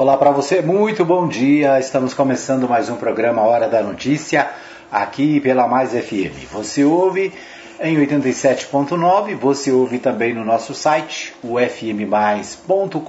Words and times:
Olá 0.00 0.16
para 0.16 0.30
você, 0.30 0.62
muito 0.62 1.04
bom 1.04 1.26
dia. 1.26 1.76
Estamos 1.80 2.14
começando 2.14 2.68
mais 2.68 2.88
um 2.88 2.94
programa 2.94 3.42
Hora 3.42 3.66
da 3.66 3.82
Notícia 3.82 4.48
aqui 4.92 5.40
pela 5.40 5.66
Mais 5.66 5.90
FM. 5.90 6.46
Você 6.52 6.84
ouve 6.84 7.32
em 7.80 7.96
87.9, 7.96 9.34
você 9.34 9.72
ouve 9.72 9.98
também 9.98 10.32
no 10.32 10.44
nosso 10.44 10.72
site, 10.72 11.34
o 11.42 11.58
fmmais.com.br. 11.58 13.02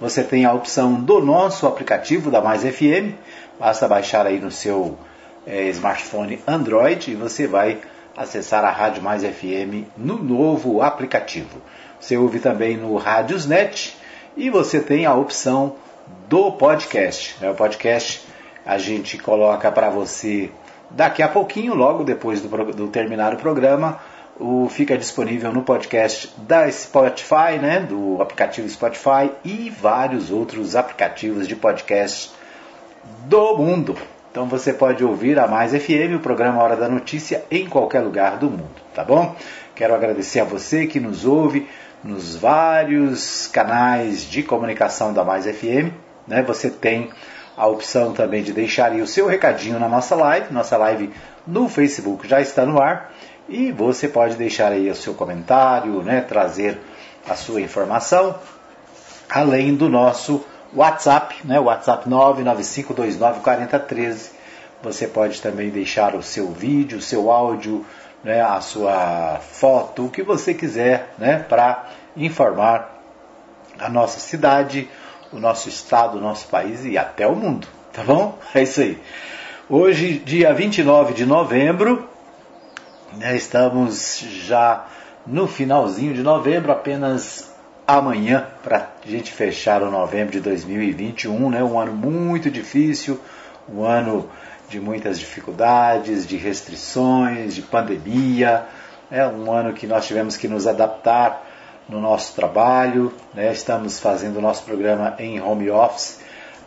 Você 0.00 0.22
tem 0.22 0.44
a 0.44 0.52
opção 0.52 0.94
do 0.94 1.18
nosso 1.18 1.66
aplicativo 1.66 2.30
da 2.30 2.40
Mais 2.40 2.62
FM. 2.62 3.16
Basta 3.58 3.88
baixar 3.88 4.28
aí 4.28 4.38
no 4.38 4.52
seu 4.52 4.96
é, 5.44 5.64
smartphone 5.70 6.38
Android 6.46 7.10
e 7.10 7.16
você 7.16 7.48
vai 7.48 7.80
acessar 8.16 8.64
a 8.64 8.70
Rádio 8.70 9.02
Mais 9.02 9.24
FM 9.24 9.88
no 9.96 10.16
novo 10.16 10.80
aplicativo. 10.80 11.60
Você 11.98 12.16
ouve 12.16 12.38
também 12.38 12.76
no 12.76 12.96
Rádiosnet 12.96 13.98
e 14.36 14.50
você 14.50 14.80
tem 14.80 15.06
a 15.06 15.14
opção 15.14 15.74
do 16.28 16.52
podcast. 16.52 17.36
Né? 17.40 17.50
O 17.50 17.54
podcast 17.54 18.26
a 18.64 18.78
gente 18.78 19.18
coloca 19.18 19.70
para 19.70 19.90
você 19.90 20.50
daqui 20.90 21.22
a 21.22 21.28
pouquinho, 21.28 21.74
logo 21.74 22.04
depois 22.04 22.40
do, 22.40 22.48
do 22.72 22.88
terminar 22.88 23.34
o 23.34 23.36
programa, 23.36 24.00
o, 24.38 24.68
fica 24.68 24.96
disponível 24.96 25.52
no 25.52 25.62
podcast 25.62 26.32
da 26.38 26.70
Spotify, 26.70 27.58
né, 27.60 27.80
do 27.80 28.20
aplicativo 28.20 28.68
Spotify 28.68 29.30
e 29.44 29.70
vários 29.70 30.30
outros 30.30 30.74
aplicativos 30.74 31.46
de 31.46 31.54
podcast 31.54 32.32
do 33.26 33.56
mundo. 33.56 33.96
Então 34.30 34.46
você 34.46 34.72
pode 34.72 35.04
ouvir 35.04 35.38
a 35.38 35.46
Mais 35.46 35.72
FM, 35.72 36.16
o 36.16 36.20
programa 36.20 36.62
Hora 36.62 36.76
da 36.76 36.88
Notícia, 36.88 37.44
em 37.50 37.66
qualquer 37.66 38.00
lugar 38.00 38.38
do 38.38 38.48
mundo, 38.48 38.70
tá 38.94 39.04
bom? 39.04 39.34
Quero 39.74 39.94
agradecer 39.94 40.40
a 40.40 40.44
você 40.44 40.86
que 40.86 41.00
nos 41.00 41.24
ouve 41.24 41.68
nos 42.02 42.36
vários 42.36 43.46
canais 43.46 44.24
de 44.24 44.42
comunicação 44.42 45.12
da 45.12 45.24
Mais 45.24 45.44
FM. 45.44 45.92
Né? 46.26 46.42
Você 46.42 46.70
tem 46.70 47.10
a 47.56 47.66
opção 47.66 48.12
também 48.12 48.42
de 48.42 48.52
deixar 48.52 48.92
o 48.92 49.06
seu 49.06 49.26
recadinho 49.26 49.78
na 49.78 49.88
nossa 49.88 50.14
live. 50.14 50.52
Nossa 50.52 50.76
live 50.76 51.12
no 51.46 51.68
Facebook 51.68 52.26
já 52.26 52.40
está 52.40 52.64
no 52.64 52.80
ar. 52.80 53.12
E 53.48 53.72
você 53.72 54.08
pode 54.08 54.36
deixar 54.36 54.72
aí 54.72 54.88
o 54.88 54.94
seu 54.94 55.14
comentário, 55.14 56.02
né? 56.02 56.20
trazer 56.20 56.78
a 57.28 57.34
sua 57.34 57.60
informação, 57.60 58.36
além 59.28 59.74
do 59.74 59.88
nosso 59.88 60.44
WhatsApp, 60.74 61.36
né? 61.44 61.58
WhatsApp 61.58 62.08
995294013. 62.08 64.30
Você 64.82 65.06
pode 65.06 65.42
também 65.42 65.68
deixar 65.68 66.14
o 66.14 66.22
seu 66.22 66.50
vídeo, 66.52 66.98
o 66.98 67.02
seu 67.02 67.30
áudio, 67.30 67.84
né, 68.22 68.40
a 68.40 68.60
sua 68.60 69.40
foto, 69.40 70.06
o 70.06 70.10
que 70.10 70.22
você 70.22 70.52
quiser, 70.52 71.14
né, 71.18 71.44
para 71.48 71.88
informar 72.16 73.00
a 73.78 73.88
nossa 73.88 74.20
cidade, 74.20 74.88
o 75.32 75.38
nosso 75.38 75.68
estado, 75.68 76.18
o 76.18 76.20
nosso 76.20 76.48
país 76.48 76.84
e 76.84 76.98
até 76.98 77.26
o 77.26 77.34
mundo, 77.34 77.66
tá 77.92 78.02
bom? 78.02 78.38
É 78.54 78.62
isso 78.62 78.80
aí. 78.80 78.98
Hoje, 79.68 80.18
dia 80.18 80.52
29 80.52 81.14
de 81.14 81.24
novembro, 81.24 82.08
né, 83.12 83.36
estamos 83.36 84.18
já 84.18 84.86
no 85.26 85.46
finalzinho 85.46 86.12
de 86.12 86.22
novembro, 86.22 86.72
apenas 86.72 87.54
amanhã 87.86 88.46
para 88.62 88.88
a 89.04 89.08
gente 89.08 89.32
fechar 89.32 89.82
o 89.82 89.90
novembro 89.90 90.32
de 90.32 90.40
2021, 90.40 91.50
né, 91.50 91.62
um 91.62 91.78
ano 91.78 91.92
muito 91.92 92.50
difícil, 92.50 93.20
um 93.68 93.84
ano 93.84 94.28
de 94.70 94.80
muitas 94.80 95.18
dificuldades, 95.18 96.24
de 96.24 96.36
restrições, 96.36 97.56
de 97.56 97.62
pandemia. 97.62 98.66
É 99.10 99.26
um 99.26 99.52
ano 99.52 99.74
que 99.74 99.84
nós 99.84 100.06
tivemos 100.06 100.36
que 100.36 100.46
nos 100.46 100.68
adaptar 100.68 101.44
no 101.88 102.00
nosso 102.00 102.36
trabalho. 102.36 103.12
Né? 103.34 103.52
Estamos 103.52 103.98
fazendo 103.98 104.36
o 104.36 104.40
nosso 104.40 104.62
programa 104.62 105.16
em 105.18 105.40
home 105.42 105.68
office 105.68 106.20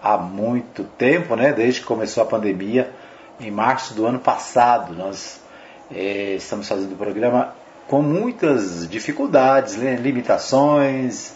há 0.03 0.17
muito 0.17 0.83
tempo, 0.83 1.37
né? 1.37 1.53
desde 1.53 1.79
que 1.79 1.85
começou 1.85 2.23
a 2.23 2.25
pandemia, 2.25 2.91
em 3.39 3.49
março 3.49 3.93
do 3.93 4.05
ano 4.05 4.19
passado. 4.19 4.93
Nós 4.93 5.39
é, 5.89 6.35
estamos 6.35 6.67
fazendo 6.67 6.91
o 6.91 6.97
programa 6.97 7.55
com 7.87 8.01
muitas 8.01 8.87
dificuldades, 8.89 9.77
né? 9.77 9.95
limitações, 9.95 11.33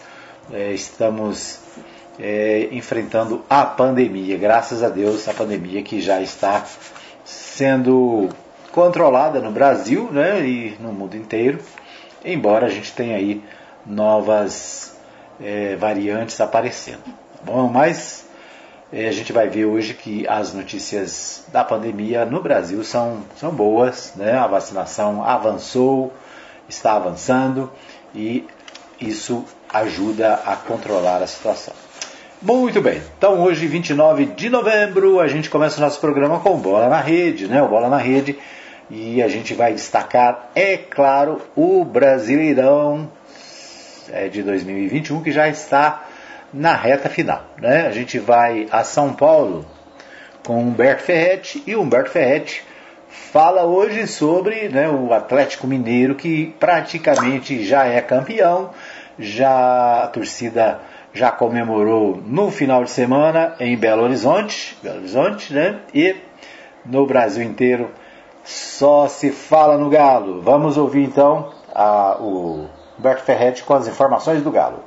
é, 0.52 0.74
estamos 0.74 1.62
é, 2.20 2.70
enfrentando 2.72 3.44
a 3.50 3.66
pandemia. 3.66 4.38
Graças 4.38 4.84
a 4.84 4.90
Deus, 4.90 5.28
a 5.28 5.34
pandemia 5.34 5.84
que 5.84 6.02
já 6.02 6.22
está 6.22 6.64
sendo 7.24 8.30
controlada 8.72 9.40
no 9.40 9.52
Brasil 9.52 10.10
né, 10.12 10.46
e 10.46 10.78
no 10.80 10.94
mundo 10.94 11.18
inteiro, 11.18 11.60
embora 12.24 12.68
a 12.68 12.70
gente 12.70 12.94
tenha 12.94 13.18
aí 13.18 13.44
novas 13.86 14.96
é, 15.42 15.76
variantes 15.76 16.40
aparecendo. 16.40 17.04
Bom, 17.44 17.68
mas 17.68 18.28
é, 18.92 19.08
a 19.08 19.12
gente 19.12 19.34
vai 19.34 19.50
ver 19.50 19.66
hoje 19.66 19.94
que 19.94 20.28
as 20.28 20.54
notícias 20.54 21.44
da 21.52 21.64
pandemia 21.64 22.26
no 22.26 22.42
Brasil 22.42 22.84
são, 22.84 23.24
são 23.36 23.52
boas, 23.52 24.14
né? 24.16 24.38
a 24.38 24.48
vacinação 24.48 25.24
avançou, 25.24 26.14
está 26.70 26.96
avançando 26.96 27.72
e 28.14 28.46
isso 29.00 29.46
ajuda 29.72 30.36
a 30.46 30.56
controlar 30.56 31.22
a 31.22 31.28
situação. 31.28 31.87
Muito 32.40 32.80
bem, 32.84 33.02
então 33.18 33.42
hoje, 33.42 33.66
29 33.66 34.28
de 34.28 34.48
novembro, 34.48 35.20
a 35.20 35.28
gente 35.28 35.50
começa 35.50 35.80
o 35.80 35.82
nosso 35.82 36.00
programa 36.00 36.40
com 36.40 36.56
Bola 36.56 36.88
na 36.88 37.02
Rede, 37.02 37.48
né? 37.48 37.64
O 37.64 37.68
Bola 37.68 37.90
na 37.90 37.98
Rede. 37.98 38.38
E 38.92 39.24
a 39.24 39.28
gente 39.28 39.56
vai 39.56 39.74
destacar, 39.74 40.52
é 40.54 40.78
claro, 40.78 41.42
o 41.56 41.84
Brasileirão 41.84 43.12
é, 44.14 44.28
de 44.28 44.44
2021, 44.44 45.24
que 45.24 45.32
já 45.32 45.50
está 45.50 46.06
na 46.54 46.76
reta 46.76 47.10
final. 47.10 47.44
Né? 47.58 47.88
A 47.88 47.92
gente 47.92 48.20
vai 48.20 48.68
a 48.72 48.84
São 48.84 49.14
Paulo 49.14 49.66
com 50.46 50.62
Humberto 50.62 51.04
Ferretti 51.04 51.64
e 51.66 51.76
Humberto 51.76 52.12
Ferretti 52.12 52.64
fala 53.10 53.64
hoje 53.64 54.06
sobre 54.06 54.70
né, 54.70 54.88
o 54.88 55.12
Atlético 55.12 55.66
Mineiro 55.66 56.14
que 56.14 56.56
praticamente 56.60 57.66
já 57.66 57.86
é 57.86 58.00
campeão, 58.00 58.70
já 59.18 60.04
a 60.04 60.08
torcida 60.08 60.80
já 61.18 61.32
comemorou 61.32 62.22
no 62.26 62.52
final 62.52 62.84
de 62.84 62.92
semana 62.92 63.56
em 63.60 63.76
Belo 63.76 64.04
Horizonte, 64.04 64.78
Belo 64.84 65.00
Horizonte, 65.00 65.52
né? 65.52 65.80
E 65.94 66.16
no 66.86 67.08
Brasil 67.08 67.44
inteiro 67.44 67.90
só 68.44 69.08
se 69.08 69.32
fala 69.32 69.78
no 69.78 69.90
Galo. 69.90 70.42
Vamos 70.42 70.78
ouvir 70.78 71.04
então 71.04 71.52
a, 71.74 72.18
o 72.20 72.68
Humberto 72.98 73.24
Ferretti 73.24 73.64
com 73.64 73.74
as 73.74 73.88
informações 73.88 74.44
do 74.44 74.52
Galo. 74.52 74.80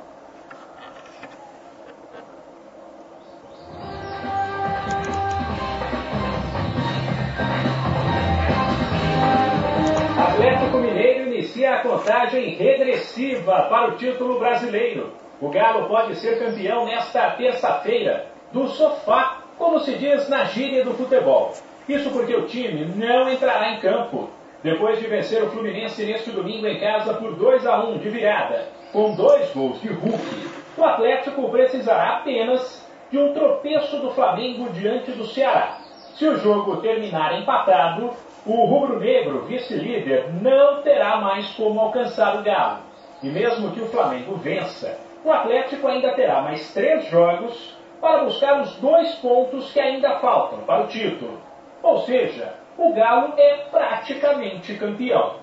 Atlético 10.17 10.77
Mineiro 10.77 11.33
inicia 11.33 11.75
a 11.75 11.81
contagem 11.81 12.55
regressiva 12.55 13.67
para 13.69 13.89
o 13.89 13.97
título 13.97 14.39
brasileiro. 14.39 15.21
O 15.41 15.49
Galo 15.49 15.87
pode 15.87 16.15
ser 16.17 16.37
campeão 16.37 16.85
nesta 16.85 17.31
terça-feira, 17.31 18.27
do 18.53 18.67
sofá, 18.67 19.39
como 19.57 19.79
se 19.79 19.97
diz 19.97 20.29
na 20.29 20.43
gíria 20.43 20.85
do 20.85 20.93
futebol. 20.93 21.51
Isso 21.89 22.11
porque 22.11 22.35
o 22.35 22.45
time 22.45 22.85
não 22.95 23.27
entrará 23.27 23.71
em 23.71 23.79
campo. 23.79 24.29
Depois 24.63 24.99
de 24.99 25.07
vencer 25.07 25.41
o 25.41 25.49
Fluminense 25.49 26.05
neste 26.05 26.29
domingo 26.29 26.67
em 26.67 26.79
casa 26.79 27.15
por 27.15 27.35
2 27.35 27.65
a 27.65 27.83
1 27.83 27.97
de 27.97 28.09
virada, 28.09 28.67
com 28.93 29.15
dois 29.15 29.51
gols 29.51 29.81
de 29.81 29.87
Hulk, 29.87 30.51
o 30.77 30.83
Atlético 30.83 31.49
precisará 31.49 32.17
apenas 32.17 32.87
de 33.09 33.17
um 33.17 33.33
tropeço 33.33 33.97
do 33.97 34.11
Flamengo 34.11 34.69
diante 34.69 35.11
do 35.11 35.25
Ceará. 35.25 35.79
Se 36.15 36.27
o 36.27 36.37
jogo 36.37 36.77
terminar 36.77 37.41
empatado, 37.41 38.11
o 38.45 38.65
rubro-negro, 38.65 39.45
vice-líder, 39.45 40.31
não 40.39 40.83
terá 40.83 41.17
mais 41.17 41.47
como 41.55 41.79
alcançar 41.79 42.37
o 42.37 42.43
Galo. 42.43 42.81
E 43.23 43.27
mesmo 43.29 43.71
que 43.71 43.81
o 43.81 43.87
Flamengo 43.87 44.35
vença, 44.35 44.99
o 45.23 45.31
Atlético 45.31 45.87
ainda 45.87 46.13
terá 46.13 46.41
mais 46.41 46.73
três 46.73 47.05
jogos 47.05 47.77
para 47.99 48.23
buscar 48.23 48.61
os 48.61 48.75
dois 48.77 49.13
pontos 49.15 49.71
que 49.71 49.79
ainda 49.79 50.19
faltam 50.19 50.59
para 50.59 50.83
o 50.83 50.87
título. 50.87 51.39
Ou 51.83 51.99
seja, 51.99 52.53
o 52.77 52.91
Galo 52.93 53.33
é 53.37 53.65
praticamente 53.69 54.75
campeão. 54.75 55.35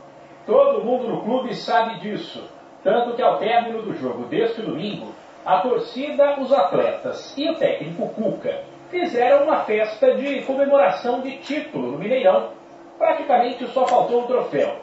Todo 0.44 0.84
mundo 0.84 1.06
no 1.06 1.22
clube 1.22 1.54
sabe 1.54 2.00
disso. 2.00 2.42
Tanto 2.82 3.14
que 3.14 3.22
ao 3.22 3.38
término 3.38 3.82
do 3.82 3.94
jogo 3.94 4.24
deste 4.24 4.62
domingo, 4.62 5.14
a 5.44 5.58
torcida, 5.60 6.40
os 6.40 6.52
atletas 6.52 7.36
e 7.36 7.48
o 7.48 7.54
técnico 7.54 8.08
Cuca 8.08 8.62
fizeram 8.90 9.44
uma 9.44 9.60
festa 9.60 10.14
de 10.14 10.42
comemoração 10.42 11.20
de 11.20 11.38
título 11.38 11.92
no 11.92 11.98
Mineirão. 11.98 12.50
Praticamente 12.98 13.66
só 13.68 13.86
faltou 13.86 14.22
o 14.22 14.26
troféu. 14.26 14.76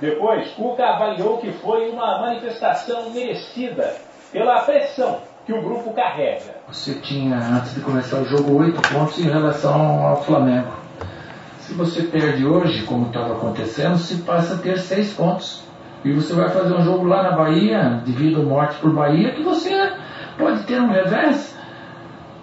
Depois, 0.00 0.50
Cuca 0.54 0.86
avaliou 0.86 1.38
que 1.38 1.52
foi 1.52 1.90
uma 1.90 2.18
manifestação 2.18 3.10
merecida 3.10 3.94
pela 4.32 4.60
pressão 4.60 5.18
que 5.44 5.52
o 5.52 5.62
grupo 5.62 5.92
carrega. 5.92 6.56
Você 6.68 6.94
tinha, 6.94 7.36
antes 7.36 7.74
de 7.74 7.80
começar 7.80 8.18
o 8.18 8.24
jogo, 8.24 8.58
oito 8.62 8.80
pontos 8.88 9.18
em 9.18 9.28
relação 9.28 10.06
ao 10.06 10.22
Flamengo. 10.22 10.72
Se 11.58 11.74
você 11.74 12.02
perde 12.04 12.46
hoje, 12.46 12.84
como 12.84 13.06
estava 13.06 13.34
acontecendo, 13.34 13.96
se 13.96 14.22
passa 14.22 14.54
a 14.54 14.58
ter 14.58 14.78
seis 14.78 15.12
pontos. 15.12 15.62
E 16.04 16.12
você 16.12 16.32
vai 16.32 16.48
fazer 16.48 16.74
um 16.74 16.82
jogo 16.82 17.04
lá 17.04 17.22
na 17.22 17.36
Bahia, 17.36 18.02
devido 18.04 18.42
morte 18.42 18.76
por 18.80 18.92
Bahia, 18.92 19.34
que 19.34 19.42
você 19.42 19.92
pode 20.38 20.64
ter 20.64 20.80
um 20.80 20.90
revés. 20.90 21.56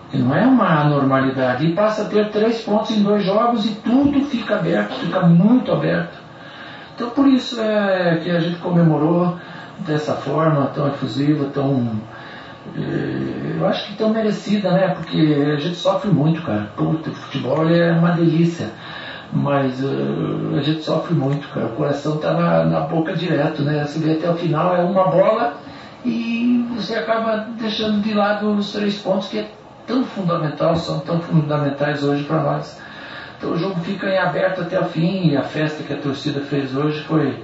que 0.10 0.18
não 0.18 0.34
é 0.34 0.45
uma 0.45 0.81
anormalidade, 0.81 1.66
e 1.66 1.74
passa 1.74 2.04
a 2.04 2.06
ter 2.06 2.30
três 2.31 2.62
pontos 2.62 2.92
em 2.92 3.04
dois 3.04 3.24
jogos 3.25 3.66
e 3.66 3.75
tudo 3.75 4.22
fica 4.25 4.56
aberto, 4.56 4.94
fica 4.95 5.22
muito 5.22 5.72
aberto. 5.72 6.18
Então 6.95 7.10
por 7.10 7.28
isso 7.28 7.60
é 7.62 8.19
que 8.24 8.31
a 8.31 8.39
gente 8.39 8.57
comemorou 8.60 9.38
dessa 9.79 10.13
forma 10.13 10.68
tão 10.68 10.88
efusiva, 10.88 11.50
tão. 11.53 11.91
Eh, 12.75 13.56
eu 13.59 13.68
acho 13.68 13.88
que 13.88 13.97
tão 13.97 14.09
merecida, 14.09 14.71
né? 14.71 14.89
Porque 14.89 15.18
a 15.18 15.59
gente 15.59 15.75
sofre 15.75 16.09
muito, 16.12 16.41
cara. 16.41 16.71
Puta, 16.75 17.09
o 17.09 17.13
futebol 17.13 17.68
é 17.69 17.91
uma 17.91 18.12
delícia. 18.12 18.69
Mas 19.31 19.83
uh, 19.83 20.56
a 20.57 20.62
gente 20.62 20.83
sofre 20.83 21.13
muito, 21.13 21.47
cara. 21.50 21.68
O 21.68 21.75
coração 21.75 22.18
tá 22.18 22.33
na, 22.33 22.63
na 22.63 22.79
boca 22.81 23.13
direto, 23.13 23.62
né? 23.62 23.83
Você 23.85 24.00
vê 24.00 24.13
até 24.13 24.29
o 24.29 24.35
final, 24.35 24.75
é 24.75 24.81
uma 24.81 25.09
bola 25.09 25.57
e 26.06 26.65
você 26.75 26.95
acaba 26.95 27.47
deixando 27.59 28.01
de 28.01 28.13
lado 28.13 28.50
os 28.51 28.71
três 28.71 29.00
pontos 29.00 29.27
que 29.27 29.39
é 29.39 29.51
tão 29.85 30.03
fundamental, 30.06 30.75
são 30.75 31.00
tão 31.00 31.19
fundamentais 31.19 32.03
hoje 32.03 32.24
para 32.24 32.41
nós. 32.41 32.79
Então 33.38 33.51
o 33.51 33.57
jogo 33.57 33.79
fica 33.81 34.07
em 34.07 34.18
aberto 34.18 34.62
até 34.62 34.79
o 34.79 34.85
fim 34.85 35.29
e 35.29 35.38
a 35.38 35.44
festa 35.44 35.83
que 35.83 35.94
a 35.94 35.97
torcida 35.97 36.41
fez 36.41 36.75
hoje 36.75 37.03
foi, 37.03 37.44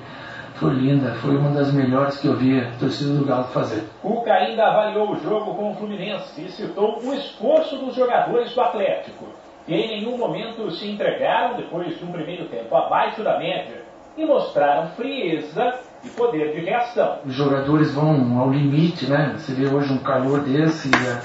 foi 0.63 0.74
linda, 0.75 1.13
foi 1.15 1.36
uma 1.36 1.50
das 1.50 1.74
melhores 1.74 2.18
que 2.18 2.27
eu 2.27 2.38
vi 2.38 2.57
a 2.57 2.71
torcida 2.80 3.13
do 3.13 3.25
Galo 3.25 3.44
fazer. 3.45 3.83
Cuca 4.01 4.31
ainda 4.31 4.65
avaliou 4.65 5.12
o 5.12 5.19
jogo 5.19 5.54
com 5.56 5.71
o 5.71 5.75
Fluminense 5.75 6.42
e 6.42 6.50
citou 6.50 7.00
o 7.04 7.13
esforço 7.13 7.77
dos 7.77 7.94
jogadores 7.94 8.54
do 8.54 8.62
Atlético, 8.62 9.25
que 9.65 9.75
em 9.75 10.00
nenhum 10.00 10.18
momento 10.18 10.71
se 10.71 10.89
entregaram 10.89 11.57
depois 11.57 11.98
de 11.98 12.06
um 12.06 12.12
primeiro 12.12 12.45
tempo 12.45 12.74
abaixo 12.75 13.21
da 13.21 13.38
média 13.38 13.83
e 14.18 14.25
mostraram 14.25 14.88
frieza 14.92 15.80
e 16.04 16.10
poder 16.10 16.54
de 16.54 16.66
reação. 16.66 17.19
Os 17.25 17.33
jogadores 17.33 17.94
vão 17.94 18.39
ao 18.39 18.50
limite, 18.50 19.09
né? 19.09 19.36
Você 19.38 19.54
vê 19.54 19.68
hoje 19.68 19.92
um 19.92 20.00
calor 20.00 20.42
desse 20.42 20.89
e 20.89 21.09
a 21.09 21.21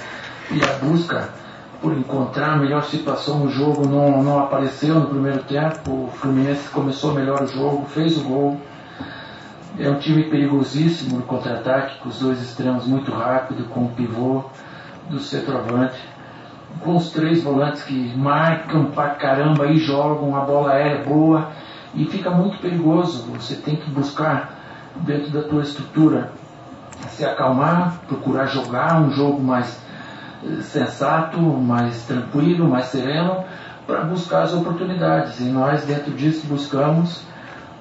e 0.51 0.65
a 0.65 0.79
busca 0.79 1.29
por 1.81 1.93
encontrar 1.97 2.55
a 2.55 2.57
melhor 2.57 2.83
situação 2.85 3.39
no 3.41 3.51
jogo 3.51 3.87
não, 3.87 4.23
não 4.23 4.41
apareceu 4.41 4.97
no 4.97 5.07
primeiro 5.07 5.43
tempo. 5.45 6.07
O 6.07 6.11
Fluminense 6.15 6.69
começou 6.71 7.15
melhor 7.15 7.43
o 7.43 7.47
jogo, 7.47 7.87
fez 7.87 8.17
o 8.19 8.25
gol. 8.25 8.61
É 9.79 9.89
um 9.89 9.99
time 9.99 10.25
perigosíssimo 10.25 11.19
no 11.19 11.23
contra-ataque, 11.23 11.99
com 12.01 12.09
os 12.09 12.19
dois 12.19 12.43
extremos 12.43 12.85
muito 12.85 13.13
rápido, 13.13 13.69
com 13.69 13.85
o 13.85 13.89
pivô 13.91 14.45
do 15.09 15.21
centroavante, 15.21 16.01
com 16.81 16.97
os 16.97 17.11
três 17.11 17.43
volantes 17.43 17.85
que 17.85 18.17
marcam 18.17 18.87
pra 18.87 19.11
caramba 19.11 19.67
e 19.67 19.79
jogam, 19.79 20.37
a 20.37 20.41
bola 20.41 20.75
é 20.75 21.03
boa 21.05 21.51
e 21.95 22.05
fica 22.07 22.29
muito 22.29 22.59
perigoso. 22.59 23.31
Você 23.33 23.55
tem 23.55 23.77
que 23.77 23.89
buscar 23.91 24.59
dentro 24.97 25.31
da 25.31 25.43
tua 25.43 25.63
estrutura 25.63 26.33
se 27.11 27.25
acalmar, 27.25 28.01
procurar 28.09 28.47
jogar 28.47 29.01
um 29.01 29.11
jogo 29.13 29.41
mais 29.41 29.81
sensato, 30.63 31.41
mais 31.41 32.05
tranquilo, 32.05 32.69
mais 32.69 32.87
sereno, 32.87 33.45
para 33.87 34.03
buscar 34.03 34.43
as 34.43 34.53
oportunidades. 34.53 35.41
E 35.41 35.45
nós, 35.45 35.85
dentro 35.85 36.13
disso, 36.13 36.47
buscamos, 36.47 37.23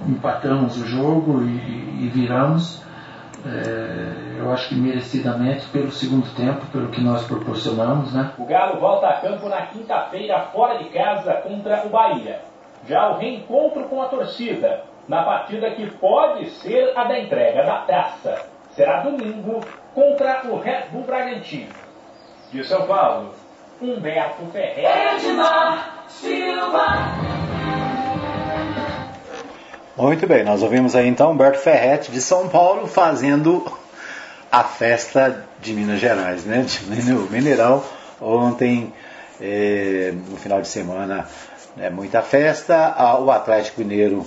empatamos 0.06 0.78
o 0.78 0.86
jogo 0.86 1.42
e, 1.44 2.06
e 2.06 2.12
viramos. 2.14 2.86
É, 3.46 4.40
eu 4.40 4.52
acho 4.52 4.70
que 4.70 4.76
merecidamente 4.76 5.68
pelo 5.68 5.92
segundo 5.92 6.28
tempo, 6.36 6.66
pelo 6.68 6.90
que 6.90 7.02
nós 7.02 7.26
proporcionamos. 7.26 8.14
Né? 8.14 8.32
O 8.38 8.46
Galo 8.46 8.80
volta 8.80 9.08
a 9.08 9.22
campo 9.22 9.48
na 9.48 9.68
quinta-feira, 9.68 10.40
fora 10.52 10.78
de 10.78 10.90
casa, 10.90 11.34
contra 11.36 11.86
o 11.86 11.90
Bahia. 11.90 12.42
Já 12.88 13.10
o 13.10 13.18
reencontro 13.18 13.86
com 13.86 14.02
a 14.02 14.08
torcida, 14.08 14.84
na 15.08 15.24
partida 15.24 15.72
que 15.72 15.90
pode 15.92 16.50
ser 16.50 16.94
a 16.96 17.06
da 17.06 17.20
entrega 17.20 17.64
da 17.64 17.78
taça, 17.82 18.46
será 18.72 19.02
domingo 19.02 19.62
contra 19.94 20.42
o 20.48 20.60
Red 20.60 20.88
Bull 20.92 21.04
Bragantino. 21.04 21.74
De 22.52 22.64
São 22.64 22.86
Paulo, 22.86 23.34
Humberto 23.82 24.46
Ferreira. 24.52 25.16
Edmar 25.16 26.04
Silva. 26.08 27.87
Muito 29.98 30.28
bem, 30.28 30.44
nós 30.44 30.62
ouvimos 30.62 30.96
aí 30.96 31.08
então 31.08 31.32
Humberto 31.32 31.58
Ferretti 31.58 32.12
de 32.12 32.22
São 32.22 32.48
Paulo 32.48 32.86
fazendo 32.86 33.66
a 34.52 34.64
festa 34.64 35.44
de 35.60 35.74
Minas 35.74 36.00
Gerais, 36.00 36.46
né? 36.46 36.62
De 36.62 36.86
Mineirão. 37.32 37.84
Ontem, 38.22 38.94
eh, 39.42 40.14
no 40.30 40.38
final 40.38 40.62
de 40.62 40.68
semana, 40.68 41.28
né, 41.76 41.90
muita 41.90 42.22
festa. 42.22 42.96
O 43.20 43.32
Atlético 43.32 43.82
Mineiro 43.82 44.24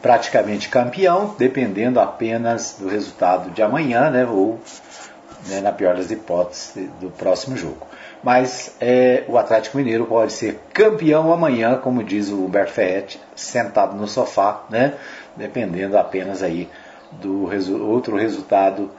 praticamente 0.00 0.68
campeão, 0.68 1.34
dependendo 1.36 1.98
apenas 1.98 2.76
do 2.78 2.88
resultado 2.88 3.50
de 3.50 3.62
amanhã, 3.62 4.08
né? 4.08 4.24
Ou 4.24 4.60
né, 5.48 5.60
na 5.60 5.72
pior 5.72 5.96
das 5.96 6.12
hipóteses, 6.12 6.88
do 7.00 7.10
próximo 7.10 7.56
jogo. 7.56 7.84
Mas 8.26 8.74
é, 8.80 9.22
o 9.28 9.38
Atlético 9.38 9.76
Mineiro 9.76 10.04
pode 10.04 10.32
ser 10.32 10.58
campeão 10.74 11.32
amanhã, 11.32 11.78
como 11.78 12.02
diz 12.02 12.28
o 12.28 12.44
Humberto 12.44 13.20
sentado 13.36 13.94
no 13.94 14.08
sofá, 14.08 14.64
né, 14.68 14.94
dependendo 15.36 15.96
apenas 15.96 16.42
aí 16.42 16.68
do 17.12 17.44
resu 17.44 17.80
outro 17.80 18.16
resultado 18.16 18.90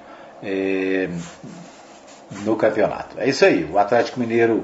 é, 0.42 1.10
no 2.46 2.56
campeonato. 2.56 3.20
É 3.20 3.28
isso 3.28 3.44
aí, 3.44 3.70
o 3.70 3.78
Atlético 3.78 4.18
Mineiro 4.18 4.64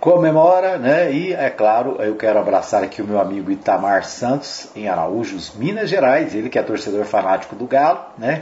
comemora, 0.00 0.76
né? 0.76 1.12
E 1.12 1.32
é 1.32 1.50
claro, 1.50 2.02
eu 2.02 2.16
quero 2.16 2.36
abraçar 2.36 2.82
aqui 2.82 3.00
o 3.00 3.06
meu 3.06 3.20
amigo 3.20 3.48
Itamar 3.52 4.04
Santos 4.06 4.68
em 4.74 4.88
Araújos, 4.88 5.54
Minas 5.54 5.88
Gerais, 5.88 6.34
ele 6.34 6.48
que 6.48 6.58
é 6.58 6.64
torcedor 6.64 7.04
fanático 7.04 7.54
do 7.54 7.68
Galo, 7.68 8.06
né? 8.18 8.40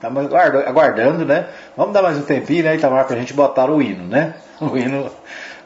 Estamos 0.00 0.32
aguardando, 0.32 1.26
né? 1.26 1.48
Vamos 1.76 1.92
dar 1.92 2.00
mais 2.00 2.16
um 2.16 2.22
tempinho, 2.22 2.64
né, 2.64 2.74
Itamar, 2.74 3.04
para 3.04 3.16
a 3.16 3.18
gente 3.18 3.34
botar 3.34 3.70
o 3.70 3.82
hino, 3.82 4.04
né? 4.04 4.32
O 4.58 4.74
hino 4.74 5.10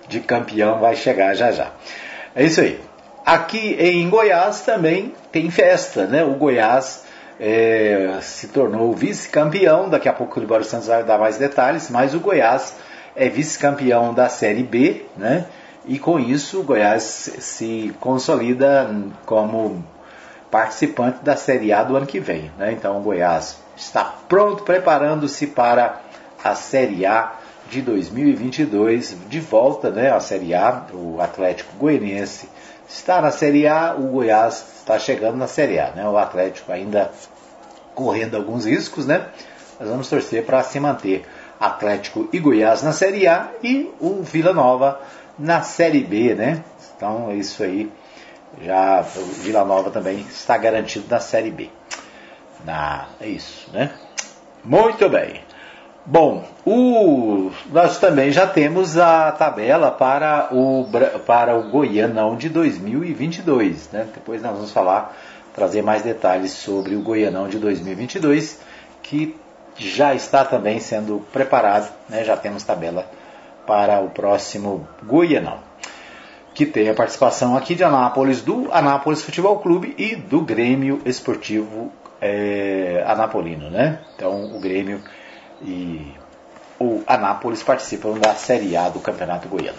de 0.09 0.19
campeão 0.19 0.81
vai 0.81 0.97
chegar 0.97 1.35
já 1.35 1.53
já. 1.53 1.71
É 2.35 2.43
isso 2.43 2.61
aí. 2.61 2.81
Aqui 3.25 3.77
em 3.79 4.11
Goiás 4.11 4.63
também 4.63 5.15
tem 5.31 5.49
festa, 5.53 6.07
né? 6.07 6.25
O 6.25 6.35
Goiás 6.35 7.05
é, 7.39 8.19
se 8.23 8.49
tornou 8.49 8.93
vice-campeão. 8.93 9.89
Daqui 9.89 10.09
a 10.09 10.13
pouco 10.13 10.37
o 10.37 10.41
Libório 10.41 10.65
Santos 10.65 10.89
vai 10.89 11.05
dar 11.05 11.17
mais 11.17 11.39
detalhes, 11.39 11.89
mas 11.89 12.13
o 12.13 12.19
Goiás 12.19 12.75
é 13.15 13.29
vice-campeão 13.29 14.13
da 14.13 14.29
Série 14.29 14.65
B, 14.65 15.07
né? 15.17 15.45
E 15.87 15.97
com 15.97 16.19
isso 16.19 16.59
o 16.59 16.65
Goiás 16.65 17.05
se 17.39 17.95
consolida 18.01 18.91
como 19.25 19.85
participante 20.51 21.19
da 21.23 21.37
Série 21.37 21.73
A 21.73 21.85
do 21.85 21.97
ano 21.97 22.07
que 22.07 22.19
vem. 22.19 22.51
Né? 22.59 22.73
Então 22.73 22.99
o 22.99 23.01
Goiás 23.01 23.63
está 23.77 24.05
pronto, 24.29 24.63
preparando-se 24.63 25.47
para 25.47 26.01
a 26.43 26.55
Série 26.55 27.07
A 27.07 27.33
de 27.71 27.81
2022, 27.83 29.17
de 29.29 29.41
volta 29.41 29.91
né, 29.91 30.11
à 30.11 30.21
Série 30.21 30.55
A, 30.55 30.85
o 30.93 31.21
Atlético 31.21 31.77
Goianiense 31.77 32.49
está 32.89 33.21
na 33.21 33.31
Série 33.31 33.67
A, 33.67 33.95
o 33.99 34.03
Goiás 34.09 34.65
está 34.79 34.99
chegando 34.99 35.37
na 35.37 35.47
Série 35.47 35.79
A, 35.79 35.91
né, 35.91 36.07
o 36.07 36.17
Atlético 36.17 36.71
ainda 36.71 37.11
correndo 37.95 38.37
alguns 38.37 38.67
riscos, 38.67 39.07
né, 39.07 39.27
nós 39.81 39.89
vamos 39.89 40.09
torcer 40.09 40.45
para 40.45 40.63
se 40.63 40.79
manter 40.79 41.25
Atlético 41.59 42.29
e 42.33 42.39
Goiás 42.39 42.83
na 42.83 42.93
Série 42.93 43.27
A 43.27 43.51
e 43.63 43.91
o 44.01 44.23
Vila 44.23 44.53
Nova 44.53 45.01
na 45.39 45.63
Série 45.63 46.05
B, 46.05 46.35
né, 46.35 46.63
então 46.97 47.31
é 47.31 47.35
isso 47.37 47.63
aí, 47.63 47.91
já 48.63 49.05
o 49.17 49.25
Vila 49.43 49.65
Nova 49.65 49.91
também 49.91 50.19
está 50.21 50.57
garantido 50.57 51.07
na 51.09 51.19
Série 51.19 51.51
B. 51.51 51.71
Na, 52.65 53.09
é 53.21 53.29
isso, 53.29 53.71
né? 53.73 53.91
Muito 54.65 55.09
bem. 55.09 55.43
Bom, 56.07 56.45
o, 56.67 57.51
nós 57.73 57.99
também 57.99 58.31
já 58.31 58.47
temos 58.47 58.99
a 58.99 59.33
tabela 59.33 59.91
para 59.91 60.49
o, 60.53 60.87
para 61.27 61.57
o 61.57 61.71
Goianão 61.71 62.37
de 62.37 62.49
2022. 62.49 63.91
Né? 63.91 64.07
Depois 64.13 64.43
nós 64.43 64.53
vamos 64.53 64.71
falar, 64.71 65.17
trazer 65.55 65.83
mais 65.83 66.03
detalhes 66.03 66.53
sobre 66.53 66.95
o 66.95 67.01
Goianão 67.01 67.49
de 67.49 67.59
2022, 67.59 68.61
que 69.03 69.35
já 69.77 70.15
está 70.15 70.45
também 70.45 70.79
sendo 70.79 71.25
preparado, 71.33 71.91
né? 72.09 72.23
já 72.23 72.37
temos 72.37 72.63
tabela 72.63 73.11
para 73.67 74.01
o 74.01 74.11
próximo 74.11 74.87
Goianão, 75.03 75.59
que 76.53 76.67
tem 76.67 76.89
a 76.91 76.95
participação 76.95 77.57
aqui 77.57 77.75
de 77.75 77.83
Anápolis, 77.83 78.43
do 78.43 78.69
Anápolis 78.73 79.23
Futebol 79.23 79.59
Clube 79.59 79.95
e 79.97 80.15
do 80.17 80.43
Grêmio 80.43 81.01
Esportivo 81.07 81.91
é, 82.25 83.05
Anapolino, 83.07 83.69
né? 83.69 83.99
Então 84.17 84.57
o 84.57 84.59
Grêmio 84.59 85.03
e 85.61 86.11
o 86.81 87.03
Anápolis 87.07 87.63
participam 87.63 88.19
da 88.19 88.35
Série 88.35 88.75
A 88.75 88.89
do 88.89 88.99
Campeonato 88.99 89.47
Goiano. 89.47 89.77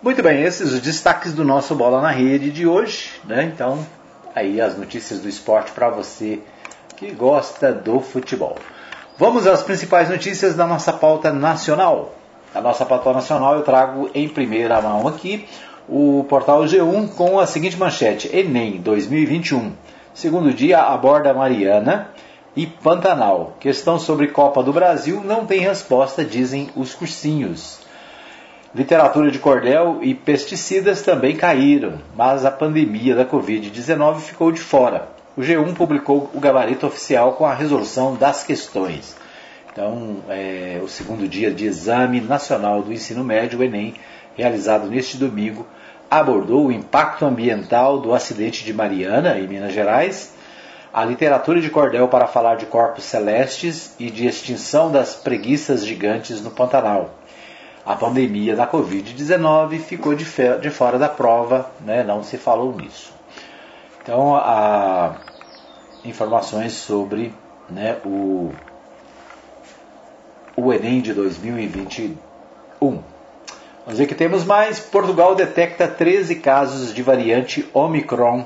Muito 0.00 0.22
bem, 0.22 0.42
esses 0.42 0.72
os 0.72 0.80
destaques 0.80 1.34
do 1.34 1.44
nosso 1.44 1.74
Bola 1.74 2.00
na 2.00 2.10
Rede 2.10 2.52
de 2.52 2.68
hoje, 2.68 3.10
né? 3.24 3.42
Então, 3.52 3.84
aí 4.32 4.60
as 4.60 4.78
notícias 4.78 5.18
do 5.18 5.28
esporte 5.28 5.72
para 5.72 5.90
você 5.90 6.38
que 6.96 7.10
gosta 7.10 7.72
do 7.72 7.98
futebol. 8.00 8.56
Vamos 9.18 9.44
às 9.48 9.64
principais 9.64 10.08
notícias 10.08 10.54
da 10.54 10.68
nossa 10.68 10.92
pauta 10.92 11.32
nacional. 11.32 12.14
A 12.54 12.60
nossa 12.60 12.86
pauta 12.86 13.12
nacional 13.12 13.56
eu 13.56 13.62
trago 13.62 14.08
em 14.14 14.28
primeira 14.28 14.80
mão 14.80 15.08
aqui 15.08 15.48
o 15.88 16.24
portal 16.28 16.62
G1 16.62 17.08
com 17.14 17.40
a 17.40 17.46
seguinte 17.46 17.76
manchete: 17.76 18.30
Enem 18.32 18.80
2021 18.80 19.72
Segundo 20.16 20.50
dia, 20.50 20.80
aborda 20.80 21.34
Mariana 21.34 22.08
e 22.56 22.66
Pantanal. 22.66 23.54
Questão 23.60 23.98
sobre 23.98 24.28
Copa 24.28 24.62
do 24.62 24.72
Brasil 24.72 25.20
não 25.22 25.44
tem 25.44 25.60
resposta, 25.60 26.24
dizem 26.24 26.70
os 26.74 26.94
cursinhos. 26.94 27.80
Literatura 28.74 29.30
de 29.30 29.38
cordel 29.38 29.98
e 30.00 30.14
pesticidas 30.14 31.02
também 31.02 31.36
caíram, 31.36 32.00
mas 32.16 32.46
a 32.46 32.50
pandemia 32.50 33.14
da 33.14 33.26
Covid-19 33.26 34.20
ficou 34.20 34.50
de 34.50 34.58
fora. 34.58 35.06
O 35.36 35.42
G1 35.42 35.74
publicou 35.74 36.30
o 36.32 36.40
gabarito 36.40 36.86
oficial 36.86 37.34
com 37.34 37.44
a 37.44 37.52
resolução 37.52 38.14
das 38.14 38.42
questões. 38.42 39.14
Então, 39.70 40.22
é, 40.30 40.80
o 40.82 40.88
segundo 40.88 41.28
dia 41.28 41.50
de 41.50 41.66
exame 41.66 42.22
nacional 42.22 42.80
do 42.80 42.90
ensino 42.90 43.22
médio, 43.22 43.58
o 43.58 43.62
Enem, 43.62 43.92
realizado 44.34 44.88
neste 44.88 45.18
domingo, 45.18 45.66
abordou 46.10 46.66
o 46.66 46.72
impacto 46.72 47.24
ambiental 47.24 47.98
do 47.98 48.14
acidente 48.14 48.64
de 48.64 48.72
Mariana, 48.72 49.38
em 49.38 49.46
Minas 49.46 49.72
Gerais, 49.72 50.34
a 50.92 51.04
literatura 51.04 51.60
de 51.60 51.68
cordel 51.68 52.08
para 52.08 52.26
falar 52.26 52.56
de 52.56 52.66
corpos 52.66 53.04
celestes 53.04 53.94
e 53.98 54.10
de 54.10 54.26
extinção 54.26 54.90
das 54.90 55.14
preguiças 55.14 55.84
gigantes 55.84 56.40
no 56.40 56.50
Pantanal 56.50 57.10
a 57.86 57.94
pandemia 57.94 58.56
da 58.56 58.66
Covid-19 58.66 59.78
ficou 59.78 60.12
de, 60.16 60.26
de, 60.60 60.70
fora 60.70 60.98
da 60.98 61.08
prova, 61.08 61.70
né? 61.82 62.02
não 62.02 62.24
se 62.24 62.36
falou 62.36 62.74
nisso. 62.74 63.14
Então, 64.02 64.34
a, 64.34 65.14
informações 66.04 66.72
sobre 66.72 67.32
né, 67.70 67.96
o, 68.04 68.50
o 70.56 70.72
Enem 70.72 71.00
de 71.00 71.14
2021. 71.14 72.98
Vamos 73.86 74.00
ver 74.00 74.08
que 74.08 74.16
temos 74.16 74.44
mais. 74.44 74.80
Portugal 74.80 75.36
detecta 75.36 75.86
13 75.86 76.34
casos 76.40 76.92
de 76.92 77.04
variante 77.04 77.64
Omicron 77.72 78.44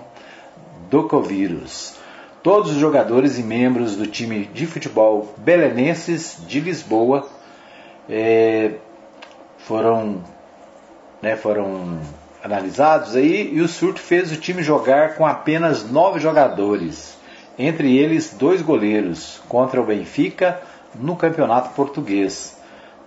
do 0.90 1.08
Covírus. 1.08 1.94
Todos 2.42 2.72
os 2.72 2.76
jogadores 2.76 3.38
e 3.38 3.42
membros 3.42 3.96
do 3.96 4.06
time 4.06 4.44
de 4.44 4.66
futebol 4.66 5.34
belenenses 5.38 6.36
de 6.46 6.60
Lisboa 6.60 7.26
é, 8.06 8.72
foram, 9.60 10.22
né, 11.22 11.36
foram 11.36 11.98
analisados 12.44 13.16
aí 13.16 13.50
e 13.54 13.62
o 13.62 13.68
surto 13.68 13.98
fez 13.98 14.30
o 14.30 14.36
time 14.36 14.62
jogar 14.62 15.14
com 15.14 15.26
apenas 15.26 15.90
nove 15.90 16.20
jogadores, 16.20 17.16
entre 17.58 17.96
eles 17.96 18.34
dois 18.38 18.60
goleiros, 18.60 19.40
contra 19.48 19.80
o 19.80 19.86
Benfica 19.86 20.60
no 20.94 21.16
campeonato 21.16 21.70
português. 21.70 22.58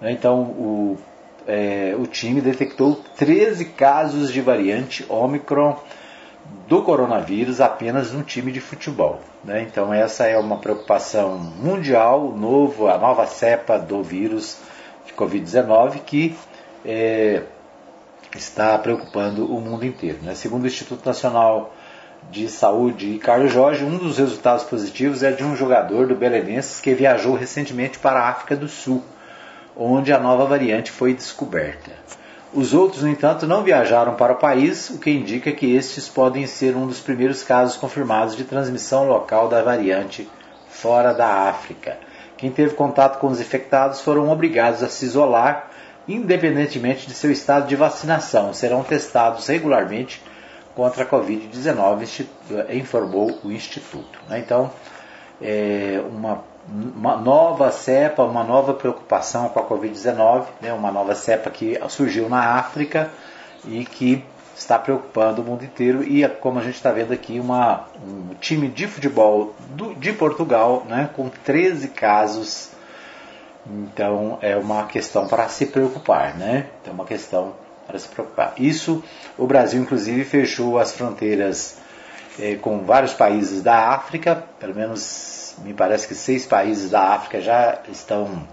Né, 0.02 0.12
então 0.14 0.42
o, 0.42 0.98
é, 1.48 1.96
o 1.98 2.06
time 2.08 2.42
detectou 2.42 3.02
13 3.18 3.66
casos 3.66 4.32
de 4.32 4.42
variante 4.42 5.06
Omicron 5.10 5.78
do 6.68 6.82
coronavírus 6.82 7.62
apenas 7.62 8.12
no 8.12 8.24
time 8.24 8.52
de 8.52 8.60
futebol. 8.60 9.20
Né? 9.44 9.64
Então 9.64 9.94
essa 9.94 10.26
é 10.26 10.38
uma 10.38 10.58
preocupação 10.58 11.38
mundial, 11.38 12.32
novo, 12.32 12.88
a 12.88 12.98
nova 12.98 13.26
cepa 13.26 13.78
do 13.78 14.02
vírus 14.02 14.58
de 15.06 15.14
Covid-19 15.14 16.00
que 16.06 16.36
é, 16.86 17.44
está 18.36 18.78
preocupando 18.78 19.46
o 19.46 19.60
mundo 19.60 19.86
inteiro. 19.86 20.20
Né? 20.22 20.34
Segundo 20.36 20.64
o 20.64 20.68
Instituto 20.68 21.06
Nacional 21.06 21.74
de 22.32 22.48
Saúde 22.48 23.16
e 23.16 23.20
Carlos 23.20 23.52
Jorge, 23.52 23.84
um 23.84 23.98
dos 23.98 24.18
resultados 24.18 24.64
positivos 24.64 25.24
é 25.24 25.32
de 25.32 25.44
um 25.44 25.56
jogador 25.56 26.08
do 26.08 26.16
Belenenses 26.16 26.80
que 26.80 26.94
viajou 26.94 27.36
recentemente 27.36 28.00
para 28.00 28.22
a 28.22 28.30
África 28.30 28.56
do 28.56 28.68
Sul, 28.68 29.04
onde 29.76 30.14
a 30.14 30.20
nova 30.20 30.46
variante 30.46 30.92
foi 30.92 31.14
descoberta. 31.14 31.92
Os 32.54 32.74
outros, 32.74 33.02
no 33.02 33.10
entanto, 33.10 33.48
não 33.48 33.64
viajaram 33.64 34.16
para 34.16 34.34
o 34.34 34.38
país, 34.38 34.90
o 34.92 35.00
que 35.00 35.10
indica 35.10 35.52
que 35.52 35.76
estes 35.76 36.08
podem 36.08 36.46
ser 36.46 36.76
um 36.76 36.86
dos 36.86 37.00
primeiros 37.00 37.42
casos 37.42 37.76
confirmados 37.76 38.36
de 38.36 38.44
transmissão 38.44 39.08
local 39.08 39.48
da 39.50 39.62
variante 39.62 40.30
fora 40.70 41.14
da 41.14 41.50
África. 41.50 41.98
Quem 42.38 42.52
teve 42.52 42.76
contato 42.76 43.20
com 43.20 43.28
os 43.28 43.42
infectados 43.42 44.02
foram 44.02 44.30
obrigados 44.30 44.84
a 44.84 44.90
se 44.90 45.06
isolar 45.06 45.72
independentemente 46.08 47.08
de 47.08 47.14
seu 47.14 47.32
estado 47.32 47.68
de 47.68 47.76
vacinação, 47.76 48.54
serão 48.54 48.84
testados 48.84 49.48
regularmente 49.48 50.22
contra 50.76 51.04
a 51.04 51.08
Covid-19, 51.08 52.26
informou 52.72 53.40
o 53.44 53.52
Instituto. 53.52 54.20
Né? 54.28 54.40
Então, 54.40 54.72
é 55.42 56.02
uma, 56.10 56.44
uma, 56.68 57.16
nova 57.18 57.72
cepa, 57.72 58.24
uma 58.24 58.44
nova 58.44 58.74
preocupação 58.74 59.50
com 59.50 59.60
a 59.60 59.66
Covid-19, 59.66 60.46
né? 60.62 60.74
uma 60.74 60.92
nova 60.92 61.16
cepa 61.16 61.50
que 61.50 61.80
surgiu 61.90 62.30
na 62.30 62.56
África 62.56 63.12
e 63.66 63.86
que 63.86 64.24
está 64.56 64.78
preocupando 64.78 65.42
o 65.42 65.46
mundo 65.46 65.66
inteiro 65.66 66.04
e 66.04 66.28
como 66.28 66.60
a 66.60 66.64
gente 66.64 66.76
está 66.76 66.92
vendo 66.92 67.12
aqui 67.12 67.40
uma, 67.40 67.86
um 68.06 68.36
time 68.40 68.68
de 68.68 68.88
futebol 68.88 69.56
do, 69.70 69.96
de 69.96 70.14
Portugal 70.14 70.86
né, 70.88 71.10
com 71.16 71.28
13 71.28 71.90
casos 71.90 72.74
então 73.66 74.38
é 74.42 74.56
uma 74.58 74.86
questão 74.86 75.28
para 75.28 75.48
se 75.48 75.66
preocupar, 75.68 76.36
né? 76.36 76.68
É 76.86 76.92
uma 76.92 77.06
questão 77.06 77.54
para 77.88 77.98
se 77.98 78.08
preocupar. 78.08 78.54
Isso, 78.58 79.04
o 79.38 79.48
Brasil 79.48 79.82
inclusive 79.82 80.24
fechou 80.26 80.78
as 80.78 80.92
fronteiras 80.92 81.78
eh, 82.40 82.56
com 82.56 82.80
vários 82.80 83.14
países 83.14 83.62
da 83.62 83.90
África, 83.90 84.44
pelo 84.60 84.76
menos 84.76 85.43
me 85.60 85.74
parece 85.74 86.08
que 86.08 86.16
seis 86.16 86.46
países 86.46 86.90
da 86.90 87.14
África 87.14 87.42
já 87.42 87.80
estão 87.90 88.48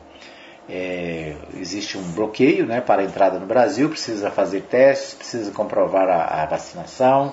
é, 0.68 1.34
existe 1.58 1.98
um 1.98 2.12
bloqueio 2.12 2.64
né, 2.64 2.80
para 2.80 3.02
a 3.02 3.04
entrada 3.04 3.38
no 3.38 3.46
Brasil, 3.46 3.88
precisa 3.88 4.30
fazer 4.30 4.62
testes, 4.62 5.14
precisa 5.14 5.50
comprovar 5.50 6.08
a, 6.08 6.42
a 6.42 6.46
vacinação 6.46 7.32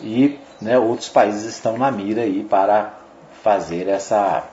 e 0.00 0.38
né, 0.60 0.78
outros 0.78 1.08
países 1.08 1.44
estão 1.44 1.78
na 1.78 1.90
mira 1.90 2.22
aí 2.22 2.42
para 2.42 2.94
fazer 3.42 3.88
essa, 3.88 4.44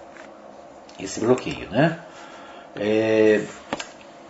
esse 1.00 1.20
bloqueio. 1.20 1.70
Né? 1.70 1.98
É, 2.76 3.42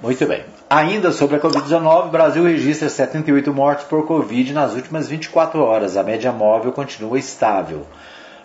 muito 0.01 0.25
bem. 0.25 0.46
Ainda 0.70 1.12
sobre 1.12 1.38
a 1.38 1.39
Covid-19, 1.39 2.08
o 2.08 2.10
Brasil 2.10 2.44
registra 2.44 2.89
78 2.89 3.54
mortes 3.54 3.86
por 3.86 4.06
Covid 4.06 4.54
nas 4.54 4.74
últimas 4.74 5.08
24 5.08 5.62
horas. 5.62 5.98
A 5.98 6.04
média 6.04 6.32
móvel 6.32 6.72
continua 6.72 7.18
estável. 7.18 7.86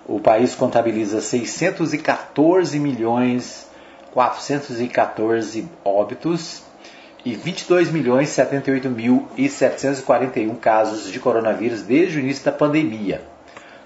O 0.06 0.18
país 0.18 0.54
contabiliza 0.54 1.20
614 1.20 2.78
milhões 2.78 3.70
414 4.12 5.68
óbitos 5.84 6.62
e 7.24 7.34
22 7.34 7.90
milhões 7.90 8.28
78 8.30 8.90
mil 8.90 9.28
e 9.36 9.48
741 9.48 10.54
casos 10.56 11.10
de 11.10 11.20
coronavírus 11.20 11.82
desde 11.82 12.18
o 12.18 12.20
início 12.20 12.44
da 12.44 12.52
pandemia, 12.52 13.22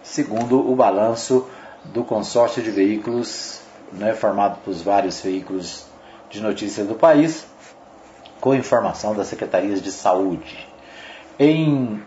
segundo 0.02 0.58
o 0.70 0.74
balanço 0.74 1.46
do 1.84 2.02
consórcio 2.02 2.62
de 2.62 2.70
veículos 2.70 3.60
né, 3.92 4.14
formado 4.14 4.58
por 4.64 4.74
vários 4.74 5.20
veículos 5.20 5.86
de 6.30 6.40
notícias 6.40 6.86
do 6.86 6.94
país, 6.94 7.46
com 8.40 8.54
informação 8.54 9.14
das 9.14 9.28
secretarias 9.28 9.80
de 9.82 9.92
saúde. 9.92 10.66
Em 11.38 12.02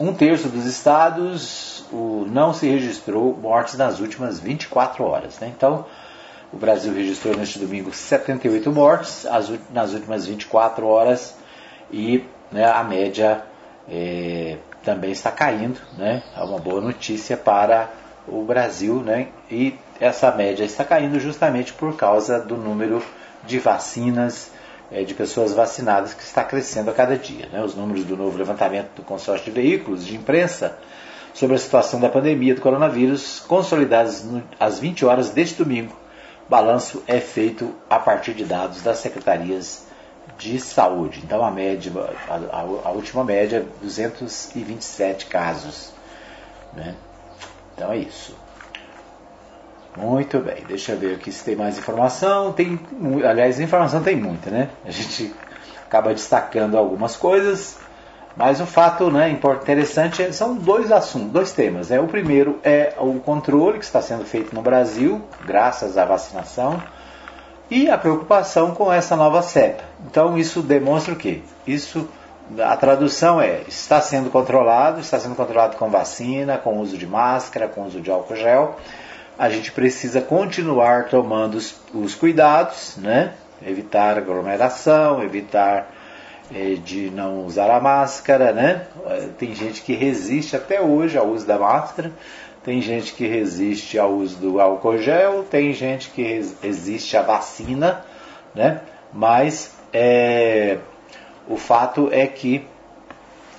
um 0.00 0.14
terço 0.14 0.48
dos 0.48 0.64
estados, 0.64 1.84
o, 1.92 2.26
não 2.26 2.54
se 2.54 2.66
registrou 2.66 3.36
mortes 3.36 3.76
nas 3.76 4.00
últimas 4.00 4.40
24 4.40 5.04
horas. 5.04 5.38
Né? 5.38 5.52
Então, 5.54 5.84
o 6.50 6.56
Brasil 6.56 6.94
registrou 6.94 7.36
neste 7.36 7.58
domingo 7.58 7.92
78 7.92 8.72
mortes 8.72 9.26
as, 9.26 9.52
nas 9.70 9.92
últimas 9.92 10.26
24 10.26 10.86
horas 10.86 11.36
e 11.92 12.24
né, 12.50 12.64
a 12.64 12.82
média 12.82 13.44
é, 13.86 14.56
também 14.82 15.12
está 15.12 15.30
caindo. 15.30 15.78
Né? 15.98 16.22
É 16.34 16.42
uma 16.42 16.58
boa 16.58 16.80
notícia 16.80 17.36
para 17.36 17.90
o 18.26 18.42
Brasil 18.42 19.02
né? 19.02 19.28
e 19.50 19.76
essa 20.00 20.30
média 20.32 20.64
está 20.64 20.82
caindo 20.82 21.20
justamente 21.20 21.74
por 21.74 21.94
causa 21.94 22.40
do 22.40 22.56
número 22.56 23.02
de 23.44 23.58
vacinas, 23.58 24.50
é, 24.90 25.04
de 25.04 25.14
pessoas 25.14 25.52
vacinadas 25.52 26.14
que 26.14 26.22
está 26.22 26.42
crescendo 26.44 26.90
a 26.90 26.94
cada 26.94 27.16
dia. 27.16 27.48
Né? 27.52 27.62
Os 27.62 27.74
números 27.74 28.04
do 28.04 28.16
novo 28.16 28.36
levantamento 28.36 28.96
do 28.96 29.02
consórcio 29.02 29.46
de 29.46 29.50
veículos 29.50 30.04
de 30.04 30.16
imprensa 30.16 30.78
sobre 31.32 31.56
a 31.56 31.58
situação 31.58 32.00
da 32.00 32.08
pandemia 32.08 32.54
do 32.54 32.60
coronavírus, 32.60 33.40
consolidados 33.40 34.24
às 34.58 34.78
20 34.78 35.04
horas 35.04 35.30
deste 35.30 35.62
domingo. 35.62 35.96
O 36.46 36.50
balanço 36.50 37.02
é 37.06 37.20
feito 37.20 37.72
a 37.88 37.98
partir 37.98 38.34
de 38.34 38.44
dados 38.44 38.82
das 38.82 38.98
secretarias 38.98 39.86
de 40.36 40.58
saúde. 40.58 41.20
Então 41.24 41.44
a 41.44 41.50
média, 41.50 41.92
a, 42.28 42.88
a, 42.88 42.90
última 42.90 43.22
média, 43.22 43.64
227 43.80 45.26
casos. 45.26 45.92
Né? 46.72 46.94
Então 47.74 47.92
é 47.92 47.98
isso. 47.98 48.34
Muito 49.96 50.38
bem, 50.38 50.64
deixa 50.68 50.92
eu 50.92 50.98
ver 50.98 51.16
aqui 51.16 51.32
se 51.32 51.44
tem 51.44 51.56
mais 51.56 51.76
informação. 51.76 52.52
Tem, 52.52 52.78
aliás, 53.28 53.58
informação 53.58 54.02
tem 54.02 54.16
muita, 54.16 54.50
né? 54.50 54.68
A 54.84 54.90
gente 54.90 55.34
acaba 55.84 56.14
destacando 56.14 56.78
algumas 56.78 57.16
coisas, 57.16 57.76
mas 58.36 58.60
o 58.60 58.66
fato 58.66 59.10
né, 59.10 59.28
interessante 59.30 60.22
é, 60.22 60.30
são 60.30 60.54
dois 60.54 60.92
assuntos, 60.92 61.32
dois 61.32 61.52
temas. 61.52 61.88
Né? 61.90 61.98
O 61.98 62.06
primeiro 62.06 62.60
é 62.62 62.94
o 62.98 63.14
controle 63.18 63.78
que 63.78 63.84
está 63.84 64.00
sendo 64.00 64.24
feito 64.24 64.54
no 64.54 64.62
Brasil, 64.62 65.20
graças 65.44 65.98
à 65.98 66.04
vacinação, 66.04 66.80
e 67.68 67.90
a 67.90 67.98
preocupação 67.98 68.72
com 68.72 68.92
essa 68.92 69.16
nova 69.16 69.42
cepa. 69.42 69.82
Então 70.08 70.38
isso 70.38 70.62
demonstra 70.62 71.12
o 71.12 71.16
quê? 71.16 71.42
Isso, 71.66 72.08
a 72.58 72.76
tradução 72.76 73.40
é, 73.40 73.62
está 73.66 74.00
sendo 74.00 74.30
controlado, 74.30 75.00
está 75.00 75.18
sendo 75.18 75.34
controlado 75.34 75.76
com 75.76 75.90
vacina, 75.90 76.56
com 76.56 76.78
uso 76.78 76.96
de 76.96 77.06
máscara, 77.06 77.66
com 77.66 77.82
uso 77.82 78.00
de 78.00 78.10
álcool 78.10 78.36
gel, 78.36 78.76
a 79.40 79.48
gente 79.48 79.72
precisa 79.72 80.20
continuar 80.20 81.08
tomando 81.08 81.54
os, 81.54 81.74
os 81.94 82.14
cuidados, 82.14 82.98
né? 82.98 83.32
Evitar 83.66 84.18
aglomeração, 84.18 85.22
evitar 85.22 85.90
é, 86.54 86.74
de 86.74 87.10
não 87.10 87.46
usar 87.46 87.70
a 87.70 87.80
máscara, 87.80 88.52
né? 88.52 88.86
Tem 89.38 89.54
gente 89.54 89.80
que 89.80 89.94
resiste 89.94 90.54
até 90.54 90.82
hoje 90.82 91.16
ao 91.16 91.26
uso 91.28 91.46
da 91.46 91.58
máscara, 91.58 92.12
tem 92.62 92.82
gente 92.82 93.14
que 93.14 93.26
resiste 93.26 93.98
ao 93.98 94.12
uso 94.12 94.36
do 94.36 94.60
álcool 94.60 94.98
gel, 94.98 95.42
tem 95.50 95.72
gente 95.72 96.10
que 96.10 96.44
resiste 96.62 97.16
à 97.16 97.22
vacina, 97.22 98.04
né? 98.54 98.82
Mas 99.10 99.74
é, 99.90 100.76
o 101.48 101.56
fato 101.56 102.10
é 102.12 102.26
que 102.26 102.66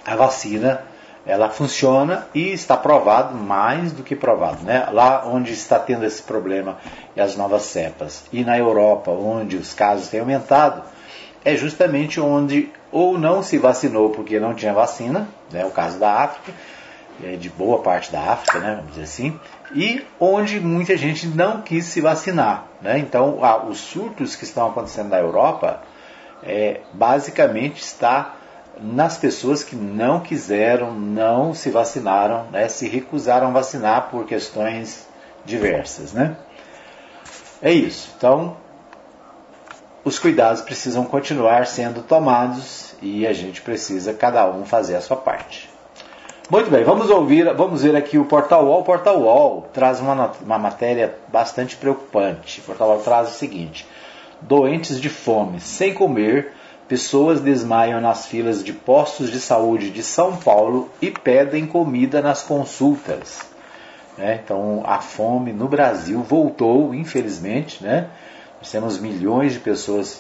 a 0.05 0.15
vacina 0.15 0.90
ela 1.25 1.49
funciona 1.49 2.27
e 2.33 2.51
está 2.51 2.75
provado 2.75 3.35
mais 3.35 3.91
do 3.91 4.03
que 4.03 4.15
provado, 4.15 4.63
né? 4.63 4.87
Lá 4.91 5.23
onde 5.25 5.53
está 5.53 5.77
tendo 5.77 6.05
esse 6.05 6.23
problema 6.23 6.77
e 7.15 7.21
as 7.21 7.35
novas 7.35 7.63
cepas 7.63 8.23
e 8.33 8.43
na 8.43 8.57
Europa 8.57 9.11
onde 9.11 9.55
os 9.55 9.73
casos 9.73 10.07
têm 10.07 10.19
aumentado 10.19 10.81
é 11.43 11.55
justamente 11.55 12.19
onde 12.19 12.69
ou 12.91 13.17
não 13.17 13.41
se 13.43 13.57
vacinou 13.57 14.09
porque 14.09 14.39
não 14.39 14.53
tinha 14.53 14.73
vacina, 14.73 15.27
né? 15.51 15.65
O 15.65 15.71
caso 15.71 15.99
da 15.99 16.11
África, 16.23 16.51
é 17.23 17.35
de 17.35 17.49
boa 17.49 17.79
parte 17.79 18.11
da 18.11 18.19
África, 18.19 18.59
né? 18.59 18.75
Vamos 18.75 18.91
dizer 18.91 19.03
assim, 19.03 19.39
e 19.73 20.05
onde 20.19 20.59
muita 20.59 20.97
gente 20.97 21.27
não 21.27 21.61
quis 21.61 21.85
se 21.85 22.01
vacinar, 22.01 22.65
né? 22.81 22.97
Então, 22.97 23.39
os 23.69 23.77
surtos 23.79 24.35
que 24.35 24.43
estão 24.43 24.67
acontecendo 24.67 25.09
na 25.09 25.19
Europa 25.19 25.81
é, 26.43 26.81
basicamente 26.93 27.81
está 27.81 28.35
nas 28.81 29.17
pessoas 29.17 29.63
que 29.63 29.75
não 29.75 30.19
quiseram, 30.19 30.93
não 30.93 31.53
se 31.53 31.69
vacinaram, 31.69 32.47
né, 32.51 32.67
se 32.67 32.88
recusaram 32.88 33.47
a 33.47 33.51
vacinar 33.51 34.09
por 34.09 34.25
questões 34.25 35.07
diversas. 35.45 36.13
Né? 36.13 36.35
É 37.61 37.71
isso. 37.71 38.11
Então, 38.17 38.57
os 40.03 40.17
cuidados 40.17 40.61
precisam 40.61 41.05
continuar 41.05 41.67
sendo 41.67 42.01
tomados 42.01 42.95
e 43.01 43.27
a 43.27 43.33
gente 43.33 43.61
precisa 43.61 44.13
cada 44.13 44.50
um 44.50 44.65
fazer 44.65 44.95
a 44.95 45.01
sua 45.01 45.17
parte. 45.17 45.69
Muito 46.50 46.69
bem, 46.69 46.83
vamos 46.83 47.09
ouvir, 47.09 47.53
vamos 47.53 47.83
ver 47.83 47.95
aqui 47.95 48.17
o 48.17 48.25
Portal 48.25 48.65
UOL. 48.65 48.81
O 48.81 48.83
Portal 48.83 49.21
UOL 49.21 49.69
traz 49.71 50.01
uma, 50.01 50.33
uma 50.41 50.57
matéria 50.57 51.15
bastante 51.29 51.77
preocupante. 51.77 52.59
O 52.59 52.63
Portal 52.63 52.89
UOL 52.89 53.00
traz 53.00 53.29
o 53.29 53.31
seguinte: 53.31 53.88
doentes 54.41 55.00
de 55.00 55.07
fome, 55.07 55.61
sem 55.61 55.93
comer, 55.93 56.51
pessoas 56.91 57.39
desmaiam 57.39 58.01
nas 58.01 58.25
filas 58.25 58.62
de 58.62 58.74
postos 58.74 59.31
de 59.31 59.39
saúde 59.39 59.89
de 59.91 60.03
São 60.03 60.36
Paulo 60.36 60.89
e 61.01 61.10
pedem 61.10 61.65
comida 61.65 62.21
nas 62.21 62.43
consultas. 62.43 63.39
Né? 64.17 64.41
Então 64.43 64.83
a 64.86 65.00
fome 65.00 65.53
no 65.53 65.69
Brasil 65.69 66.21
voltou, 66.21 66.93
infelizmente. 66.93 67.81
Né? 67.81 68.10
Nós 68.60 68.69
temos 68.69 69.00
milhões 69.00 69.53
de 69.53 69.60
pessoas 69.60 70.19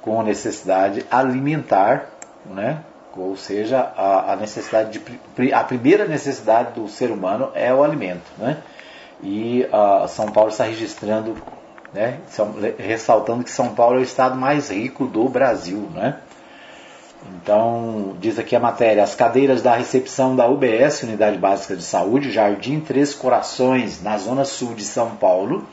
com 0.00 0.22
necessidade 0.22 1.04
alimentar, 1.10 2.08
né? 2.46 2.78
ou 3.14 3.36
seja, 3.36 3.92
a, 3.94 4.32
a 4.32 4.36
necessidade 4.36 4.98
de, 4.98 5.52
a 5.52 5.62
primeira 5.62 6.06
necessidade 6.06 6.72
do 6.72 6.88
ser 6.88 7.10
humano 7.10 7.50
é 7.54 7.74
o 7.74 7.84
alimento. 7.84 8.30
Né? 8.38 8.56
E 9.22 9.66
uh, 9.70 10.08
São 10.08 10.32
Paulo 10.32 10.48
está 10.48 10.64
registrando 10.64 11.36
né? 11.92 12.18
ressaltando 12.78 13.44
que 13.44 13.50
São 13.50 13.74
Paulo 13.74 13.96
é 13.96 14.00
o 14.00 14.04
estado 14.04 14.36
mais 14.36 14.70
rico 14.70 15.06
do 15.06 15.28
Brasil. 15.28 15.88
Né? 15.94 16.16
Então, 17.34 18.16
diz 18.20 18.38
aqui 18.38 18.54
a 18.54 18.60
matéria: 18.60 19.02
as 19.02 19.14
cadeiras 19.14 19.62
da 19.62 19.74
recepção 19.74 20.36
da 20.36 20.48
UBS, 20.48 21.02
Unidade 21.02 21.38
Básica 21.38 21.74
de 21.74 21.82
Saúde, 21.82 22.30
Jardim 22.30 22.80
Três 22.80 23.14
Corações, 23.14 24.02
na 24.02 24.16
zona 24.18 24.44
sul 24.44 24.74
de 24.74 24.84
São 24.84 25.16
Paulo, 25.16 25.66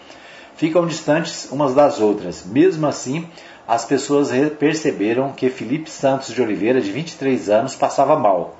ficam 0.56 0.88
distantes 0.88 1.52
umas 1.52 1.74
das 1.74 2.00
outras. 2.00 2.46
Mesmo 2.46 2.88
assim, 2.88 3.28
as 3.68 3.86
pessoas 3.86 4.30
perceberam 4.60 5.32
que 5.32 5.50
Felipe 5.50 5.90
Santos 5.90 6.34
de 6.34 6.42
Oliveira, 6.42 6.82
de 6.82 6.92
23 6.92 7.50
anos, 7.50 7.76
passava 7.76 8.18
mal. 8.18 8.56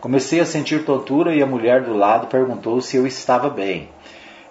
Comecei 0.00 0.40
a 0.40 0.46
sentir 0.46 0.84
tontura 0.84 1.34
e 1.34 1.42
a 1.42 1.46
mulher 1.46 1.82
do 1.82 1.92
lado 1.92 2.26
perguntou 2.26 2.80
se 2.80 2.96
eu 2.96 3.06
estava 3.06 3.50
bem. 3.50 3.88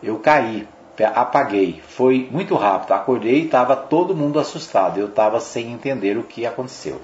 Eu 0.01 0.19
caí, 0.19 0.67
apaguei. 1.03 1.81
Foi 1.88 2.27
muito 2.31 2.55
rápido. 2.55 2.93
Acordei 2.93 3.41
e 3.41 3.45
estava 3.45 3.75
todo 3.75 4.15
mundo 4.15 4.39
assustado. 4.39 4.99
Eu 4.99 5.07
estava 5.07 5.39
sem 5.39 5.71
entender 5.71 6.17
o 6.17 6.23
que 6.23 6.45
aconteceu. 6.45 7.01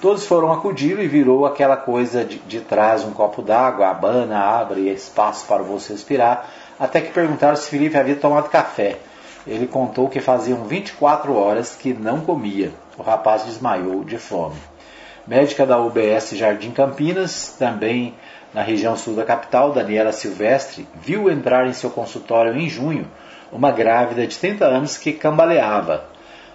Todos 0.00 0.26
foram 0.26 0.52
acudir 0.52 0.98
e 0.98 1.08
virou 1.08 1.46
aquela 1.46 1.76
coisa 1.76 2.24
de, 2.24 2.38
de 2.40 2.60
trás 2.60 3.04
um 3.04 3.12
copo 3.12 3.40
d'água, 3.40 3.88
abana, 3.88 4.38
abre 4.38 4.90
espaço 4.90 5.46
para 5.46 5.62
você 5.62 5.94
respirar, 5.94 6.50
até 6.78 7.00
que 7.00 7.12
perguntaram 7.12 7.56
se 7.56 7.70
Felipe 7.70 7.96
havia 7.96 8.16
tomado 8.16 8.50
café. 8.50 8.98
Ele 9.46 9.66
contou 9.66 10.08
que 10.08 10.20
faziam 10.20 10.64
24 10.64 11.34
horas 11.34 11.74
que 11.74 11.94
não 11.94 12.20
comia. 12.20 12.72
O 12.98 13.02
rapaz 13.02 13.44
desmaiou 13.44 14.04
de 14.04 14.18
fome. 14.18 14.56
Médica 15.26 15.64
da 15.64 15.78
UBS 15.78 16.30
Jardim 16.32 16.70
Campinas, 16.70 17.56
também 17.58 18.14
na 18.54 18.62
região 18.62 18.96
sul 18.96 19.16
da 19.16 19.24
capital, 19.24 19.72
Daniela 19.72 20.12
Silvestre, 20.12 20.86
viu 20.94 21.28
entrar 21.28 21.66
em 21.66 21.72
seu 21.72 21.90
consultório 21.90 22.56
em 22.56 22.68
junho 22.68 23.10
uma 23.50 23.72
grávida 23.72 24.26
de 24.26 24.38
30 24.38 24.64
anos 24.64 24.96
que 24.96 25.12
cambaleava. 25.12 26.04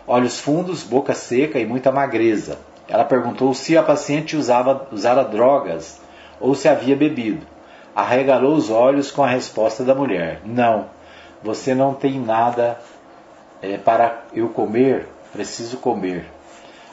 Olhos 0.07 0.39
fundos, 0.39 0.81
boca 0.81 1.13
seca 1.13 1.59
e 1.59 1.65
muita 1.65 1.91
magreza. 1.91 2.57
Ela 2.87 3.03
perguntou 3.03 3.53
se 3.53 3.77
a 3.77 3.83
paciente 3.83 4.37
usava, 4.37 4.87
usara 4.91 5.23
drogas 5.23 6.01
ou 6.39 6.55
se 6.55 6.69
havia 6.69 6.95
bebido. 6.95 7.45
Arregalou 7.93 8.55
os 8.55 8.69
olhos 8.69 9.11
com 9.11 9.21
a 9.21 9.27
resposta 9.27 9.83
da 9.83 9.93
mulher: 9.93 10.39
Não, 10.45 10.85
você 11.43 11.75
não 11.75 11.93
tem 11.93 12.19
nada 12.19 12.79
é, 13.61 13.77
para 13.77 14.23
eu 14.33 14.49
comer, 14.49 15.05
preciso 15.33 15.77
comer. 15.77 16.25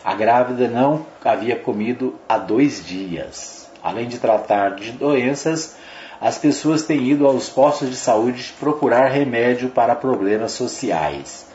A 0.04 0.14
grávida 0.14 0.68
não 0.68 1.06
havia 1.24 1.56
comido 1.56 2.16
há 2.28 2.38
dois 2.38 2.84
dias. 2.84 3.65
Além 3.86 4.08
de 4.08 4.18
tratar 4.18 4.74
de 4.74 4.90
doenças, 4.90 5.76
as 6.20 6.36
pessoas 6.36 6.82
têm 6.82 7.06
ido 7.06 7.24
aos 7.24 7.48
postos 7.48 7.88
de 7.88 7.94
saúde 7.94 8.52
procurar 8.58 9.12
remédio 9.12 9.68
para 9.68 9.94
problemas 9.94 10.50
sociais. 10.50 11.46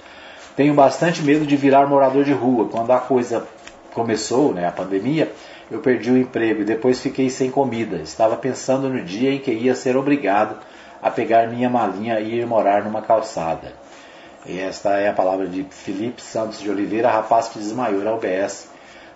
Tenho 0.55 0.73
bastante 0.73 1.21
medo 1.21 1.45
de 1.45 1.57
virar 1.57 1.87
morador 1.87 2.23
de 2.23 2.31
rua. 2.31 2.69
Quando 2.69 2.91
a 2.91 2.99
coisa 2.99 3.45
começou, 3.93 4.53
né, 4.53 4.65
a 4.65 4.71
pandemia, 4.71 5.29
eu 5.69 5.81
perdi 5.81 6.09
o 6.09 6.17
emprego 6.17 6.61
e 6.61 6.63
depois 6.63 7.01
fiquei 7.01 7.29
sem 7.29 7.51
comida. 7.51 7.97
Estava 7.97 8.37
pensando 8.37 8.87
no 8.87 9.03
dia 9.03 9.33
em 9.33 9.39
que 9.39 9.51
ia 9.51 9.75
ser 9.75 9.97
obrigado 9.97 10.57
a 11.01 11.11
pegar 11.11 11.49
minha 11.49 11.69
malinha 11.69 12.17
e 12.21 12.35
ir 12.35 12.47
morar 12.47 12.85
numa 12.85 13.01
calçada. 13.01 13.73
E 14.45 14.57
esta 14.57 14.91
é 14.91 15.09
a 15.09 15.13
palavra 15.13 15.47
de 15.47 15.65
Felipe 15.69 16.21
Santos 16.21 16.61
de 16.61 16.69
Oliveira, 16.69 17.11
rapaz 17.11 17.49
que 17.49 17.59
desmaiou 17.59 18.05
na 18.05 18.13
UBS 18.13 18.69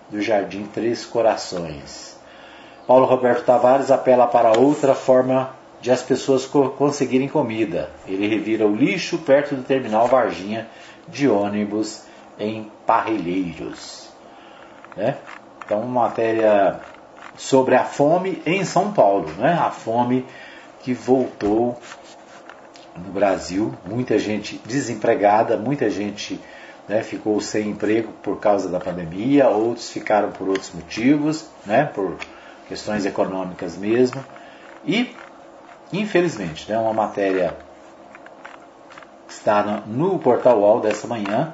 do 0.09 0.21
Jardim 0.21 0.65
Três 0.65 1.05
Corações. 1.05 2.14
Paulo 2.87 3.05
Roberto 3.05 3.43
Tavares 3.43 3.89
apela 3.89 4.27
para 4.27 4.57
outra 4.57 4.93
forma 4.93 5.55
de 5.81 5.91
as 5.91 6.01
pessoas 6.01 6.45
conseguirem 6.45 7.27
comida. 7.27 7.89
Ele 8.07 8.27
revira 8.27 8.65
o 8.65 8.75
lixo 8.75 9.17
perto 9.19 9.55
do 9.55 9.63
terminal 9.63 10.07
Varginha 10.07 10.67
de 11.07 11.27
ônibus 11.27 12.03
em 12.39 12.71
Parrilheiros. 12.85 14.09
Né? 14.95 15.17
Então, 15.63 15.83
matéria 15.83 16.79
sobre 17.35 17.75
a 17.75 17.83
fome 17.83 18.41
em 18.45 18.63
São 18.63 18.91
Paulo, 18.91 19.29
né? 19.37 19.53
a 19.53 19.71
fome 19.71 20.25
que 20.81 20.93
voltou 20.93 21.77
no 22.95 23.11
Brasil, 23.11 23.73
muita 23.85 24.17
gente 24.17 24.61
desempregada, 24.65 25.57
muita 25.57 25.89
gente 25.89 26.39
né, 26.87 27.03
ficou 27.03 27.41
sem 27.41 27.69
emprego 27.69 28.13
por 28.23 28.39
causa 28.39 28.69
da 28.69 28.79
pandemia, 28.79 29.49
outros 29.49 29.89
ficaram 29.89 30.31
por 30.31 30.47
outros 30.47 30.71
motivos, 30.73 31.49
né, 31.65 31.83
por 31.85 32.15
questões 32.67 33.05
econômicas 33.05 33.77
mesmo. 33.77 34.23
E, 34.85 35.15
infelizmente, 35.91 36.69
né, 36.69 36.77
uma 36.77 36.93
matéria 36.93 37.55
está 39.27 39.83
no 39.85 40.17
portal 40.19 40.59
UOL 40.59 40.81
dessa 40.81 41.07
manhã 41.07 41.53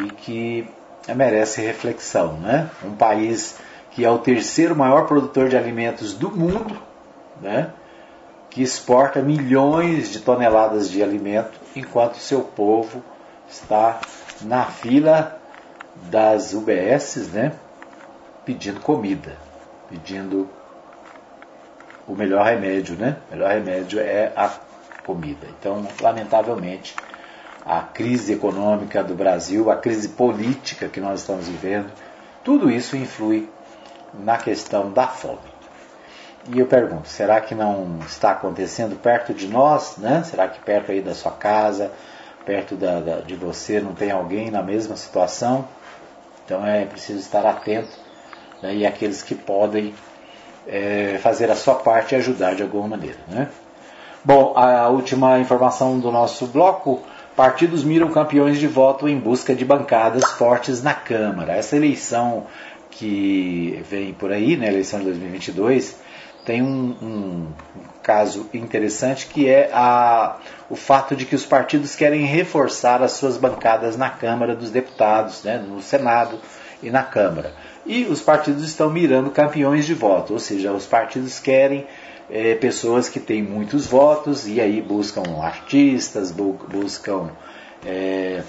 e 0.00 0.10
que 0.10 0.68
merece 1.14 1.60
reflexão. 1.60 2.34
Né? 2.34 2.68
Um 2.84 2.94
país 2.94 3.58
que 3.90 4.04
é 4.04 4.10
o 4.10 4.18
terceiro 4.18 4.76
maior 4.76 5.06
produtor 5.06 5.48
de 5.48 5.56
alimentos 5.56 6.12
do 6.12 6.30
mundo, 6.30 6.80
né? 7.40 7.70
que 8.50 8.62
exporta 8.62 9.20
milhões 9.20 10.10
de 10.10 10.20
toneladas 10.20 10.90
de 10.90 11.02
alimento, 11.02 11.58
enquanto 11.74 12.16
seu 12.16 12.40
povo 12.40 13.02
está 13.48 14.00
na 14.42 14.64
fila 14.64 15.38
das 16.10 16.52
UBSs, 16.52 17.28
né? 17.28 17.52
pedindo 18.44 18.80
comida 18.80 19.45
pedindo 19.88 20.48
o 22.06 22.14
melhor 22.14 22.44
remédio, 22.44 22.96
né? 22.96 23.16
O 23.28 23.34
melhor 23.34 23.50
remédio 23.50 23.98
é 23.98 24.32
a 24.36 24.50
comida. 25.04 25.46
Então, 25.58 25.86
lamentavelmente, 26.00 26.94
a 27.64 27.80
crise 27.80 28.32
econômica 28.32 29.02
do 29.02 29.14
Brasil, 29.14 29.70
a 29.70 29.76
crise 29.76 30.10
política 30.10 30.88
que 30.88 31.00
nós 31.00 31.20
estamos 31.20 31.48
vivendo, 31.48 31.90
tudo 32.44 32.70
isso 32.70 32.96
influi 32.96 33.48
na 34.14 34.36
questão 34.36 34.92
da 34.92 35.08
fome. 35.08 35.56
E 36.48 36.60
eu 36.60 36.66
pergunto, 36.66 37.08
será 37.08 37.40
que 37.40 37.56
não 37.56 37.98
está 38.06 38.30
acontecendo 38.30 38.94
perto 38.96 39.34
de 39.34 39.48
nós, 39.48 39.96
né? 39.96 40.22
Será 40.22 40.46
que 40.46 40.60
perto 40.60 40.92
aí 40.92 41.00
da 41.00 41.12
sua 41.12 41.32
casa, 41.32 41.90
perto 42.44 42.76
da, 42.76 43.00
da, 43.00 43.16
de 43.16 43.34
você 43.34 43.80
não 43.80 43.92
tem 43.92 44.12
alguém 44.12 44.50
na 44.50 44.62
mesma 44.62 44.96
situação. 44.96 45.66
Então 46.44 46.64
é 46.64 46.84
preciso 46.84 47.18
estar 47.18 47.44
atento 47.44 48.05
né, 48.62 48.74
e 48.74 48.86
aqueles 48.86 49.22
que 49.22 49.34
podem 49.34 49.94
é, 50.66 51.18
fazer 51.22 51.50
a 51.50 51.56
sua 51.56 51.74
parte 51.76 52.14
e 52.14 52.16
ajudar 52.16 52.54
de 52.54 52.62
alguma 52.62 52.88
maneira. 52.88 53.18
Né? 53.28 53.48
Bom, 54.24 54.54
a 54.56 54.88
última 54.88 55.38
informação 55.38 55.98
do 55.98 56.10
nosso 56.10 56.46
bloco: 56.46 57.02
partidos 57.36 57.84
miram 57.84 58.10
campeões 58.10 58.58
de 58.58 58.66
voto 58.66 59.08
em 59.08 59.18
busca 59.18 59.54
de 59.54 59.64
bancadas 59.64 60.24
fortes 60.32 60.82
na 60.82 60.94
Câmara. 60.94 61.54
Essa 61.54 61.76
eleição 61.76 62.46
que 62.90 63.84
vem 63.88 64.12
por 64.14 64.32
aí, 64.32 64.56
né, 64.56 64.68
eleição 64.68 64.98
de 64.98 65.06
2022, 65.06 66.00
tem 66.44 66.62
um, 66.62 66.96
um, 67.02 67.46
caso 68.02 68.48
interessante 68.54 69.26
que 69.26 69.48
é 69.48 69.68
a, 69.72 70.36
o 70.70 70.76
fato 70.76 71.14
de 71.14 71.24
que 71.26 71.34
os 71.34 71.44
partidos 71.44 71.96
querem 71.96 72.24
reforçar 72.24 73.02
as 73.02 73.12
suas 73.12 73.36
bancadas 73.36 73.96
na 73.96 74.08
Câmara 74.08 74.54
dos 74.54 74.70
Deputados, 74.70 75.42
né, 75.42 75.58
no 75.58 75.82
Senado 75.82 76.38
e 76.82 76.90
na 76.90 77.02
Câmara. 77.02 77.52
E 77.84 78.04
os 78.04 78.20
partidos 78.20 78.64
estão 78.64 78.90
mirando 78.90 79.30
campeões 79.30 79.86
de 79.86 79.94
voto, 79.94 80.32
ou 80.32 80.38
seja, 80.38 80.72
os 80.72 80.86
partidos 80.86 81.38
querem 81.38 81.86
é, 82.30 82.54
pessoas 82.54 83.08
que 83.08 83.20
têm 83.20 83.42
muitos 83.42 83.86
votos 83.86 84.46
e 84.46 84.60
aí 84.60 84.82
buscam 84.82 85.22
artistas, 85.40 86.30
bu 86.30 86.58
buscam 86.68 87.30
é, 87.84 88.42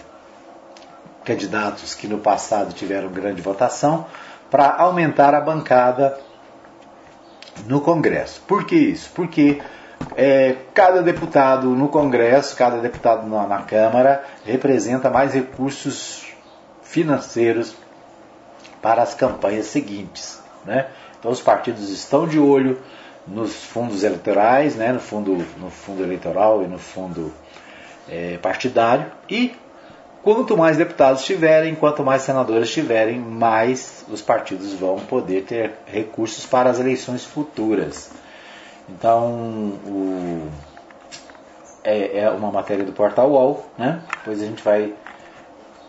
candidatos 1.24 1.94
que 1.94 2.08
no 2.08 2.18
passado 2.18 2.74
tiveram 2.74 3.10
grande 3.10 3.42
votação 3.42 4.06
para 4.50 4.76
aumentar 4.76 5.36
a 5.36 5.42
bancada 5.42 6.18
no 7.66 7.82
Congresso. 7.82 8.42
Por 8.48 8.66
que 8.66 8.76
isso? 8.76 9.12
Porque 9.14 9.62
é, 10.16 10.56
cada 10.74 11.02
deputado 11.02 11.68
no 11.70 11.90
Congresso, 11.90 12.56
cada 12.56 12.78
deputado 12.78 13.28
na, 13.28 13.46
na 13.46 13.62
Câmara 13.64 14.24
representa 14.46 15.10
mais 15.10 15.34
recursos 15.34 16.26
financeiros 16.82 17.76
para 18.88 19.04
as 19.04 19.14
campanhas 19.14 19.66
seguintes. 19.66 20.42
Né? 20.64 20.88
Então 21.20 21.30
os 21.30 21.42
partidos 21.42 21.90
estão 21.90 22.26
de 22.26 22.40
olho 22.40 22.80
nos 23.28 23.54
fundos 23.54 24.06
eleitorais, 24.06 24.78
né? 24.78 24.94
no, 24.94 25.00
fundo, 25.02 25.46
no 25.58 25.70
fundo 25.70 26.02
eleitoral 26.02 26.64
e 26.64 26.68
no 26.68 26.80
fundo 26.80 27.34
é, 28.08 28.38
partidário 28.38 29.12
e 29.30 29.54
Quanto 30.24 30.58
mais 30.58 30.76
deputados 30.76 31.24
tiverem, 31.24 31.74
quanto 31.74 32.04
mais 32.04 32.24
senadores 32.24 32.70
tiverem, 32.70 33.18
mais 33.18 34.04
os 34.10 34.22
partidos 34.22 34.74
vão 34.74 35.00
poder 35.00 35.44
ter 35.44 35.76
recursos 35.86 36.46
para 36.46 36.70
as 36.70 36.82
eleições 36.82 37.24
futuras. 37.24 38.12
Então, 38.90 39.30
o, 39.86 40.50
é, 41.82 42.20
é, 42.20 42.30
uma 42.30 42.52
matéria 42.52 42.84
do 42.84 42.92
Portal 42.92 43.32
UOL, 43.32 43.66
né? 43.78 44.02
Depois 44.18 44.42
a 44.42 44.46
gente 44.46 44.62
vai 44.62 44.94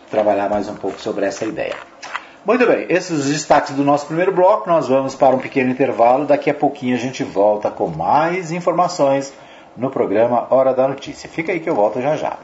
trabalhar 0.09 0.49
mais 0.49 0.69
um 0.69 0.75
pouco 0.75 1.01
sobre 1.01 1.25
essa 1.25 1.43
ideia. 1.43 1.88
Muito 2.45 2.65
bem, 2.65 2.85
esses 2.87 3.11
os 3.11 3.25
destaques 3.25 3.75
do 3.75 3.83
nosso 3.83 4.05
primeiro 4.05 4.31
bloco. 4.31 4.69
Nós 4.69 4.87
vamos 4.87 5.13
para 5.13 5.35
um 5.35 5.39
pequeno 5.39 5.71
intervalo. 5.71 6.25
Daqui 6.25 6.49
a 6.49 6.53
pouquinho 6.53 6.95
a 6.95 6.99
gente 6.99 7.21
volta 7.21 7.69
com 7.69 7.87
mais 7.87 8.51
informações 8.51 9.33
no 9.75 9.89
programa 9.89 10.47
Hora 10.49 10.73
da 10.73 10.87
Notícia. 10.87 11.29
Fica 11.29 11.51
aí 11.51 11.59
que 11.59 11.69
eu 11.69 11.75
volto 11.75 12.01
já 12.01 12.15
já. 12.15 12.37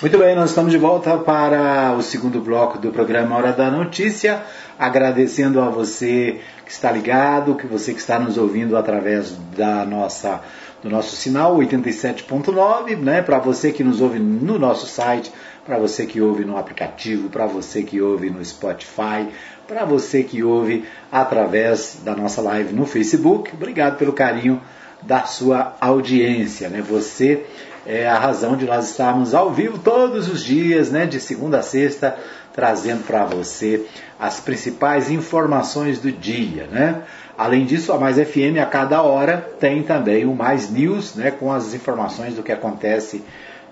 Muito 0.00 0.16
bem, 0.18 0.36
nós 0.36 0.50
estamos 0.50 0.70
de 0.70 0.78
volta 0.78 1.18
para 1.18 1.94
o 1.98 2.02
segundo 2.02 2.40
bloco 2.40 2.78
do 2.78 2.92
programa 2.92 3.34
Hora 3.34 3.52
da 3.52 3.70
Notícia, 3.70 4.42
agradecendo 4.78 5.60
a 5.60 5.68
você 5.68 6.40
que 6.64 6.70
está 6.70 6.92
ligado, 6.92 7.54
que 7.56 7.66
você 7.66 7.94
que 7.94 8.00
está 8.00 8.18
nos 8.18 8.38
ouvindo 8.38 8.76
através 8.76 9.32
da 9.56 9.84
nossa 9.84 10.40
do 10.82 10.90
nosso 10.90 11.16
sinal 11.16 11.56
87.9, 11.56 12.96
né? 12.96 13.22
Para 13.22 13.38
você 13.38 13.72
que 13.72 13.82
nos 13.82 14.00
ouve 14.00 14.18
no 14.18 14.58
nosso 14.58 14.86
site, 14.86 15.32
para 15.66 15.78
você 15.78 16.06
que 16.06 16.20
ouve 16.20 16.44
no 16.44 16.56
aplicativo, 16.56 17.28
para 17.28 17.44
você 17.44 17.82
que 17.82 18.00
ouve 18.00 18.30
no 18.30 18.42
Spotify, 18.44 19.28
para 19.66 19.84
você 19.84 20.22
que 20.22 20.42
ouve 20.44 20.84
através 21.10 21.98
da 22.04 22.14
nossa 22.14 22.40
live 22.40 22.72
no 22.72 22.86
Facebook. 22.86 23.50
Obrigado 23.52 23.98
pelo 23.98 24.12
carinho 24.12 24.62
da 25.02 25.24
sua 25.24 25.76
audiência, 25.80 26.68
né? 26.68 26.80
Você 26.80 27.44
é 27.84 28.08
a 28.08 28.18
razão 28.18 28.56
de 28.56 28.64
nós 28.64 28.90
estarmos 28.90 29.34
ao 29.34 29.52
vivo 29.52 29.78
todos 29.78 30.28
os 30.28 30.42
dias, 30.42 30.90
né, 30.90 31.06
de 31.06 31.20
segunda 31.20 31.58
a 31.58 31.62
sexta, 31.62 32.16
trazendo 32.52 33.04
para 33.04 33.24
você 33.24 33.84
as 34.18 34.40
principais 34.40 35.10
informações 35.10 35.98
do 35.98 36.10
dia, 36.10 36.66
né? 36.70 37.02
Além 37.36 37.66
disso, 37.66 37.92
a 37.92 37.98
Mais 37.98 38.16
FM 38.16 38.58
a 38.62 38.66
cada 38.66 39.02
hora 39.02 39.36
tem 39.60 39.82
também 39.82 40.24
o 40.24 40.34
Mais 40.34 40.70
News, 40.70 41.14
né, 41.14 41.30
com 41.30 41.52
as 41.52 41.74
informações 41.74 42.34
do 42.34 42.42
que 42.42 42.50
acontece 42.50 43.22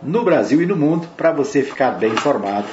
no 0.05 0.23
Brasil 0.23 0.61
e 0.63 0.67
no 0.67 0.77
mundo, 0.77 1.09
para 1.17 1.33
você 1.33 1.63
ficar 1.63 1.93
bem 1.93 2.13
informado 2.13 2.67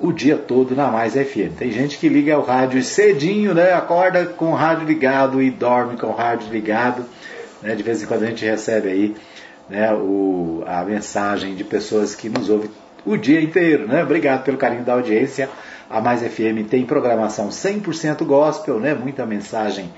o 0.00 0.12
dia 0.12 0.36
todo 0.36 0.76
na 0.76 0.88
Mais 0.88 1.14
FM. 1.14 1.56
Tem 1.58 1.72
gente 1.72 1.98
que 1.98 2.08
liga 2.08 2.38
o 2.38 2.42
rádio 2.42 2.82
cedinho, 2.82 3.54
né, 3.54 3.72
acorda 3.72 4.26
com 4.26 4.52
o 4.52 4.54
rádio 4.54 4.86
ligado 4.86 5.42
e 5.42 5.50
dorme 5.50 5.96
com 5.96 6.08
o 6.08 6.14
rádio 6.14 6.48
ligado, 6.52 7.04
né? 7.62 7.74
De 7.74 7.82
vez 7.82 8.02
em 8.02 8.06
quando 8.06 8.22
a 8.22 8.26
gente 8.26 8.44
recebe 8.44 8.88
aí 8.88 9.16
né, 9.68 9.92
o, 9.92 10.62
a 10.66 10.84
mensagem 10.84 11.54
de 11.54 11.64
pessoas 11.64 12.14
que 12.14 12.28
nos 12.28 12.48
ouvem 12.48 12.70
o 13.04 13.16
dia 13.16 13.40
inteiro. 13.40 13.86
Né? 13.86 14.02
Obrigado 14.02 14.44
pelo 14.44 14.56
carinho 14.56 14.84
da 14.84 14.92
audiência. 14.92 15.48
A 15.90 16.00
Mais 16.00 16.22
FM 16.22 16.68
tem 16.68 16.84
programação 16.84 17.48
100% 17.48 18.24
gospel, 18.24 18.78
né? 18.78 18.94
muita 18.94 19.26
mensagem 19.26 19.90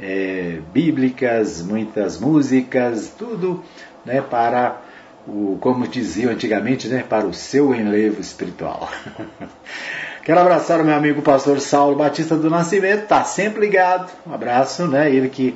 é, 0.00 0.58
bíblicas, 0.72 1.62
muitas 1.62 2.18
músicas, 2.18 3.12
tudo 3.16 3.62
né, 4.04 4.20
para 4.20 4.80
o, 5.26 5.58
como 5.60 5.86
diziam 5.86 6.32
antigamente, 6.32 6.88
né, 6.88 7.04
para 7.08 7.26
o 7.26 7.34
seu 7.34 7.74
enlevo 7.74 8.20
espiritual. 8.20 8.88
Quero 10.24 10.40
abraçar 10.40 10.80
o 10.80 10.84
meu 10.84 10.94
amigo 10.94 11.22
pastor 11.22 11.60
Saulo 11.60 11.96
Batista 11.96 12.36
do 12.36 12.50
Nascimento, 12.50 13.04
está 13.04 13.22
sempre 13.22 13.60
ligado. 13.60 14.10
Um 14.26 14.34
abraço, 14.34 14.86
né? 14.86 15.08
Ele 15.08 15.28
que 15.28 15.54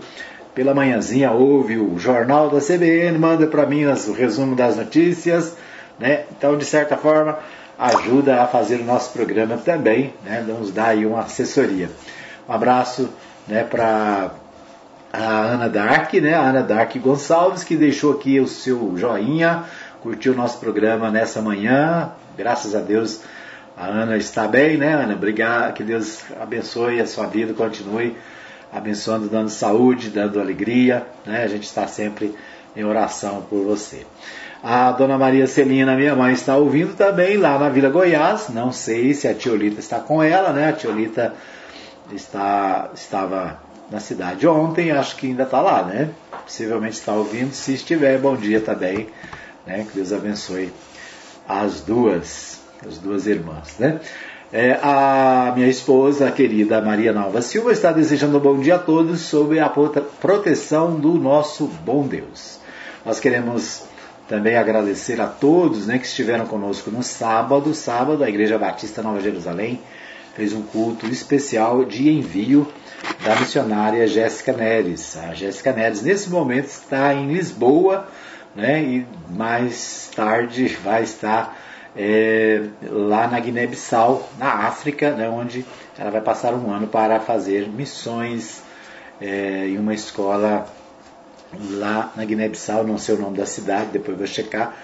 pela 0.54 0.74
manhãzinha 0.74 1.32
ouve 1.32 1.76
o 1.76 1.98
jornal 1.98 2.50
da 2.50 2.60
CBN, 2.60 3.18
manda 3.18 3.46
para 3.46 3.66
mim 3.66 3.84
o 3.84 4.12
resumo 4.12 4.54
das 4.54 4.76
notícias, 4.76 5.56
né? 5.98 6.24
Então, 6.30 6.56
de 6.56 6.64
certa 6.64 6.96
forma, 6.96 7.38
ajuda 7.78 8.42
a 8.42 8.46
fazer 8.46 8.76
o 8.76 8.84
nosso 8.84 9.12
programa 9.12 9.56
também, 9.56 10.14
né? 10.24 10.40
Nos 10.46 10.70
dá 10.70 10.86
aí 10.86 11.04
uma 11.04 11.20
assessoria. 11.20 11.90
Um 12.48 12.52
abraço, 12.52 13.08
né, 13.48 13.64
para 13.64 14.30
a 15.12 15.42
Ana 15.42 15.68
Dark, 15.68 16.12
né? 16.14 16.34
A 16.34 16.40
Ana 16.40 16.62
Dark 16.62 16.96
Gonçalves, 16.96 17.64
que 17.64 17.76
deixou 17.76 18.12
aqui 18.12 18.38
o 18.40 18.46
seu 18.46 18.96
joinha, 18.96 19.64
curtiu 20.02 20.32
o 20.32 20.36
nosso 20.36 20.58
programa 20.58 21.10
nessa 21.10 21.42
manhã. 21.42 22.10
Graças 22.36 22.74
a 22.74 22.80
Deus, 22.80 23.22
a 23.76 23.86
Ana 23.86 24.16
está 24.16 24.46
bem, 24.46 24.76
né, 24.76 24.92
Ana? 24.94 25.14
Obrigado, 25.14 25.74
que 25.74 25.82
Deus 25.82 26.20
abençoe 26.40 27.00
a 27.00 27.06
sua 27.06 27.26
vida, 27.26 27.52
continue 27.52 28.16
abençoando, 28.72 29.28
dando 29.28 29.48
saúde, 29.48 30.10
dando 30.10 30.40
alegria. 30.40 31.06
Né? 31.26 31.42
A 31.42 31.48
gente 31.48 31.64
está 31.64 31.86
sempre 31.86 32.34
em 32.76 32.84
oração 32.84 33.42
por 33.48 33.64
você. 33.64 34.06
A 34.62 34.92
dona 34.92 35.16
Maria 35.16 35.46
Celina, 35.46 35.96
minha 35.96 36.14
mãe, 36.14 36.34
está 36.34 36.56
ouvindo 36.56 36.94
também 36.94 37.38
lá 37.38 37.58
na 37.58 37.68
Vila 37.68 37.88
Goiás. 37.88 38.50
Não 38.50 38.70
sei 38.70 39.14
se 39.14 39.26
a 39.26 39.34
Tiolita 39.34 39.80
está 39.80 39.98
com 39.98 40.22
ela, 40.22 40.52
né? 40.52 40.68
A 40.68 40.72
Tiolita 40.72 41.32
está, 42.12 42.90
estava 42.94 43.58
na 43.90 43.98
cidade 43.98 44.46
ontem, 44.46 44.92
acho 44.92 45.16
que 45.16 45.26
ainda 45.26 45.42
está 45.42 45.60
lá, 45.60 45.82
né? 45.82 46.10
Possivelmente 46.44 46.94
está 46.94 47.12
ouvindo. 47.12 47.52
Se 47.52 47.74
estiver, 47.74 48.18
bom 48.18 48.36
dia 48.36 48.60
também. 48.60 49.08
Né? 49.66 49.86
Que 49.88 49.96
Deus 49.96 50.12
abençoe 50.12 50.72
as 51.48 51.80
duas, 51.80 52.60
as 52.86 52.98
duas 52.98 53.26
irmãs, 53.26 53.76
né? 53.78 54.00
É, 54.52 54.80
a 54.82 55.52
minha 55.54 55.68
esposa, 55.68 56.26
a 56.26 56.32
querida 56.32 56.80
Maria 56.80 57.12
Nova 57.12 57.40
Silva, 57.40 57.70
está 57.70 57.92
desejando 57.92 58.36
um 58.36 58.40
bom 58.40 58.58
dia 58.58 58.76
a 58.76 58.78
todos 58.78 59.20
sob 59.20 59.60
a 59.60 59.68
proteção 59.68 60.98
do 60.98 61.14
nosso 61.14 61.66
bom 61.84 62.06
Deus. 62.06 62.58
Nós 63.06 63.20
queremos 63.20 63.84
também 64.28 64.56
agradecer 64.56 65.20
a 65.20 65.26
todos 65.26 65.86
né, 65.86 65.98
que 65.98 66.06
estiveram 66.06 66.46
conosco 66.46 66.90
no 66.90 67.02
sábado. 67.02 67.72
Sábado, 67.74 68.24
a 68.24 68.28
Igreja 68.28 68.58
Batista 68.58 69.02
Nova 69.02 69.20
Jerusalém 69.20 69.80
fez 70.34 70.52
um 70.52 70.62
culto 70.62 71.06
especial 71.06 71.84
de 71.84 72.10
envio 72.10 72.66
da 73.24 73.36
missionária 73.36 74.06
Jéssica 74.06 74.52
Neres. 74.52 75.16
A 75.16 75.34
Jéssica 75.34 75.72
Neres, 75.72 76.02
nesse 76.02 76.30
momento, 76.30 76.66
está 76.66 77.14
em 77.14 77.32
Lisboa 77.32 78.08
né, 78.54 78.82
e 78.82 79.06
mais 79.28 80.10
tarde 80.14 80.68
vai 80.82 81.02
estar 81.02 81.56
é, 81.96 82.62
lá 82.82 83.26
na 83.26 83.38
Guiné-Bissau, 83.38 84.28
na 84.38 84.66
África, 84.66 85.12
né, 85.12 85.28
onde 85.28 85.64
ela 85.98 86.10
vai 86.10 86.20
passar 86.20 86.54
um 86.54 86.70
ano 86.70 86.86
para 86.86 87.20
fazer 87.20 87.68
missões 87.68 88.62
é, 89.20 89.66
em 89.66 89.78
uma 89.78 89.94
escola 89.94 90.66
lá 91.72 92.12
na 92.16 92.24
Guiné-Bissau, 92.24 92.84
não 92.84 92.98
sei 92.98 93.16
o 93.16 93.18
nome 93.18 93.36
da 93.36 93.46
cidade, 93.46 93.90
depois 93.92 94.16
vou 94.16 94.26
checar, 94.26 94.74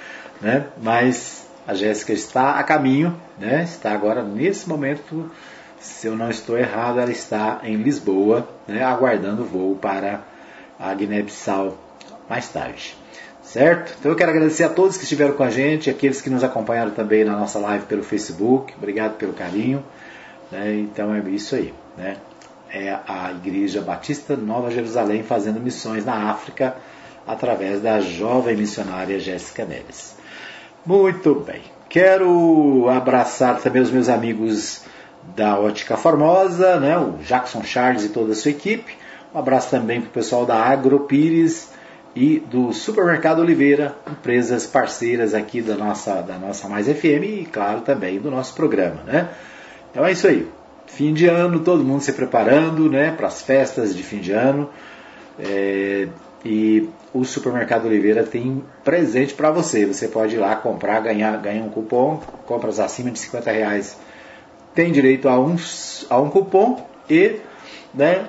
né, 0.40 0.66
mas 0.83 1.46
a 1.66 1.75
Jéssica 1.75 2.12
está 2.12 2.59
a 2.59 2.62
caminho, 2.62 3.20
né, 3.38 3.62
está 3.64 3.92
agora 3.92 4.22
nesse 4.22 4.68
momento, 4.68 5.31
se 5.87 6.07
eu 6.07 6.16
não 6.16 6.31
estou 6.31 6.59
errado, 6.59 7.01
ela 7.01 7.11
está 7.11 7.61
em 7.62 7.77
Lisboa, 7.77 8.49
né, 8.66 8.83
aguardando 8.83 9.42
o 9.42 9.46
voo 9.46 9.77
para 9.77 10.20
a 10.79 10.92
Guiné-Bissau 10.92 11.77
mais 12.29 12.49
tarde. 12.49 12.96
Certo? 13.42 13.94
Então 13.99 14.11
eu 14.11 14.16
quero 14.16 14.31
agradecer 14.31 14.64
a 14.64 14.68
todos 14.68 14.96
que 14.96 15.05
estiveram 15.05 15.35
com 15.35 15.42
a 15.44 15.51
gente, 15.51 15.88
aqueles 15.88 16.20
que 16.20 16.29
nos 16.29 16.42
acompanharam 16.42 16.90
também 16.90 17.25
na 17.25 17.37
nossa 17.37 17.61
live 17.61 17.87
pelo 17.87 18.03
Facebook. 18.03 18.75
Obrigado 18.77 19.16
pelo 19.16 19.33
carinho. 19.33 19.85
Né? 20.51 20.75
Então 20.75 21.14
é 21.14 21.20
isso 21.31 21.55
aí. 21.55 21.72
Né? 21.96 22.16
É 22.68 22.99
a 23.07 23.31
Igreja 23.31 23.81
Batista 23.81 24.37
Nova 24.37 24.70
Jerusalém 24.70 25.22
fazendo 25.22 25.61
missões 25.61 26.05
na 26.05 26.29
África 26.31 26.77
através 27.25 27.81
da 27.81 28.01
jovem 28.01 28.57
missionária 28.57 29.18
Jéssica 29.20 29.64
Neves. 29.64 30.16
Muito 30.85 31.35
bem. 31.37 31.62
Quero 31.88 32.88
abraçar 32.88 33.61
também 33.61 33.81
os 33.81 33.90
meus 33.90 34.09
amigos 34.09 34.83
da 35.35 35.59
Ótica 35.59 35.97
Formosa, 35.97 36.79
né? 36.79 36.97
o 36.99 37.19
Jackson 37.19 37.62
Charles 37.62 38.05
e 38.05 38.09
toda 38.11 38.33
a 38.33 38.35
sua 38.35 38.51
equipe. 38.51 38.95
Um 39.35 39.39
abraço 39.39 39.71
também 39.71 40.01
para 40.01 40.09
o 40.09 40.12
pessoal 40.12 40.47
da 40.47 40.57
Agropires 40.57 41.71
e 42.15 42.39
do 42.39 42.73
Supermercado 42.73 43.41
Oliveira, 43.41 43.95
empresas 44.11 44.67
parceiras 44.67 45.35
aqui 45.35 45.61
da 45.61 45.77
nossa, 45.77 46.23
da 46.23 46.39
nossa 46.39 46.69
Mais 46.69 46.87
FM 46.87 47.25
e, 47.25 47.49
claro, 47.51 47.83
também 47.83 48.19
do 48.19 48.31
nosso 48.31 48.55
programa. 48.55 49.03
Né? 49.05 49.29
Então 49.91 50.05
é 50.05 50.12
isso 50.12 50.27
aí. 50.27 50.49
Fim 50.87 51.12
de 51.12 51.27
ano, 51.27 51.61
todo 51.61 51.85
mundo 51.85 52.01
se 52.01 52.12
preparando 52.12 52.89
né, 52.89 53.11
para 53.11 53.27
as 53.27 53.43
festas 53.43 53.95
de 53.95 54.03
fim 54.03 54.19
de 54.19 54.33
ano. 54.33 54.71
É, 55.39 56.09
e 56.43 56.89
o 57.12 57.25
Supermercado 57.25 57.87
Oliveira 57.87 58.23
tem 58.23 58.65
presente 58.85 59.35
para 59.35 59.51
você. 59.51 59.85
Você 59.85 60.09
pode 60.09 60.37
ir 60.37 60.39
lá 60.39 60.57
comprar, 60.57 61.01
ganhar, 61.01 61.37
ganhar 61.39 61.65
um 61.65 61.69
cupom. 61.69 62.23
Compras 62.47 62.81
acima 62.81 63.11
de 63.11 63.19
50 63.19 63.51
reais 63.51 63.99
tem 64.77 64.93
direito 64.93 65.27
a 65.27 65.41
um, 65.41 65.57
a 66.11 66.21
um 66.21 66.29
cupom 66.29 66.87
e 67.09 67.41
né, 67.95 68.27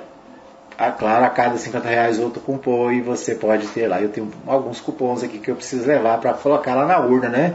a, 0.77 0.91
claro, 0.91 1.25
a 1.25 1.29
cada 1.29 1.57
50 1.57 1.87
reais 1.87 2.19
outro 2.19 2.39
cupom 2.39 2.89
e 2.89 3.01
você 3.01 3.35
pode 3.35 3.67
ter 3.67 3.87
lá. 3.87 4.01
Eu 4.01 4.09
tenho 4.09 4.31
alguns 4.47 4.79
cupons 4.79 5.23
aqui 5.23 5.39
que 5.39 5.51
eu 5.51 5.55
preciso 5.55 5.85
levar 5.85 6.19
para 6.19 6.33
colocar 6.33 6.73
lá 6.73 6.85
na 6.85 6.99
urna, 6.99 7.27
né? 7.27 7.53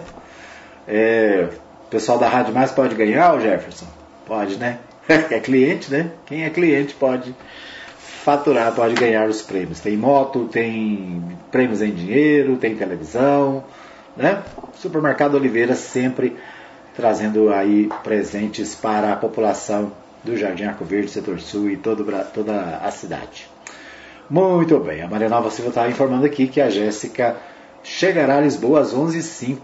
É, 0.86 1.48
o 1.86 1.90
pessoal 1.90 2.18
da 2.18 2.28
Rádio 2.28 2.52
Mais 2.52 2.70
pode 2.70 2.94
ganhar, 2.94 3.34
o 3.34 3.40
Jefferson? 3.40 3.86
Pode, 4.26 4.56
né? 4.56 4.78
é 5.08 5.40
cliente, 5.40 5.90
né? 5.90 6.10
Quem 6.26 6.44
é 6.44 6.50
cliente 6.50 6.92
pode 6.92 7.34
faturar, 7.96 8.74
pode 8.74 8.94
ganhar 8.94 9.26
os 9.26 9.40
prêmios. 9.40 9.80
Tem 9.80 9.96
moto, 9.96 10.48
tem 10.52 11.22
prêmios 11.50 11.80
em 11.80 11.92
dinheiro, 11.92 12.56
tem 12.56 12.76
televisão, 12.76 13.64
né? 14.14 14.42
Supermercado 14.74 15.34
Oliveira 15.34 15.74
sempre 15.74 16.36
trazendo 16.94 17.52
aí 17.52 17.88
presentes 18.02 18.74
para 18.74 19.12
a 19.12 19.16
população 19.16 19.92
do 20.22 20.36
Jardim 20.36 20.64
Arco 20.64 20.84
Verde, 20.84 21.10
Setor 21.10 21.40
Sul 21.40 21.70
e 21.70 21.76
todo, 21.76 22.04
toda 22.32 22.76
a 22.76 22.90
cidade. 22.90 23.48
Muito 24.30 24.78
bem, 24.78 25.02
a 25.02 25.08
Maria 25.08 25.28
Nova 25.28 25.50
Silva 25.50 25.70
está 25.70 25.88
informando 25.88 26.24
aqui 26.24 26.46
que 26.46 26.60
a 26.60 26.70
Jéssica 26.70 27.36
chegará 27.82 28.38
a 28.38 28.40
Lisboa 28.40 28.80
às 28.80 28.94
11h05. 28.94 29.58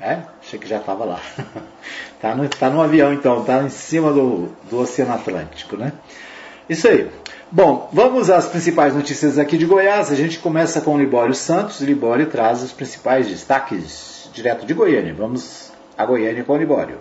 É? 0.00 0.18
Achei 0.42 0.58
que 0.58 0.68
já 0.68 0.76
estava 0.76 1.04
lá. 1.04 1.20
Está 2.14 2.34
no, 2.36 2.48
tá 2.48 2.68
no 2.68 2.82
avião 2.82 3.12
então, 3.12 3.40
está 3.40 3.62
em 3.62 3.70
cima 3.70 4.12
do, 4.12 4.50
do 4.68 4.80
Oceano 4.80 5.14
Atlântico, 5.14 5.76
né? 5.76 5.92
Isso 6.68 6.86
aí. 6.86 7.08
Bom, 7.50 7.88
vamos 7.92 8.28
às 8.28 8.46
principais 8.46 8.94
notícias 8.94 9.38
aqui 9.38 9.56
de 9.56 9.64
Goiás. 9.64 10.10
A 10.10 10.14
gente 10.14 10.38
começa 10.38 10.80
com 10.80 10.94
o 10.94 10.98
Libório 10.98 11.34
Santos. 11.34 11.80
Libório 11.80 12.26
traz 12.26 12.62
os 12.62 12.72
principais 12.72 13.28
destaques 13.28 14.28
direto 14.34 14.66
de 14.66 14.74
Goiânia. 14.74 15.14
Vamos 15.14 15.65
a 15.96 16.04
Goiânia 16.04 16.44
com 16.44 16.52
o 16.52 16.56
Libório. 16.56 16.98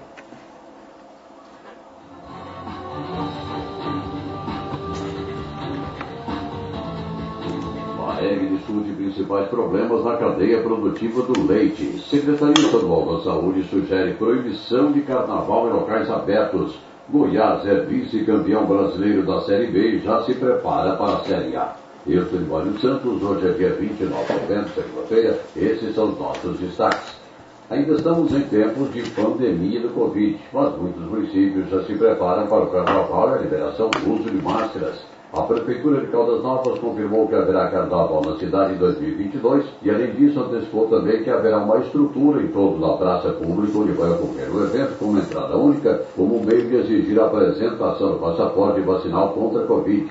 Discute 8.66 8.92
principais 8.94 9.48
problemas 9.50 10.04
na 10.04 10.18
cadeia 10.18 10.60
produtiva 10.62 11.22
do 11.22 11.46
leite. 11.46 12.00
Secretaria 12.10 12.66
Estadual 12.66 13.18
da 13.18 13.24
Saúde 13.24 13.64
sugere 13.66 14.14
proibição 14.14 14.92
de 14.92 15.02
carnaval 15.02 15.68
em 15.68 15.74
locais 15.74 16.10
abertos. 16.10 16.76
Goiás 17.08 17.64
é 17.68 17.82
vice-campeão 17.82 18.66
brasileiro 18.66 19.24
da 19.24 19.42
Série 19.42 19.68
B 19.68 19.80
e 19.80 20.00
já 20.00 20.24
se 20.24 20.34
prepara 20.34 20.96
para 20.96 21.18
a 21.18 21.24
Série 21.26 21.56
A. 21.56 21.76
Eu 22.08 22.26
sou 22.26 22.40
Libório 22.40 22.80
Santos, 22.80 23.22
hoje 23.22 23.48
é 23.48 23.52
dia 23.52 23.70
29 23.74 24.34
de 24.34 24.40
novembro, 24.40 24.70
segunda-feira. 24.74 25.40
Esses 25.56 25.94
são 25.94 26.10
os 26.10 26.20
nossos 26.20 26.60
destaques. 26.60 27.15
Ainda 27.68 27.94
estamos 27.94 28.32
em 28.32 28.42
tempos 28.42 28.94
de 28.94 29.02
pandemia 29.10 29.80
do 29.80 29.90
Covid, 29.90 30.40
mas 30.54 30.78
muitos 30.78 31.02
municípios 31.02 31.68
já 31.68 31.82
se 31.82 31.96
preparam 31.96 32.46
para 32.46 32.64
o 32.64 32.68
carnaval 32.68 33.32
e 33.32 33.34
a 33.34 33.38
liberação 33.42 33.90
do 33.90 34.14
uso 34.14 34.30
de 34.30 34.40
máscaras. 34.40 35.04
A 35.34 35.42
Prefeitura 35.42 36.02
de 36.02 36.08
Caldas 36.12 36.44
Novas 36.44 36.78
confirmou 36.78 37.28
que 37.28 37.34
haverá 37.34 37.72
carnaval 37.72 38.22
na 38.24 38.38
cidade 38.38 38.76
em 38.76 38.78
2022 38.78 39.66
e, 39.82 39.90
além 39.90 40.12
disso, 40.12 40.42
antecipou 40.42 40.88
também 40.90 41.24
que 41.24 41.30
haverá 41.32 41.58
uma 41.58 41.80
estrutura 41.80 42.44
em 42.44 42.50
torno 42.50 42.80
da 42.80 42.98
praça 42.98 43.30
pública 43.30 43.80
onde 43.80 43.94
vai 43.94 44.12
ocorrer 44.12 44.56
o 44.56 44.64
evento 44.64 45.00
com 45.00 45.06
uma 45.06 45.20
entrada 45.22 45.58
única, 45.58 46.04
como 46.16 46.46
meio 46.46 46.70
de 46.70 46.76
exigir 46.76 47.20
a 47.20 47.26
apresentação 47.26 48.12
do 48.12 48.20
passaporte 48.20 48.80
vacinal 48.82 49.30
contra 49.30 49.64
a 49.64 49.66
Covid. 49.66 50.08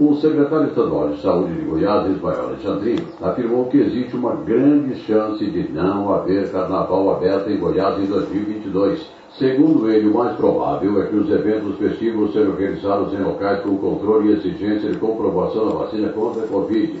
O 0.00 0.14
secretário 0.14 0.68
estadual 0.68 1.08
de 1.08 1.20
saúde 1.20 1.54
de 1.54 1.62
Goiás, 1.62 2.08
Ismael 2.08 2.50
Alexandrino, 2.50 3.08
afirmou 3.20 3.64
que 3.64 3.78
existe 3.78 4.14
uma 4.14 4.36
grande 4.36 4.94
chance 5.00 5.44
de 5.44 5.72
não 5.72 6.14
haver 6.14 6.52
carnaval 6.52 7.16
aberto 7.16 7.50
em 7.50 7.58
Goiás 7.58 7.98
em 7.98 8.06
2022. 8.06 9.04
Segundo 9.36 9.90
ele, 9.90 10.08
o 10.08 10.14
mais 10.14 10.36
provável 10.36 11.02
é 11.02 11.06
que 11.06 11.16
os 11.16 11.28
eventos 11.28 11.76
festivos 11.78 12.32
sejam 12.32 12.54
realizados 12.54 13.12
em 13.12 13.24
locais 13.24 13.60
com 13.62 13.76
controle 13.76 14.28
e 14.28 14.32
exigência 14.34 14.88
de 14.88 14.98
comprovação 14.98 15.66
da 15.66 15.74
vacina 15.74 16.10
contra 16.10 16.44
a 16.44 16.46
Covid. 16.46 17.00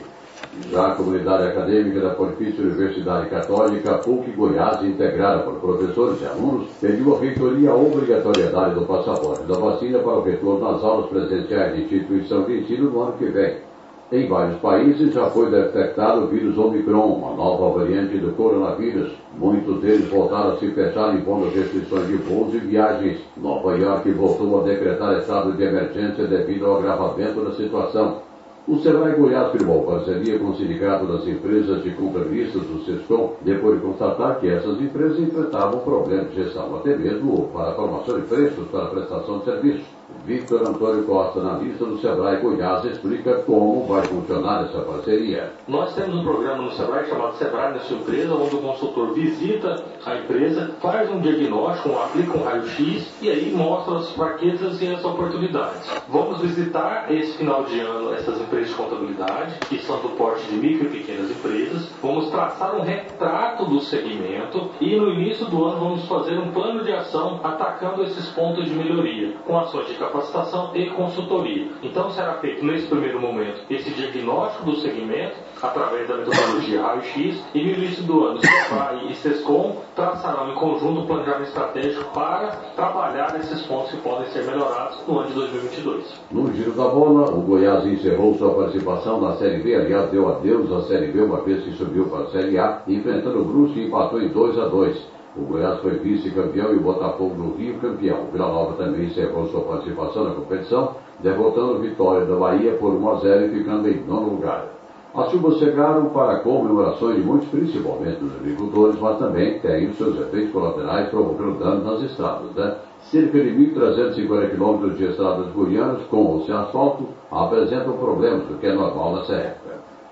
Já 0.70 0.88
a 0.88 0.94
comunidade 0.94 1.44
acadêmica 1.44 2.00
da 2.00 2.10
Pontifícia 2.10 2.62
Universidade 2.62 3.30
Católica, 3.30 3.98
PUC 3.98 4.32
Goiás, 4.32 4.82
integrada 4.84 5.42
por 5.42 5.54
professores 5.54 6.20
e 6.20 6.26
alunos, 6.26 6.68
pediu 6.80 7.16
à 7.16 7.20
reitoria 7.20 7.70
a 7.70 7.74
obrigatoriedade 7.74 8.74
do 8.74 8.82
passaporte 8.82 9.44
da 9.44 9.58
vacina 9.58 9.98
para 10.00 10.18
o 10.18 10.22
retorno 10.22 10.68
às 10.68 10.84
aulas 10.84 11.08
presenciais 11.08 11.74
de 11.74 11.82
instituição 11.84 12.42
de 12.42 12.58
ensino 12.58 12.90
no 12.90 13.00
ano 13.00 13.12
que 13.12 13.26
vem. 13.26 13.68
Em 14.10 14.26
vários 14.26 14.58
países 14.60 15.12
já 15.12 15.26
foi 15.30 15.50
detectado 15.50 16.24
o 16.24 16.26
vírus 16.28 16.56
Omicron, 16.56 17.12
uma 17.12 17.34
nova 17.34 17.78
variante 17.78 18.16
do 18.16 18.32
coronavírus. 18.32 19.12
Muitos 19.36 19.80
deles 19.80 20.08
voltaram 20.08 20.52
a 20.52 20.56
se 20.56 20.70
fechar 20.70 21.14
impondo 21.14 21.50
restrições 21.50 22.06
de 22.06 22.16
voos 22.16 22.54
e 22.54 22.58
viagens. 22.58 23.18
Nova 23.36 23.76
York 23.76 24.10
voltou 24.12 24.60
a 24.60 24.64
decretar 24.64 25.18
estado 25.18 25.52
de 25.52 25.62
emergência 25.62 26.26
devido 26.26 26.64
ao 26.66 26.78
agravamento 26.78 27.42
da 27.42 27.52
situação. 27.52 28.27
O 28.68 28.78
Sebrae 28.80 29.14
Goiás 29.14 29.50
firmou 29.50 29.82
parceria 29.84 30.38
com 30.38 30.50
o 30.50 30.56
Sindicato 30.58 31.06
das 31.06 31.26
Empresas 31.26 31.82
de 31.82 31.90
Compromissos 31.92 32.66
do 32.66 32.84
SESCOM, 32.84 33.32
depois 33.40 33.76
de 33.76 33.86
constatar 33.86 34.38
que 34.38 34.46
essas 34.46 34.78
empresas 34.78 35.18
enfrentavam 35.18 35.80
problemas 35.80 36.28
de 36.28 36.44
gestão, 36.44 36.76
até 36.76 36.94
mesmo 36.94 37.48
para 37.48 37.70
a 37.70 37.74
formação 37.74 38.20
de 38.20 38.26
preços 38.26 38.68
para 38.68 38.84
a 38.84 38.88
prestação 38.88 39.38
de 39.38 39.44
serviços. 39.46 39.97
Victor 40.28 40.60
Antônio 40.60 41.04
Costa, 41.04 41.42
na 41.42 41.54
lista 41.54 41.86
do 41.86 41.98
Sebrae 41.98 42.36
Goiás, 42.42 42.84
explica 42.84 43.36
como 43.46 43.86
vai 43.86 44.02
funcionar 44.02 44.66
essa 44.66 44.80
parceria. 44.80 45.54
Nós 45.66 45.94
temos 45.94 46.16
um 46.16 46.22
programa 46.22 46.64
no 46.64 46.72
Sebrae 46.72 47.08
chamado 47.08 47.38
Sebrae 47.38 47.72
na 47.72 47.80
sua 47.80 47.96
onde 47.96 48.56
o 48.56 48.60
consultor 48.60 49.14
visita 49.14 49.82
a 50.04 50.16
empresa, 50.16 50.70
faz 50.82 51.10
um 51.10 51.20
diagnóstico, 51.20 51.96
aplica 51.96 52.36
um 52.36 52.44
raio-x 52.44 53.10
e 53.22 53.30
aí 53.30 53.50
mostra 53.56 53.96
as 53.96 54.10
fraquezas 54.12 54.82
e 54.82 54.88
as 54.88 55.02
oportunidades. 55.02 55.90
Vamos 56.10 56.42
visitar 56.42 57.10
esse 57.10 57.38
final 57.38 57.64
de 57.64 57.80
ano 57.80 58.12
essas 58.12 58.38
empresas 58.38 58.68
de 58.68 58.74
contabilidade, 58.74 59.58
que 59.66 59.78
são 59.78 59.98
do 60.00 60.10
de 60.46 60.56
micro 60.56 60.86
e 60.86 60.90
pequenas 60.90 61.30
empresas. 61.30 61.90
Vamos 62.02 62.30
traçar 62.30 62.76
um 62.76 62.82
retrato 62.82 63.64
do 63.64 63.80
segmento 63.80 64.70
e 64.80 64.96
no 64.96 65.12
início 65.12 65.46
do 65.46 65.64
ano 65.64 65.80
vamos 65.80 66.06
fazer 66.06 66.38
um 66.38 66.50
plano 66.52 66.84
de 66.84 66.92
ação 66.92 67.40
atacando 67.42 68.02
esses 68.04 68.28
pontos 68.30 68.64
de 68.66 68.74
melhoria, 68.74 69.34
com 69.46 69.58
ações 69.58 69.88
de 69.88 69.94
capacitação 69.94 70.70
e 70.74 70.86
consultoria. 70.90 71.68
Então 71.82 72.10
será 72.10 72.34
feito 72.34 72.64
nesse 72.64 72.86
primeiro 72.86 73.20
momento 73.20 73.60
esse 73.70 73.90
diagnóstico 73.90 74.64
do 74.66 74.76
segmento 74.76 75.36
através 75.62 76.08
da 76.08 76.16
metodologia 76.16 76.82
raio-x 76.82 77.42
e 77.54 77.64
no 77.64 77.70
início 77.70 78.02
do 78.04 78.24
ano 78.24 78.40
SEPAI 78.40 79.06
e 79.10 79.14
SESCOM 79.14 79.76
traçarão 79.94 80.52
em 80.52 80.54
conjunto 80.54 81.00
um 81.00 81.06
planejamento 81.06 81.48
estratégico 81.48 82.12
para 82.12 82.48
trabalhar 82.76 83.38
esses 83.40 83.62
pontos 83.62 83.90
que 83.90 83.96
podem 83.98 84.26
ser 84.28 84.44
melhorados 84.44 84.98
no 85.06 85.18
ano 85.18 85.28
de 85.28 85.34
2022. 85.34 86.20
No 86.30 86.52
giro 86.52 86.72
da 86.72 86.88
bola, 86.88 87.30
o 87.30 87.40
Goiás 87.40 87.84
encerrou 87.86 88.34
sua 88.34 88.54
participação 88.54 89.20
na 89.20 89.34
Série 89.36 89.62
B, 89.62 89.74
aliás 89.74 90.10
deu 90.10 90.27
adeus 90.28 90.72
à 90.72 90.82
Série 90.82 91.12
B 91.12 91.22
uma 91.22 91.40
vez 91.42 91.62
que 91.64 91.72
subiu 91.72 92.06
para 92.06 92.24
a 92.24 92.26
Série 92.26 92.58
A, 92.58 92.82
enfrentando 92.86 93.40
o 93.40 93.44
Brusque 93.44 93.80
e 93.80 93.86
empatou 93.86 94.20
em 94.20 94.28
2 94.28 94.58
a 94.58 94.66
2. 94.66 95.18
O 95.36 95.42
Goiás 95.42 95.78
foi 95.80 95.92
vice-campeão 95.98 96.72
e 96.72 96.76
o 96.76 96.80
Botafogo 96.80 97.34
no 97.36 97.54
Rio 97.54 97.78
campeão. 97.78 98.24
O 98.24 98.32
Vila 98.32 98.48
Nova 98.48 98.72
também 98.82 99.06
encerrou 99.06 99.46
sua 99.46 99.60
participação 99.60 100.24
na 100.24 100.34
competição, 100.34 100.96
derrotando 101.20 101.78
Vitória 101.78 102.26
da 102.26 102.34
Bahia 102.34 102.72
por 102.72 102.92
1 102.92 103.08
a 103.10 103.14
0 103.16 103.46
e 103.46 103.58
ficando 103.58 103.88
em 103.88 104.04
nono 104.04 104.30
lugar. 104.30 104.78
As 105.14 105.30
chuvas 105.30 105.58
chegaram 105.58 106.10
para 106.10 106.40
comemorações 106.40 107.16
de 107.16 107.22
muitos, 107.22 107.48
principalmente 107.48 108.20
dos 108.20 108.34
agricultores, 108.36 109.00
mas 109.00 109.18
também 109.18 109.58
têm 109.58 109.88
os 109.88 109.96
seus 109.96 110.20
efeitos 110.20 110.52
colaterais, 110.52 111.08
provocando 111.08 111.58
danos 111.58 111.84
nas 111.84 112.02
estradas. 112.02 112.50
Né? 112.54 112.76
Cerca 113.10 113.40
de 113.40 113.50
1.350 113.50 114.50
quilômetros 114.50 114.98
de 114.98 115.04
estradas 115.04 115.46
goianas, 115.52 116.02
com 116.10 116.24
ou 116.24 116.44
sem 116.44 116.54
asfalto, 116.54 117.08
apresentam 117.32 117.94
problemas, 117.94 118.50
o 118.50 118.58
que 118.58 118.66
é 118.66 118.72
normal 118.72 119.16
nessa 119.16 119.34
época. 119.34 119.67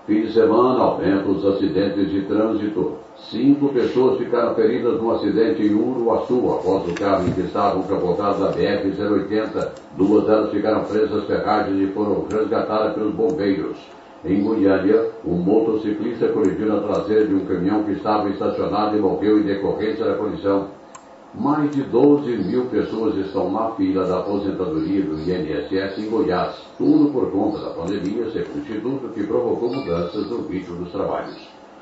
Fim 0.06 0.22
de 0.22 0.32
semana 0.32 0.78
aumenta 0.78 1.28
os 1.28 1.44
acidentes 1.44 2.08
de 2.08 2.22
trânsito. 2.22 2.92
Cinco 3.28 3.70
pessoas 3.70 4.18
ficaram 4.18 4.54
feridas 4.54 5.00
num 5.00 5.10
acidente 5.10 5.66
em 5.66 5.74
Uruaçu 5.74 6.48
após 6.48 6.88
o 6.88 6.94
carro 6.94 7.26
em 7.26 7.32
que 7.32 7.40
estavam 7.40 7.82
capotados 7.82 8.38
da 8.38 8.52
BR-080. 8.52 9.68
Duas 9.96 10.24
delas 10.24 10.52
ficaram 10.52 10.84
presas 10.84 11.24
ferragens 11.24 11.82
e 11.82 11.92
foram 11.92 12.24
resgatadas 12.30 12.94
pelos 12.94 13.14
bombeiros. 13.14 13.76
Em 14.24 14.44
Goiânia, 14.44 15.10
um 15.24 15.34
motociclista 15.34 16.28
colidiu 16.28 16.68
na 16.68 16.80
traseira 16.82 17.26
de 17.26 17.34
um 17.34 17.44
caminhão 17.44 17.82
que 17.82 17.92
estava 17.92 18.28
estacionado 18.28 18.96
e 18.96 19.00
morreu 19.00 19.40
em 19.40 19.42
decorrência 19.42 20.04
da 20.04 20.14
colisão. 20.14 20.68
Mais 21.38 21.70
de 21.70 21.82
12 21.82 22.34
mil 22.44 22.64
pessoas 22.64 23.14
estão 23.18 23.52
na 23.52 23.70
fila 23.72 24.06
da 24.06 24.20
aposentadoria 24.20 25.02
do 25.02 25.18
INSS 25.20 25.98
em 25.98 26.08
Goiás, 26.08 26.56
tudo 26.78 27.12
por 27.12 27.30
conta 27.30 27.58
da 27.58 27.70
pandemia, 27.74 28.30
segundo 28.30 28.56
o 28.56 28.58
Instituto, 28.60 29.08
que 29.12 29.22
provocou 29.22 29.74
mudanças 29.74 30.30
no 30.30 30.48
ritmo 30.48 30.76
dos 30.76 30.90
trabalhos. 30.90 31.36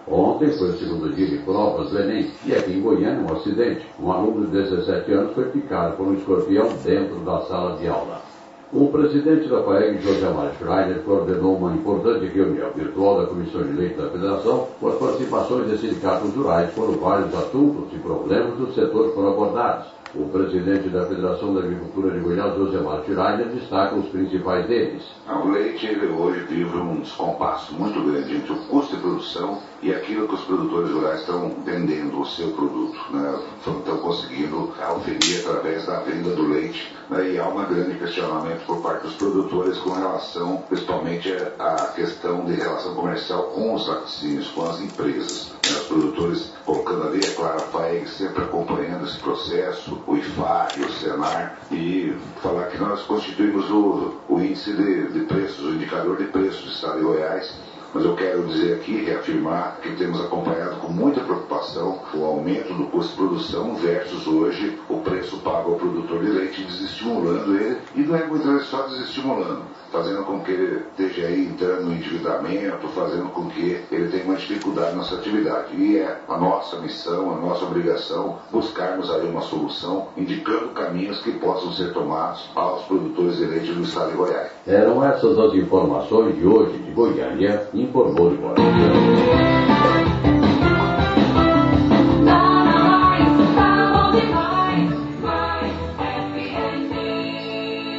Ontem 0.09 0.51
foi 0.59 0.71
o 0.71 0.79
segundo 0.79 1.15
dia 1.15 1.29
de 1.29 1.39
provas 1.45 1.91
do 1.91 2.01
Enem 2.01 2.33
e 2.45 2.53
aqui 2.53 2.73
em 2.73 2.83
Goiânia 2.83 3.25
um 3.25 3.33
acidente. 3.33 3.87
Um 4.01 4.11
aluno 4.11 4.47
de 4.47 4.61
17 4.61 5.13
anos 5.13 5.35
foi 5.35 5.45
picado 5.45 5.97
por 5.97 6.09
um 6.09 6.15
escorpião 6.15 6.69
dentro 6.85 7.21
da 7.21 7.41
sala 7.43 7.77
de 7.79 7.87
aula. 7.87 8.34
O 8.75 8.89
presidente 8.89 9.49
da 9.49 9.63
FAEG, 9.63 10.03
José 10.03 10.29
Mário 10.31 10.51
Schreiner, 10.59 10.99
coordenou 11.05 11.59
uma 11.59 11.73
importante 11.73 12.27
reunião 12.27 12.73
virtual 12.75 13.21
da 13.21 13.27
Comissão 13.29 13.63
de 13.63 13.73
Leite 13.73 13.95
da 13.95 14.11
Federação, 14.11 14.67
com 14.81 14.89
as 14.89 14.99
participações 14.99 15.71
de 15.71 15.79
sindicatos 15.79 16.35
rurais, 16.35 16.75
foram 16.75 16.95
vários 16.95 17.33
assuntos 17.33 17.85
e 17.93 17.99
problemas 18.01 18.57
do 18.57 18.75
setor 18.75 19.15
foram 19.15 19.29
abordados. 19.29 19.87
O 20.17 20.29
presidente 20.29 20.89
da 20.91 21.07
Federação 21.07 21.53
da 21.53 21.61
Agricultura 21.61 22.13
de 22.13 22.21
Goiás, 22.21 22.57
José 22.57 22.79
Martiraina, 22.79 23.47
destaca 23.47 23.97
os 23.97 24.09
principais 24.11 24.65
deles. 24.69 25.03
O 25.29 25.49
leite 25.49 25.87
ele 25.87 26.07
hoje 26.07 26.39
vive 26.49 26.77
um 26.77 27.01
descompasso 27.01 27.75
muito 27.75 28.01
grande 28.01 28.37
entre 28.37 28.53
o 28.53 28.59
custo 28.67 28.95
de 28.95 29.03
produção 29.03 29.59
e 29.83 29.93
aquilo 29.93 30.29
que 30.29 30.35
os 30.35 30.43
produtores 30.43 30.93
rurais 30.93 31.19
estão 31.19 31.51
vendendo 31.65 32.21
o 32.21 32.27
seu 32.27 32.53
produto. 32.53 32.97
Né? 33.11 33.41
Estão 33.59 33.99
conseguindo 33.99 34.73
oferir 34.95 35.41
através 35.41 35.85
da 35.85 35.99
venda 36.01 36.31
do 36.31 36.47
leite. 36.47 36.95
Né? 37.11 37.33
E 37.33 37.39
há 37.41 37.49
um 37.49 37.65
grande 37.65 37.99
questionamento 37.99 38.65
por 38.67 38.81
parte 38.81 39.03
dos 39.03 39.15
produtores 39.15 39.79
com 39.79 39.91
relação, 39.95 40.59
principalmente, 40.69 41.33
à 41.59 41.89
questão 41.89 42.45
de 42.45 42.53
relação 42.53 42.95
comercial 42.95 43.45
com 43.49 43.75
os 43.75 43.89
laticínios, 43.89 44.47
com 44.53 44.65
as 44.65 44.81
empresas. 44.81 45.54
Os 45.75 45.87
produtores 45.87 46.53
colocando 46.65 47.09
ali, 47.09 47.21
é 47.25 47.31
claro, 47.31 47.57
a 47.57 47.67
FAEG 47.67 48.09
sempre 48.09 48.45
acompanhando 48.45 49.07
esse 49.07 49.19
processo, 49.19 50.03
o 50.07 50.17
IFAR 50.17 50.73
e 50.79 50.83
o 50.83 50.93
Senar, 50.93 51.59
e 51.71 52.15
falar 52.43 52.67
que 52.69 52.79
nós 52.79 53.03
constituímos 53.03 53.71
o, 53.71 54.15
o 54.29 54.41
índice 54.41 54.73
de, 54.73 55.09
de 55.09 55.21
preços, 55.21 55.65
o 55.65 55.75
indicador 55.75 56.17
de 56.17 56.25
preços 56.25 56.65
do 56.65 56.71
Estado 56.71 56.99
de 56.99 57.05
Goiás, 57.05 57.55
mas 57.95 58.05
eu 58.05 58.17
quero 58.17 58.43
dizer 58.49 58.75
aqui, 58.75 59.05
reafirmar, 59.05 59.79
que 59.81 59.95
temos 59.95 60.21
acompanhado 60.21 60.77
com 60.77 60.89
muita 60.89 61.21
preocupação 61.21 62.01
o 62.13 62.25
aumento 62.25 62.75
do 62.75 62.87
custo 62.87 63.13
de 63.13 63.17
produção 63.17 63.77
versus 63.77 64.27
hoje 64.27 64.79
o 64.89 64.99
preço 64.99 65.39
pago 65.39 65.73
ao 65.73 65.79
produtor 65.79 66.21
de 66.25 66.31
leite, 66.31 66.65
desestimulando 66.65 67.57
ele, 67.57 67.79
e 67.95 68.01
não 68.01 68.17
é 68.17 68.27
muitas 68.27 68.51
vezes 68.51 68.67
só 68.67 68.83
desestimulando, 68.83 69.63
fazendo 69.93 70.25
com 70.25 70.41
que 70.41 70.51
ele 70.51 70.83
esteja 70.99 71.29
aí 71.29 71.47
entrando 71.47 71.85
no 71.85 71.93
endividamento, 71.93 72.89
fazendo 72.89 73.29
com 73.31 73.47
que 73.49 73.81
ele 73.91 74.09
tenha 74.09 74.25
uma 74.25 74.35
dificuldade 74.35 74.97
nessa 74.97 75.15
atividade. 75.15 75.77
E 75.77 75.99
é 75.99 76.21
a 76.29 76.37
nossa 76.37 76.81
missão, 76.81 77.33
a 77.33 77.37
nossa 77.37 77.65
obrigação 77.65 78.39
buscarmos 78.51 79.09
aí 79.11 79.27
uma 79.29 79.43
solução, 79.43 80.09
indicando 80.17 80.71
caminhos 80.71 81.23
que 81.23 81.31
possam 81.33 81.73
ser 81.73 81.93
tomados 81.93 82.51
aos 82.57 82.85
produtores 82.87 83.37
de 83.37 83.45
leite 83.45 83.73
do 83.73 83.83
estado 83.83 84.11
de 84.11 84.17
Goiás. 84.17 84.51
Eram 84.67 85.05
essas 85.05 85.39
as 85.39 85.55
informações 85.55 86.37
de 86.37 86.47
hoje 86.47 86.79
de 86.79 86.91
Goiânia, 86.91 87.69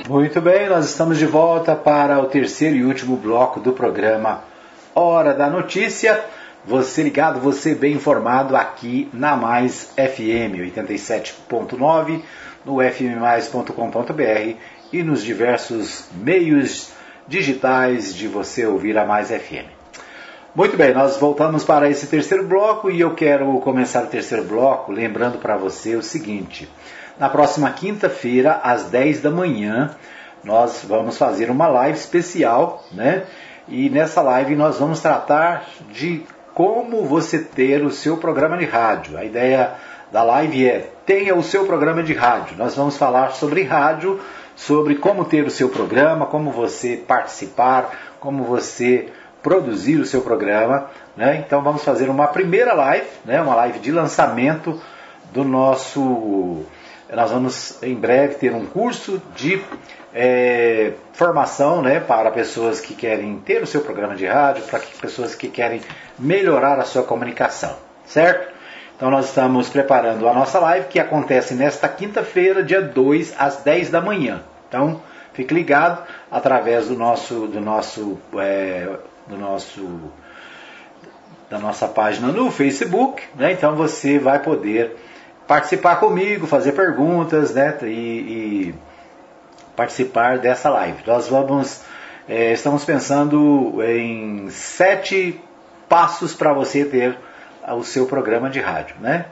Muito 0.07 0.39
bem, 0.39 0.69
nós 0.69 0.85
estamos 0.85 1.17
de 1.17 1.25
volta 1.25 1.75
para 1.75 2.19
o 2.19 2.25
terceiro 2.27 2.75
e 2.75 2.85
último 2.85 3.17
bloco 3.17 3.59
do 3.59 3.73
programa 3.73 4.43
Hora 4.93 5.33
da 5.33 5.49
Notícia. 5.49 6.23
Você 6.63 7.03
ligado, 7.03 7.39
você 7.39 7.75
bem 7.75 7.93
informado 7.93 8.55
aqui 8.55 9.09
na 9.11 9.35
Mais 9.35 9.91
FM 9.95 10.55
87.9, 10.73 12.21
no 12.65 12.77
fmmais.com.br 12.81 14.55
e 14.91 15.03
nos 15.03 15.21
diversos 15.21 16.07
meios 16.13 16.91
digitais 17.27 18.15
de 18.15 18.27
você 18.27 18.65
ouvir 18.65 18.97
a 18.97 19.05
Mais 19.05 19.29
FM. 19.29 19.74
Muito 20.55 20.77
bem, 20.77 20.93
nós 20.93 21.17
voltamos 21.17 21.65
para 21.65 21.89
esse 21.89 22.07
terceiro 22.07 22.47
bloco 22.47 22.89
e 22.89 23.01
eu 23.01 23.13
quero 23.13 23.59
começar 23.59 24.05
o 24.05 24.07
terceiro 24.07 24.45
bloco 24.45 24.89
lembrando 24.89 25.37
para 25.37 25.57
você 25.57 25.97
o 25.97 26.01
seguinte: 26.01 26.69
na 27.19 27.27
próxima 27.27 27.69
quinta-feira, 27.71 28.61
às 28.63 28.85
10 28.85 29.19
da 29.19 29.29
manhã, 29.29 29.93
nós 30.45 30.85
vamos 30.87 31.17
fazer 31.17 31.51
uma 31.51 31.67
live 31.67 31.97
especial, 31.97 32.85
né? 32.93 33.25
E 33.67 33.89
nessa 33.89 34.21
live 34.21 34.55
nós 34.55 34.79
vamos 34.79 35.01
tratar 35.01 35.65
de 35.91 36.23
como 36.53 37.03
você 37.03 37.39
ter 37.39 37.83
o 37.83 37.91
seu 37.91 38.15
programa 38.15 38.57
de 38.57 38.63
rádio. 38.63 39.17
A 39.17 39.25
ideia 39.25 39.73
da 40.09 40.23
live 40.23 40.69
é 40.69 40.89
tenha 41.05 41.35
o 41.35 41.43
seu 41.43 41.65
programa 41.65 42.01
de 42.01 42.13
rádio. 42.13 42.55
Nós 42.57 42.73
vamos 42.73 42.95
falar 42.95 43.31
sobre 43.31 43.63
rádio, 43.63 44.21
sobre 44.55 44.95
como 44.95 45.25
ter 45.25 45.43
o 45.43 45.51
seu 45.51 45.67
programa, 45.67 46.25
como 46.25 46.49
você 46.49 46.95
participar, 46.95 48.15
como 48.21 48.45
você 48.45 49.09
produzir 49.45 49.97
o 49.97 50.05
seu 50.08 50.21
programa. 50.21 50.89
Né? 51.15 51.43
Então 51.45 51.62
vamos 51.62 51.84
fazer 51.84 52.10
uma 52.10 52.25
primeira 52.25 52.73
live, 52.73 53.05
né? 53.23 53.39
uma 53.39 53.53
live 53.53 53.77
de 53.77 53.91
lançamento 53.91 54.81
do 55.31 55.43
nosso. 55.43 56.63
Nós 57.13 57.29
vamos 57.29 57.84
em 57.84 57.93
breve 57.93 58.36
ter 58.36 58.51
um 58.51 58.65
curso 58.65 59.21
de 59.36 59.62
é, 60.12 60.93
formação 61.13 61.84
né, 61.84 61.99
para 61.99 62.31
pessoas 62.31 62.81
que 62.81 62.95
querem 62.95 63.38
ter 63.38 63.62
o 63.62 63.67
seu 63.67 63.81
programa 63.81 64.15
de 64.15 64.25
rádio, 64.25 64.63
para 64.63 64.79
pessoas 64.99 65.36
que 65.36 65.47
querem 65.47 65.81
melhorar 66.17 66.79
a 66.79 66.84
sua 66.84 67.03
comunicação, 67.03 67.75
certo? 68.08 68.51
Então 68.95 69.12
nós 69.12 69.25
estamos 69.25 69.69
preparando 69.69 70.27
a 70.27 70.34
nossa 70.34 70.58
live 70.58 70.88
que 70.88 70.99
acontece 70.99 71.53
nesta 71.53 71.88
quinta-feira, 71.88 72.63
dia 72.63 72.81
2, 72.81 73.36
às 73.38 73.58
10 73.58 73.91
da 73.91 74.01
manhã. 74.01 74.41
Então 74.67 74.99
fique 75.34 75.53
ligado 75.53 76.01
através 76.31 76.88
do 76.88 76.95
nosso, 76.95 77.45
do 77.47 77.62
nosso, 77.62 78.17
é, 78.39 78.89
do 79.27 79.38
nosso 79.38 80.11
da 81.49 81.59
nossa 81.59 81.88
página 81.88 82.29
no 82.29 82.51
Facebook, 82.51 83.21
né? 83.35 83.51
Então 83.51 83.75
você 83.75 84.17
vai 84.17 84.39
poder 84.39 84.95
participar 85.47 85.97
comigo, 85.97 86.47
fazer 86.47 86.71
perguntas, 86.71 87.53
né? 87.53 87.77
E, 87.83 87.85
e 87.85 88.75
participar 89.75 90.39
dessa 90.39 90.69
live. 90.69 91.03
Nós 91.05 91.27
vamos, 91.27 91.81
é, 92.27 92.53
estamos 92.53 92.83
pensando 92.83 93.81
em 93.83 94.49
sete 94.49 95.39
passos 95.88 96.33
para 96.33 96.53
você 96.53 96.85
ter 96.85 97.17
o 97.73 97.83
seu 97.83 98.05
programa 98.05 98.49
de 98.49 98.59
rádio, 98.59 98.95
né? 98.99 99.25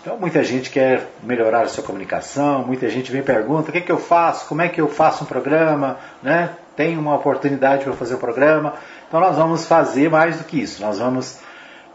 Então 0.00 0.16
muita 0.16 0.42
gente 0.44 0.70
quer 0.70 1.08
melhorar 1.22 1.62
a 1.62 1.68
sua 1.68 1.82
comunicação, 1.82 2.64
muita 2.64 2.88
gente 2.88 3.10
vem 3.10 3.22
e 3.22 3.24
pergunta 3.24 3.70
o 3.70 3.72
que, 3.72 3.78
é 3.78 3.80
que 3.80 3.90
eu 3.90 3.98
faço, 3.98 4.46
como 4.46 4.62
é 4.62 4.68
que 4.68 4.80
eu 4.80 4.88
faço 4.88 5.24
um 5.24 5.26
programa, 5.26 5.98
né? 6.22 6.50
Tem 6.76 6.96
uma 6.96 7.16
oportunidade 7.16 7.84
para 7.84 7.92
fazer 7.94 8.14
um 8.14 8.18
programa. 8.18 8.74
Então 9.08 9.20
nós 9.20 9.36
vamos 9.36 9.66
fazer 9.66 10.10
mais 10.10 10.38
do 10.38 10.44
que 10.44 10.60
isso. 10.60 10.82
Nós 10.82 10.98
vamos 10.98 11.38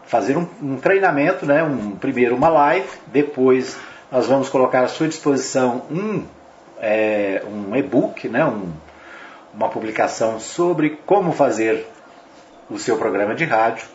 fazer 0.06 0.38
um, 0.38 0.48
um 0.62 0.78
treinamento, 0.78 1.46
né? 1.46 1.64
Um, 1.64 1.92
primeiro 1.92 2.36
uma 2.36 2.50
live, 2.50 2.88
depois 3.08 3.78
nós 4.12 4.28
vamos 4.28 4.50
colocar 4.50 4.82
à 4.82 4.88
sua 4.88 5.08
disposição 5.08 5.84
um 5.90 6.26
é, 6.82 7.44
um 7.46 7.76
e-book, 7.76 8.28
né, 8.28 8.44
um, 8.44 8.72
uma 9.54 9.70
publicação 9.70 10.40
sobre 10.40 11.00
como 11.06 11.32
fazer 11.32 11.88
o 12.70 12.80
seu 12.80 12.98
programa 12.98 13.36
de 13.36 13.46
rádio, 13.46 13.86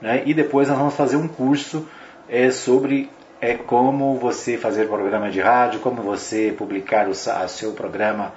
né, 0.00 0.22
e 0.26 0.34
depois 0.34 0.68
nós 0.68 0.76
vamos 0.76 0.94
fazer 0.94 1.16
um 1.16 1.28
curso 1.28 1.88
é, 2.28 2.50
sobre 2.50 3.08
é, 3.40 3.54
como 3.54 4.16
você 4.16 4.58
fazer 4.58 4.88
programa 4.88 5.30
de 5.30 5.40
rádio, 5.40 5.80
como 5.80 6.02
você 6.02 6.52
publicar 6.56 7.08
o 7.08 7.14
seu 7.14 7.72
programa 7.72 8.32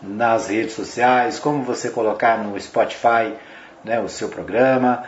nas 0.00 0.48
redes 0.48 0.72
sociais, 0.72 1.38
como 1.38 1.62
você 1.62 1.90
colocar 1.90 2.38
no 2.38 2.58
Spotify 2.58 3.34
né, 3.84 4.00
o 4.00 4.08
seu 4.08 4.28
programa. 4.28 5.04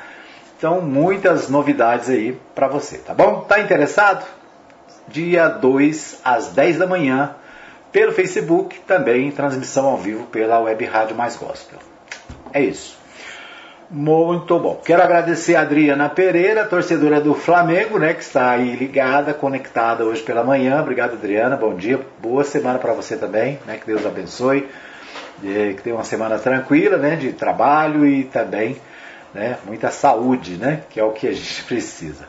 Então, 0.56 0.80
muitas 0.80 1.48
novidades 1.48 2.08
aí 2.08 2.38
para 2.54 2.68
você, 2.68 2.98
tá 2.98 3.12
bom? 3.12 3.40
Tá 3.40 3.60
interessado? 3.60 4.24
Dia 5.08 5.48
2 5.48 6.20
às 6.24 6.48
10 6.48 6.78
da 6.78 6.86
manhã, 6.86 7.34
pelo 7.90 8.12
Facebook, 8.12 8.78
também 8.80 9.30
transmissão 9.30 9.86
ao 9.86 9.98
vivo 9.98 10.26
pela 10.26 10.60
Web 10.60 10.84
Rádio 10.84 11.16
Mais 11.16 11.36
Gospel. 11.36 11.78
É 12.52 12.60
isso. 12.60 12.96
Muito 13.90 14.58
bom. 14.58 14.80
Quero 14.82 15.02
agradecer 15.02 15.54
a 15.54 15.60
Adriana 15.60 16.08
Pereira, 16.08 16.64
torcedora 16.64 17.20
do 17.20 17.34
Flamengo, 17.34 17.98
né, 17.98 18.14
que 18.14 18.22
está 18.22 18.52
aí 18.52 18.74
ligada, 18.74 19.34
conectada 19.34 20.04
hoje 20.04 20.22
pela 20.22 20.42
manhã. 20.42 20.80
Obrigado, 20.80 21.12
Adriana. 21.12 21.56
Bom 21.56 21.74
dia. 21.74 22.00
Boa 22.18 22.42
semana 22.42 22.78
para 22.78 22.94
você 22.94 23.16
também, 23.16 23.58
né? 23.66 23.76
Que 23.76 23.86
Deus 23.86 24.06
abençoe. 24.06 24.66
Que 25.43 25.82
tenha 25.82 25.97
uma 25.97 26.05
semana 26.05 26.38
tranquila, 26.38 26.97
né, 26.97 27.16
de 27.16 27.32
trabalho 27.32 28.07
e 28.07 28.24
também 28.24 28.76
né? 29.34 29.59
muita 29.66 29.90
saúde, 29.90 30.57
né? 30.57 30.82
que 30.90 31.01
é 31.01 31.05
o 31.05 31.11
que 31.11 31.26
a 31.26 31.32
gente 31.32 31.62
precisa. 31.64 32.24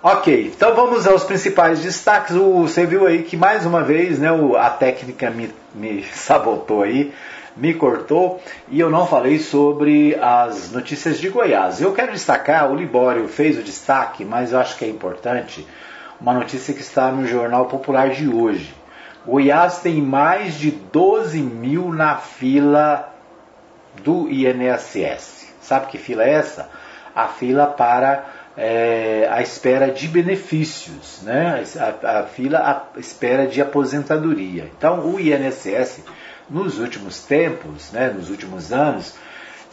Ok, 0.00 0.52
então 0.54 0.76
vamos 0.76 1.06
aos 1.06 1.24
principais 1.24 1.80
destaques. 1.80 2.36
O, 2.36 2.62
você 2.62 2.86
viu 2.86 3.06
aí 3.06 3.24
que 3.24 3.36
mais 3.36 3.66
uma 3.66 3.82
vez 3.82 4.18
né, 4.18 4.30
o, 4.30 4.56
a 4.56 4.70
técnica 4.70 5.30
me, 5.30 5.52
me 5.74 6.04
sabotou 6.14 6.84
aí, 6.84 7.12
me 7.56 7.74
cortou 7.74 8.40
e 8.68 8.78
eu 8.78 8.88
não 8.88 9.06
falei 9.06 9.40
sobre 9.40 10.16
as 10.20 10.70
notícias 10.70 11.18
de 11.18 11.28
Goiás. 11.28 11.80
Eu 11.80 11.92
quero 11.92 12.12
destacar, 12.12 12.70
o 12.70 12.76
Libório 12.76 13.26
fez 13.26 13.58
o 13.58 13.62
destaque, 13.62 14.24
mas 14.24 14.52
eu 14.52 14.60
acho 14.60 14.76
que 14.76 14.84
é 14.84 14.88
importante, 14.88 15.66
uma 16.20 16.32
notícia 16.32 16.72
que 16.72 16.80
está 16.80 17.10
no 17.10 17.26
Jornal 17.26 17.66
Popular 17.66 18.10
de 18.10 18.28
hoje. 18.28 18.77
Goiás 19.26 19.78
tem 19.80 20.00
mais 20.00 20.54
de 20.54 20.70
12 20.70 21.38
mil 21.40 21.92
na 21.92 22.16
fila 22.16 23.12
do 24.02 24.28
INSS. 24.28 25.52
Sabe 25.60 25.86
que 25.88 25.98
fila 25.98 26.24
é 26.24 26.32
essa? 26.32 26.68
A 27.14 27.26
fila 27.28 27.66
para 27.66 28.24
é, 28.56 29.28
a 29.30 29.40
espera 29.40 29.90
de 29.90 30.08
benefícios, 30.08 31.20
né? 31.22 31.62
a, 31.78 32.20
a 32.20 32.22
fila 32.24 32.58
à 32.58 32.98
espera 32.98 33.46
de 33.46 33.60
aposentadoria. 33.60 34.70
Então, 34.76 35.00
o 35.00 35.20
INSS, 35.20 36.00
nos 36.50 36.78
últimos 36.78 37.22
tempos, 37.22 37.92
né, 37.92 38.08
nos 38.08 38.30
últimos 38.30 38.72
anos, 38.72 39.14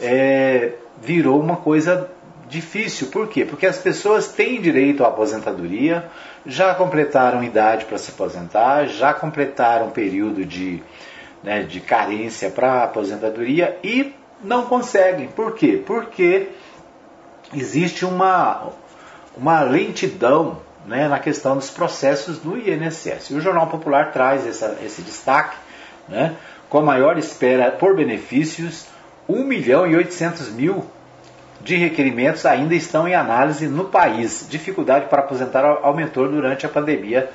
é, 0.00 0.72
virou 1.02 1.40
uma 1.40 1.56
coisa 1.56 2.10
difícil. 2.48 3.08
Por 3.08 3.28
quê? 3.28 3.44
Porque 3.44 3.66
as 3.66 3.78
pessoas 3.78 4.28
têm 4.28 4.60
direito 4.60 5.04
à 5.04 5.08
aposentadoria, 5.08 6.08
já 6.44 6.74
completaram 6.74 7.42
idade 7.42 7.84
para 7.84 7.98
se 7.98 8.10
aposentar, 8.10 8.86
já 8.86 9.12
completaram 9.12 9.90
período 9.90 10.44
de, 10.44 10.82
né, 11.42 11.62
de 11.62 11.80
carência 11.80 12.50
para 12.50 12.84
aposentadoria 12.84 13.78
e 13.82 14.14
não 14.42 14.66
conseguem. 14.66 15.28
Por 15.28 15.54
quê? 15.54 15.82
Porque 15.84 16.48
existe 17.54 18.04
uma, 18.04 18.68
uma 19.36 19.62
lentidão 19.62 20.58
né, 20.86 21.08
na 21.08 21.18
questão 21.18 21.56
dos 21.56 21.70
processos 21.70 22.38
do 22.38 22.56
INSS. 22.56 23.30
O 23.30 23.40
Jornal 23.40 23.66
Popular 23.66 24.12
traz 24.12 24.46
essa, 24.46 24.78
esse 24.84 25.02
destaque, 25.02 25.56
né, 26.08 26.36
com 26.68 26.78
a 26.78 26.82
maior 26.82 27.18
espera 27.18 27.70
por 27.72 27.96
benefícios, 27.96 28.86
1 29.28 29.44
milhão 29.44 29.86
e 29.86 29.96
800 29.96 30.50
mil 30.50 30.84
de 31.66 31.74
requerimentos 31.74 32.46
ainda 32.46 32.76
estão 32.76 33.08
em 33.08 33.14
análise 33.14 33.66
no 33.66 33.86
país. 33.86 34.46
Dificuldade 34.48 35.06
para 35.08 35.20
aposentar 35.20 35.64
aumentou 35.82 36.28
durante 36.28 36.64
a 36.64 36.68
pandemia 36.68 37.28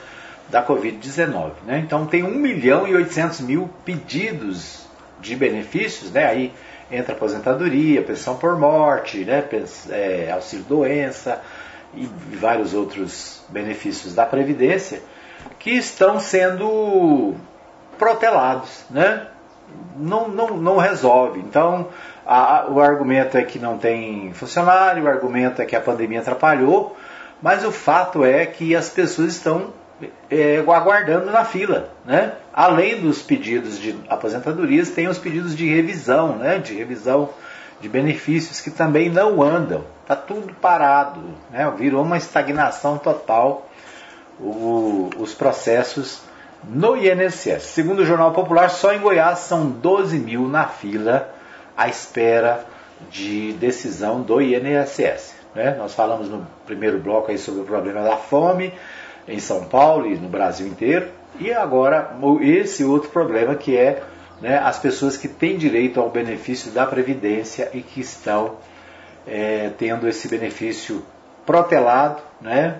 da 0.50 0.66
Covid-19. 0.66 1.52
Né? 1.66 1.80
Então 1.80 2.06
tem 2.06 2.24
1 2.24 2.30
milhão 2.30 2.88
e 2.88 2.96
800 2.96 3.42
mil 3.42 3.70
pedidos 3.84 4.88
de 5.20 5.36
benefícios, 5.36 6.12
né? 6.12 6.26
aí 6.26 6.54
entra 6.90 7.14
aposentadoria, 7.14 8.02
pensão 8.02 8.38
por 8.38 8.58
morte, 8.58 9.24
né, 9.26 9.44
é, 9.90 10.32
auxílio 10.32 10.66
doença 10.66 11.42
e 11.94 12.06
vários 12.36 12.74
outros 12.74 13.44
benefícios 13.50 14.16
da 14.16 14.26
Previdência 14.26 15.02
que 15.60 15.72
estão 15.72 16.20
sendo 16.20 17.36
protelados, 17.98 18.86
né? 18.90 19.28
Não, 19.96 20.28
não, 20.28 20.58
não 20.58 20.78
resolve. 20.78 21.40
Então, 21.40 21.88
a, 22.26 22.66
o 22.70 22.80
argumento 22.80 23.38
é 23.38 23.44
que 23.44 23.60
não 23.60 23.78
tem 23.78 24.34
funcionário, 24.34 25.04
o 25.04 25.08
argumento 25.08 25.62
é 25.62 25.66
que 25.66 25.76
a 25.76 25.82
pandemia 25.82 26.20
atrapalhou, 26.20 26.96
mas 27.42 27.66
o 27.66 27.72
fato 27.72 28.24
é 28.24 28.46
que 28.46 28.76
as 28.76 28.90
pessoas 28.90 29.34
estão 29.34 29.74
é, 30.30 30.60
aguardando 30.60 31.32
na 31.32 31.44
fila. 31.44 31.90
Né? 32.06 32.34
Além 32.54 33.02
dos 33.02 33.22
pedidos 33.22 33.80
de 33.80 33.96
aposentadorias, 34.08 34.90
tem 34.90 35.08
os 35.08 35.18
pedidos 35.18 35.56
de 35.56 35.68
revisão, 35.68 36.38
né? 36.38 36.60
de 36.60 36.76
revisão 36.76 37.30
de 37.80 37.90
benefícios 37.90 38.62
que 38.62 38.70
também 38.70 39.10
não 39.10 39.42
andam. 39.42 39.84
Está 40.04 40.16
tudo 40.16 40.54
parado, 40.56 41.22
né? 41.50 41.72
virou 41.76 42.04
uma 42.04 42.18
estagnação 42.18 42.98
total 42.98 43.68
o, 44.40 45.10
os 45.18 45.34
processos 45.34 46.22
no 46.64 46.96
INSS. 46.96 47.64
Segundo 47.64 48.00
o 48.00 48.06
Jornal 48.06 48.32
Popular, 48.34 48.70
só 48.70 48.94
em 48.94 49.00
Goiás 49.00 49.40
são 49.40 49.68
12 49.68 50.20
mil 50.20 50.48
na 50.48 50.68
fila 50.68 51.34
à 51.76 51.88
espera 51.88 52.66
de 53.10 53.54
decisão 53.54 54.22
do 54.22 54.42
INSS. 54.42 55.36
Né? 55.56 55.76
Nós 55.78 55.94
falamos 55.94 56.30
no 56.30 56.46
primeiro 56.66 57.00
bloco 57.00 57.32
aí 57.32 57.38
sobre 57.38 57.62
o 57.62 57.66
problema 57.66 58.02
da 58.02 58.18
fome, 58.18 58.74
em 59.28 59.40
São 59.40 59.66
Paulo 59.66 60.08
e 60.08 60.16
no 60.16 60.30
Brasil 60.30 60.68
inteiro. 60.68 61.10
E 61.40 61.52
agora 61.52 62.16
esse 62.42 62.84
outro 62.84 63.10
problema 63.10 63.56
que 63.56 63.76
é 63.76 64.04
né, 64.42 64.58
as 64.58 64.80
pessoas 64.80 65.18
que 65.18 65.28
têm 65.28 65.58
direito 65.58 66.00
ao 66.00 66.10
benefício 66.10 66.72
da 66.72 66.86
Previdência 66.86 67.70
e 67.74 67.82
que 67.82 68.02
estão 68.02 68.56
é, 69.26 69.70
tendo 69.78 70.08
esse 70.08 70.28
benefício 70.28 71.04
protelado, 71.46 72.22
né? 72.42 72.78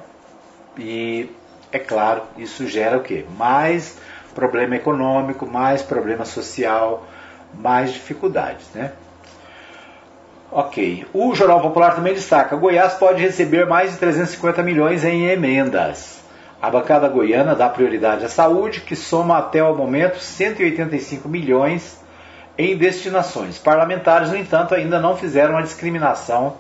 E 0.78 1.30
é 1.72 1.80
claro, 1.80 2.24
isso 2.38 2.68
gera 2.68 2.98
o 2.98 3.02
quê? 3.02 3.26
Mais 3.38 3.98
problema 4.34 4.76
econômico, 4.76 5.46
mais 5.46 5.82
problema 5.82 6.26
social, 6.26 7.06
mais 7.54 7.94
dificuldades, 7.94 8.68
né? 8.74 8.92
Ok. 10.52 11.06
O 11.14 11.34
Jornal 11.34 11.62
Popular 11.62 11.96
também 11.96 12.14
destaca: 12.14 12.56
Goiás 12.56 12.96
pode 12.96 13.22
receber 13.22 13.66
mais 13.66 13.92
de 13.92 13.98
350 13.98 14.62
milhões 14.62 15.04
em 15.06 15.28
emendas. 15.28 16.22
A 16.62 16.70
bancada 16.70 17.08
goiana 17.08 17.56
dá 17.56 17.68
prioridade 17.70 18.24
à 18.24 18.30
saúde, 18.30 18.82
que 18.82 18.96
soma 18.96 19.38
até 19.38 19.64
o 19.64 19.76
momento 19.76 20.20
185 20.20 21.28
milhões 21.28 22.00
em 22.56 22.78
destinações. 22.78 23.58
Parlamentares, 23.58 24.30
no 24.30 24.38
entanto, 24.38 24.76
ainda 24.76 25.00
não 25.00 25.18
fizeram 25.18 25.58
a 25.58 25.62
discriminação 25.62 26.58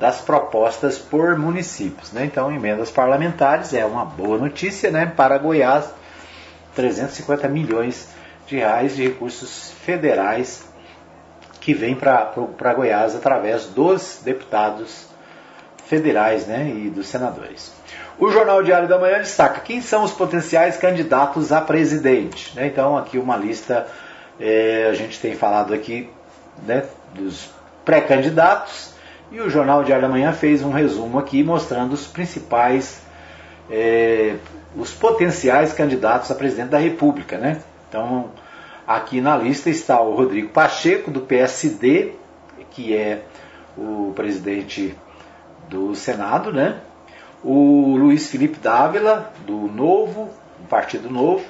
das 0.00 0.20
propostas 0.20 0.98
por 0.98 1.38
municípios. 1.38 2.10
Né? 2.12 2.24
Então, 2.24 2.52
emendas 2.52 2.90
parlamentares 2.90 3.72
é 3.72 3.84
uma 3.84 4.04
boa 4.04 4.36
notícia 4.36 4.90
né? 4.90 5.06
para 5.06 5.38
Goiás, 5.38 5.88
350 6.74 7.48
milhões 7.48 8.08
de 8.46 8.56
reais 8.56 8.96
de 8.96 9.02
recursos 9.02 9.72
federais 9.84 10.66
que 11.60 11.74
vêm 11.74 11.96
para 11.96 12.74
Goiás 12.74 13.16
através 13.16 13.66
dos 13.66 14.20
deputados 14.24 15.08
federais 15.86 16.46
né? 16.46 16.68
e 16.68 16.90
dos 16.90 17.08
senadores. 17.08 17.72
O 18.18 18.30
Jornal 18.30 18.62
Diário 18.62 18.88
da 18.88 18.98
Manhã 18.98 19.18
destaca 19.18 19.60
quem 19.60 19.80
são 19.80 20.04
os 20.04 20.12
potenciais 20.12 20.76
candidatos 20.76 21.52
a 21.52 21.60
presidente. 21.60 22.54
Né? 22.56 22.66
Então, 22.68 22.96
aqui 22.96 23.18
uma 23.18 23.36
lista, 23.36 23.86
é, 24.40 24.88
a 24.90 24.94
gente 24.94 25.20
tem 25.20 25.34
falado 25.34 25.74
aqui 25.74 26.08
né, 26.64 26.84
dos 27.14 27.50
pré-candidatos, 27.84 28.94
e 29.30 29.40
o 29.40 29.50
Jornal 29.50 29.82
Diário 29.82 30.02
da 30.02 30.08
Manhã 30.08 30.32
fez 30.32 30.62
um 30.62 30.70
resumo 30.70 31.18
aqui 31.18 31.42
mostrando 31.42 31.92
os 31.92 32.06
principais, 32.06 33.00
é, 33.68 34.36
os 34.76 34.92
potenciais 34.92 35.72
candidatos 35.72 36.30
a 36.30 36.34
presidente 36.34 36.68
da 36.68 36.78
República. 36.78 37.36
Né? 37.36 37.60
Então, 37.88 38.30
aqui 38.86 39.20
na 39.20 39.36
lista 39.36 39.70
está 39.70 40.00
o 40.00 40.14
Rodrigo 40.14 40.48
Pacheco, 40.48 41.10
do 41.10 41.20
PSD, 41.20 42.12
que 42.70 42.94
é 42.94 43.22
o 43.76 44.12
presidente 44.14 44.94
do 45.68 45.94
Senado, 45.94 46.52
né? 46.52 46.80
o 47.42 47.96
Luiz 47.96 48.28
Felipe 48.28 48.58
Dávila, 48.58 49.32
do 49.46 49.68
Novo, 49.68 50.30
do 50.58 50.66
Partido 50.68 51.08
Novo, 51.08 51.44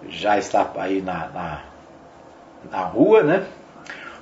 já 0.08 0.40
está 0.40 0.68
aí 0.78 1.00
na, 1.00 1.28
na, 1.28 1.62
na 2.72 2.82
rua, 2.82 3.24
né? 3.24 3.44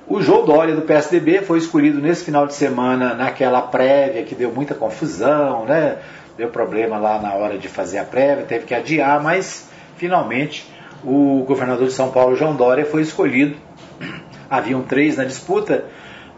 O 0.08 0.22
João 0.22 0.46
Dória 0.46 0.74
do 0.74 0.84
PSDB 0.84 1.42
foi 1.42 1.58
escolhido 1.58 2.00
nesse 2.00 2.24
final 2.24 2.48
de 2.48 2.54
semana 2.54 3.14
naquela 3.14 3.62
prévia 3.62 4.24
que 4.24 4.34
deu 4.34 4.52
muita 4.52 4.74
confusão, 4.74 5.66
né? 5.66 5.98
deu 6.38 6.50
problema 6.50 6.98
lá 6.98 7.20
na 7.20 7.34
hora 7.34 7.58
de 7.58 7.68
fazer 7.68 7.98
a 7.98 8.06
prévia, 8.06 8.46
teve 8.46 8.66
que 8.66 8.76
adiar, 8.76 9.22
mas 9.22 9.70
finalmente 9.98 10.72
o 11.04 11.44
governador 11.48 11.88
de 11.88 11.94
São 11.94 12.12
Paulo, 12.12 12.36
João 12.36 12.56
Dória, 12.56 12.86
foi 12.86 13.02
escolhido. 13.02 13.58
Haviam 14.50 14.84
três 14.84 15.18
na 15.18 15.26
disputa, 15.26 15.86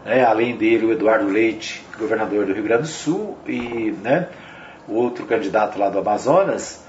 né, 0.04 0.24
além 0.24 0.56
dele 0.56 0.86
o 0.86 0.92
Eduardo 0.92 1.26
Leite, 1.26 1.84
governador 1.98 2.46
do 2.46 2.54
Rio 2.54 2.64
Grande 2.64 2.82
do 2.82 2.88
Sul, 2.88 3.36
e 3.46 3.94
né, 4.02 4.28
o 4.88 4.94
outro 4.94 5.26
candidato 5.26 5.78
lá 5.78 5.90
do 5.90 5.98
Amazonas, 5.98 6.84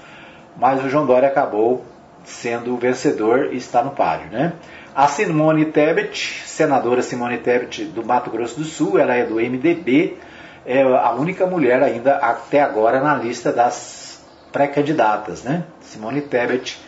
mas 0.56 0.82
o 0.82 0.88
João 0.88 1.06
Dória 1.06 1.28
acabou 1.28 1.84
sendo 2.24 2.74
o 2.74 2.76
vencedor 2.76 3.52
e 3.52 3.56
está 3.56 3.82
no 3.82 3.90
páreo. 3.90 4.30
Né? 4.30 4.52
A 4.94 5.08
Simone 5.08 5.64
Tebet, 5.66 6.42
senadora 6.44 7.00
Simone 7.00 7.38
Tebet 7.38 7.84
do 7.84 8.04
Mato 8.04 8.30
Grosso 8.30 8.58
do 8.58 8.64
Sul, 8.64 8.98
ela 8.98 9.14
é 9.14 9.24
do 9.24 9.36
MDB, 9.36 10.18
é 10.66 10.82
a 10.82 11.12
única 11.12 11.46
mulher 11.46 11.82
ainda 11.82 12.16
até 12.16 12.60
agora 12.60 13.00
na 13.00 13.14
lista 13.14 13.50
das 13.50 14.22
pré-candidatas, 14.52 15.44
né? 15.44 15.64
Simone 15.80 16.20
Tebet, 16.20 16.78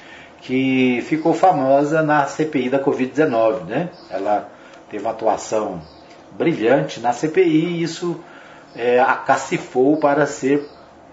que 0.42 1.02
ficou 1.06 1.32
famosa 1.32 2.02
na 2.02 2.26
CPI 2.26 2.68
da 2.68 2.78
Covid-19, 2.78 3.64
né? 3.64 3.88
Ela 4.10 4.50
teve 4.90 5.02
uma 5.02 5.12
atuação 5.12 5.80
brilhante 6.32 7.00
na 7.00 7.14
CPI 7.14 7.64
e 7.64 7.82
isso 7.82 8.22
é, 8.76 9.00
a 9.00 9.14
cacifou 9.14 9.96
para 9.96 10.26
ser 10.26 10.68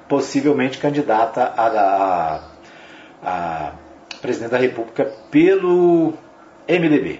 possivelmente 0.09 0.77
candidata 0.77 1.53
a, 1.55 1.67
a, 1.67 2.41
a 3.23 3.71
presidente 4.21 4.51
da 4.51 4.57
República 4.57 5.09
pelo 5.31 6.13
MDB. 6.79 7.19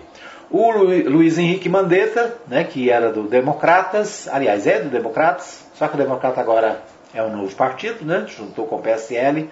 O 0.49 0.71
Luiz 0.71 1.37
Henrique 1.37 1.69
Mandetta, 1.69 2.35
né, 2.47 2.63
que 2.63 2.89
era 2.89 3.11
do 3.11 3.23
Democratas, 3.23 4.27
aliás, 4.27 4.67
é 4.67 4.79
do 4.79 4.89
Democratas, 4.89 5.65
só 5.75 5.87
que 5.87 5.95
o 5.95 5.97
Democrata 5.97 6.41
agora 6.41 6.81
é 7.13 7.23
um 7.23 7.37
novo 7.37 7.55
partido, 7.55 8.03
né, 8.05 8.25
juntou 8.27 8.67
com 8.67 8.75
o 8.75 8.81
PSL. 8.81 9.49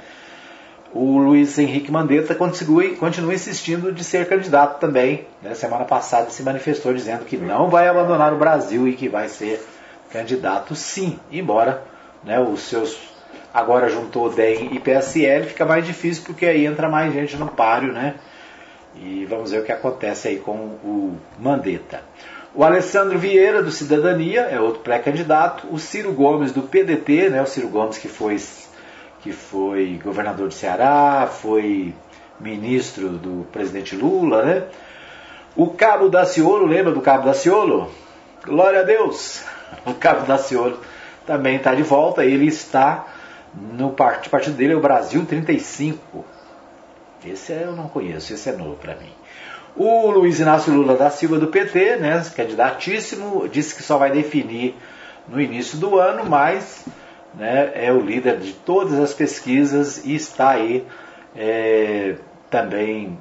O 0.94 1.18
Luiz 1.20 1.58
Henrique 1.58 1.92
Mandetta 1.92 2.36
continua, 2.36 2.84
continua 2.96 3.34
insistindo 3.34 3.92
de 3.92 4.04
ser 4.04 4.28
candidato 4.28 4.80
também. 4.80 5.26
Né, 5.42 5.54
semana 5.54 5.86
passada 5.86 6.30
se 6.32 6.44
manifestou 6.44 6.94
dizendo 6.94 7.24
que 7.24 7.38
não 7.38 7.70
vai 7.70 7.88
abandonar 7.88 8.34
o 8.34 8.38
Brasil 8.38 8.88
e 8.88 8.94
que 8.94 9.08
vai 9.08 9.30
ser 9.30 9.66
candidato 10.12 10.76
sim, 10.76 11.20
embora 11.32 11.84
né, 12.24 12.40
os 12.40 12.62
seus 12.62 12.98
agora 13.54 13.90
juntou 13.90 14.30
DEM 14.30 14.70
e 14.74 14.80
PSL, 14.80 15.48
fica 15.48 15.66
mais 15.66 15.86
difícil 15.86 16.24
porque 16.26 16.46
aí 16.46 16.66
entra 16.66 16.90
mais 16.90 17.14
gente 17.14 17.36
no 17.38 17.48
páreo, 17.48 17.94
né? 17.94 18.16
E 19.02 19.26
vamos 19.26 19.52
ver 19.52 19.62
o 19.62 19.64
que 19.64 19.72
acontece 19.72 20.28
aí 20.28 20.40
com 20.40 20.54
o 20.54 21.18
Mandetta. 21.40 22.02
O 22.54 22.64
Alessandro 22.64 23.18
Vieira, 23.18 23.64
do 23.64 23.72
Cidadania, 23.72 24.42
é 24.42 24.60
outro 24.60 24.82
pré-candidato. 24.82 25.68
O 25.72 25.80
Ciro 25.80 26.12
Gomes, 26.12 26.52
do 26.52 26.64
PDT, 26.64 27.30
né? 27.30 27.42
o 27.42 27.46
Ciro 27.46 27.70
Gomes 27.70 27.98
que 27.98 28.10
foi, 28.10 28.38
que 29.22 29.32
foi 29.32 30.00
governador 30.04 30.50
de 30.50 30.56
Ceará, 30.56 31.30
foi 31.32 31.94
ministro 32.40 33.10
do 33.10 33.46
presidente 33.52 33.96
Lula. 33.96 34.44
Né? 34.44 34.64
O 35.56 35.68
Cabo 35.68 36.10
Daciolo, 36.10 36.66
lembra 36.66 36.92
do 36.92 37.02
Cabo 37.02 37.26
Daciolo? 37.26 37.90
Glória 38.46 38.82
a 38.82 38.84
Deus! 38.84 39.44
O 39.86 39.94
Cabo 39.94 40.26
Daciolo 40.26 40.80
também 41.28 41.58
está 41.58 41.76
de 41.76 41.84
volta. 41.84 42.26
Ele 42.26 42.48
está 42.48 43.06
no 43.54 43.92
partido, 43.92 44.32
partido 44.32 44.58
dele 44.58 44.74
é 44.74 44.76
o 44.76 44.82
Brasil 44.82 45.24
35 45.28 46.26
esse 47.26 47.52
eu 47.52 47.74
não 47.74 47.88
conheço, 47.88 48.34
esse 48.34 48.50
é 48.50 48.54
novo 48.54 48.76
para 48.76 48.96
mim. 48.96 49.12
O 49.76 50.10
Luiz 50.10 50.40
Inácio 50.40 50.74
Lula 50.74 50.96
da 50.96 51.10
Silva 51.10 51.38
do 51.38 51.48
PT, 51.48 51.98
né, 51.98 52.24
candidatíssimo, 52.36 53.48
disse 53.48 53.76
que 53.76 53.84
só 53.84 53.98
vai 53.98 54.12
definir 54.12 54.76
no 55.28 55.40
início 55.40 55.78
do 55.78 55.98
ano, 55.98 56.26
mas 56.26 56.86
né, 57.36 57.72
é 57.76 57.92
o 57.92 58.00
líder 58.02 58.38
de 58.38 58.54
todas 58.54 59.00
as 59.00 59.14
pesquisas 59.14 60.04
e 60.04 60.16
está 60.16 60.50
aí 60.50 60.86
é, 61.36 62.16
também 62.50 63.18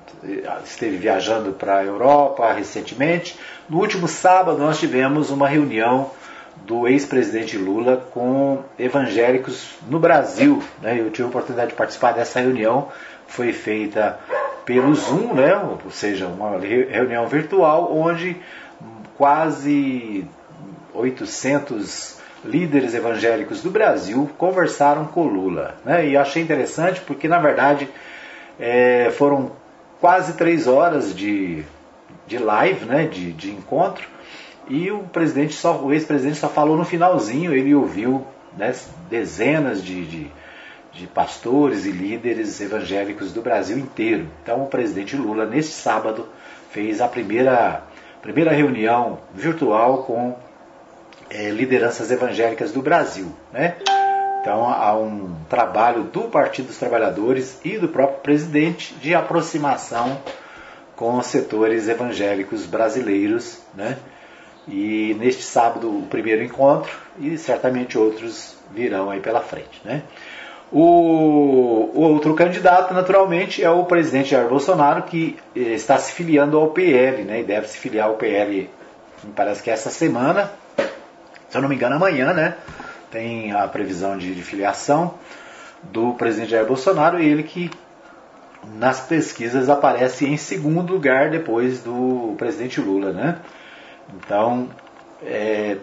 esteve 0.64 0.96
viajando 0.96 1.52
para 1.52 1.78
a 1.78 1.84
Europa 1.84 2.50
recentemente. 2.52 3.38
No 3.68 3.78
último 3.78 4.08
sábado 4.08 4.58
nós 4.58 4.80
tivemos 4.80 5.30
uma 5.30 5.46
reunião 5.46 6.10
do 6.64 6.88
ex-presidente 6.88 7.56
Lula 7.56 7.96
com 8.10 8.62
evangélicos 8.78 9.76
no 9.88 9.98
Brasil. 9.98 10.62
Né? 10.82 10.98
Eu 10.98 11.10
tive 11.10 11.24
a 11.24 11.28
oportunidade 11.28 11.70
de 11.70 11.76
participar 11.76 12.12
dessa 12.12 12.40
reunião 12.40 12.88
foi 13.28 13.52
feita 13.52 14.18
pelo 14.64 14.94
Zoom, 14.94 15.34
né? 15.34 15.54
ou 15.56 15.90
seja, 15.90 16.26
uma 16.26 16.58
reunião 16.58 17.26
virtual 17.28 17.96
onde 17.96 18.36
quase 19.16 20.26
800 20.92 22.18
líderes 22.44 22.94
evangélicos 22.94 23.62
do 23.62 23.70
Brasil 23.70 24.28
conversaram 24.36 25.06
com 25.06 25.24
Lula. 25.24 25.76
Né? 25.84 26.08
E 26.08 26.16
achei 26.16 26.42
interessante 26.42 27.00
porque, 27.02 27.28
na 27.28 27.38
verdade, 27.38 27.88
é, 28.58 29.10
foram 29.16 29.52
quase 30.00 30.34
três 30.34 30.66
horas 30.66 31.14
de, 31.14 31.64
de 32.26 32.38
live, 32.38 32.84
né? 32.86 33.06
de, 33.06 33.32
de 33.32 33.50
encontro, 33.50 34.08
e 34.68 34.90
o 34.90 35.00
presidente 35.04 35.54
só, 35.54 35.80
o 35.80 35.92
ex-presidente 35.92 36.38
só 36.38 36.48
falou 36.48 36.76
no 36.76 36.84
finalzinho, 36.84 37.54
ele 37.54 37.74
ouviu 37.74 38.26
né, 38.56 38.74
dezenas 39.08 39.82
de, 39.82 40.04
de 40.04 40.30
de 40.98 41.06
pastores 41.06 41.86
e 41.86 41.92
líderes 41.92 42.60
evangélicos 42.60 43.32
do 43.32 43.40
Brasil 43.40 43.78
inteiro. 43.78 44.26
Então, 44.42 44.64
o 44.64 44.66
presidente 44.66 45.16
Lula, 45.16 45.46
neste 45.46 45.72
sábado, 45.72 46.26
fez 46.70 47.00
a 47.00 47.06
primeira, 47.06 47.84
primeira 48.20 48.50
reunião 48.50 49.20
virtual 49.32 50.02
com 50.02 50.36
é, 51.30 51.50
lideranças 51.50 52.10
evangélicas 52.10 52.72
do 52.72 52.82
Brasil. 52.82 53.32
Né? 53.52 53.76
Então, 54.40 54.68
há 54.68 54.96
um 54.98 55.36
trabalho 55.48 56.02
do 56.02 56.22
Partido 56.22 56.66
dos 56.66 56.78
Trabalhadores 56.78 57.60
e 57.64 57.78
do 57.78 57.88
próprio 57.88 58.18
presidente 58.18 58.94
de 58.94 59.14
aproximação 59.14 60.20
com 60.96 61.16
os 61.16 61.26
setores 61.26 61.88
evangélicos 61.88 62.66
brasileiros. 62.66 63.60
Né? 63.72 63.96
E 64.66 65.14
neste 65.18 65.44
sábado, 65.44 65.96
o 65.96 66.06
primeiro 66.06 66.42
encontro, 66.42 66.90
e 67.20 67.38
certamente 67.38 67.96
outros 67.96 68.56
virão 68.72 69.10
aí 69.10 69.20
pela 69.20 69.40
frente. 69.40 69.80
Né? 69.84 70.02
O, 70.70 71.90
o, 71.94 72.00
outro 72.00 72.34
candidato, 72.34 72.92
naturalmente, 72.92 73.64
é 73.64 73.70
o 73.70 73.84
presidente 73.84 74.30
Jair 74.30 74.48
Bolsonaro, 74.48 75.02
que 75.02 75.36
eh, 75.56 75.60
está 75.60 75.96
se 75.96 76.12
filiando 76.12 76.58
ao 76.58 76.68
PL, 76.68 77.24
né, 77.24 77.40
e 77.40 77.44
deve 77.44 77.68
se 77.68 77.78
filiar 77.78 78.08
ao 78.08 78.16
PL, 78.16 78.68
me 79.24 79.32
parece 79.34 79.62
que 79.62 79.70
é 79.70 79.72
essa 79.72 79.88
semana, 79.88 80.52
se 81.48 81.56
eu 81.56 81.62
não 81.62 81.70
me 81.70 81.74
engano, 81.74 81.96
amanhã, 81.96 82.34
né, 82.34 82.54
tem 83.10 83.52
a 83.52 83.66
previsão 83.66 84.18
de, 84.18 84.34
de 84.34 84.42
filiação 84.42 85.14
do 85.84 86.12
presidente 86.12 86.50
Jair 86.50 86.66
Bolsonaro, 86.66 87.18
e 87.18 87.26
ele 87.26 87.42
que 87.42 87.70
nas 88.74 89.00
pesquisas 89.00 89.70
aparece 89.70 90.26
em 90.26 90.36
segundo 90.36 90.92
lugar 90.92 91.30
depois 91.30 91.80
do 91.80 92.34
presidente 92.36 92.80
Lula, 92.80 93.12
né? 93.12 93.38
Então, 94.14 94.68
é, 95.24 95.76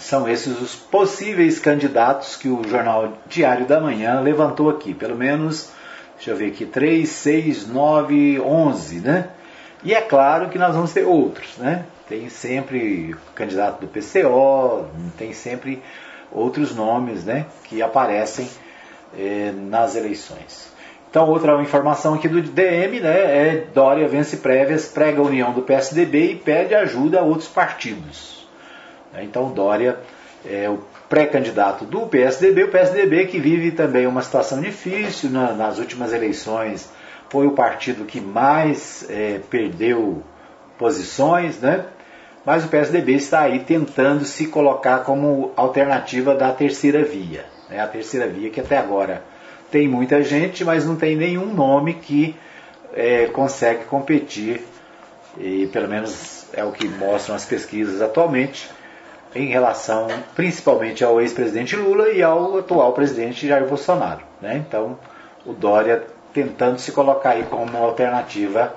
são 0.00 0.28
esses 0.28 0.60
os 0.60 0.74
possíveis 0.74 1.58
candidatos 1.58 2.34
que 2.36 2.48
o 2.48 2.66
jornal 2.66 3.12
Diário 3.26 3.66
da 3.66 3.78
Manhã 3.80 4.20
levantou 4.20 4.70
aqui. 4.70 4.94
Pelo 4.94 5.14
menos, 5.14 5.70
deixa 6.16 6.30
eu 6.30 6.36
ver 6.36 6.48
aqui, 6.48 6.64
3, 6.64 7.08
6, 7.08 7.68
9, 7.68 8.40
11, 8.40 9.00
né? 9.00 9.28
E 9.82 9.94
é 9.94 10.00
claro 10.00 10.48
que 10.48 10.58
nós 10.58 10.74
vamos 10.74 10.92
ter 10.92 11.04
outros, 11.04 11.56
né? 11.58 11.84
Tem 12.08 12.28
sempre 12.28 13.14
candidato 13.34 13.80
do 13.80 13.86
PCO, 13.86 14.86
tem 15.16 15.32
sempre 15.32 15.82
outros 16.32 16.74
nomes, 16.74 17.24
né? 17.24 17.46
Que 17.64 17.80
aparecem 17.82 18.48
eh, 19.16 19.52
nas 19.54 19.96
eleições. 19.96 20.70
Então, 21.08 21.28
outra 21.28 21.60
informação 21.60 22.14
aqui 22.14 22.28
do 22.28 22.40
DM, 22.40 23.00
né? 23.00 23.18
É 23.18 23.66
Dória 23.74 24.08
vence 24.08 24.38
prévias, 24.38 24.86
prega 24.86 25.20
a 25.20 25.24
união 25.24 25.52
do 25.52 25.62
PSDB 25.62 26.32
e 26.32 26.36
pede 26.36 26.74
ajuda 26.74 27.20
a 27.20 27.22
outros 27.22 27.48
partidos. 27.48 28.39
Né? 29.12 29.24
Então 29.24 29.50
Dória 29.52 29.98
é 30.44 30.68
o 30.68 30.78
pré-candidato 31.08 31.84
do 31.84 32.06
PSDB, 32.06 32.64
o 32.64 32.68
PSDB 32.68 33.26
que 33.26 33.38
vive 33.38 33.72
também 33.72 34.06
uma 34.06 34.22
situação 34.22 34.60
difícil 34.60 35.30
nas 35.30 35.78
últimas 35.78 36.12
eleições, 36.12 36.88
foi 37.28 37.46
o 37.46 37.52
partido 37.52 38.04
que 38.04 38.20
mais 38.20 39.06
é, 39.08 39.40
perdeu 39.50 40.22
posições, 40.78 41.58
né? 41.60 41.84
mas 42.44 42.64
o 42.64 42.68
PSDB 42.68 43.14
está 43.14 43.42
aí 43.42 43.60
tentando 43.60 44.24
se 44.24 44.46
colocar 44.46 45.00
como 45.00 45.52
alternativa 45.56 46.34
da 46.34 46.52
terceira 46.52 47.04
via. 47.04 47.44
Né? 47.68 47.80
A 47.80 47.86
terceira 47.86 48.26
via 48.26 48.50
que 48.50 48.60
até 48.60 48.78
agora 48.78 49.22
tem 49.70 49.86
muita 49.86 50.22
gente, 50.22 50.64
mas 50.64 50.86
não 50.86 50.96
tem 50.96 51.16
nenhum 51.16 51.52
nome 51.54 51.94
que 51.94 52.34
é, 52.92 53.26
consegue 53.26 53.84
competir, 53.84 54.62
e 55.38 55.68
pelo 55.72 55.88
menos 55.88 56.46
é 56.52 56.64
o 56.64 56.72
que 56.72 56.88
mostram 56.88 57.36
as 57.36 57.44
pesquisas 57.44 58.02
atualmente, 58.02 58.68
em 59.34 59.46
relação 59.46 60.08
principalmente 60.34 61.04
ao 61.04 61.20
ex-presidente 61.20 61.76
Lula 61.76 62.10
e 62.10 62.22
ao 62.22 62.58
atual 62.58 62.92
presidente 62.92 63.46
Jair 63.46 63.66
Bolsonaro. 63.66 64.22
Né? 64.40 64.62
Então, 64.66 64.98
o 65.46 65.52
Dória 65.52 66.04
tentando 66.32 66.78
se 66.78 66.92
colocar 66.92 67.30
aí 67.30 67.44
como 67.44 67.76
alternativa 67.76 68.74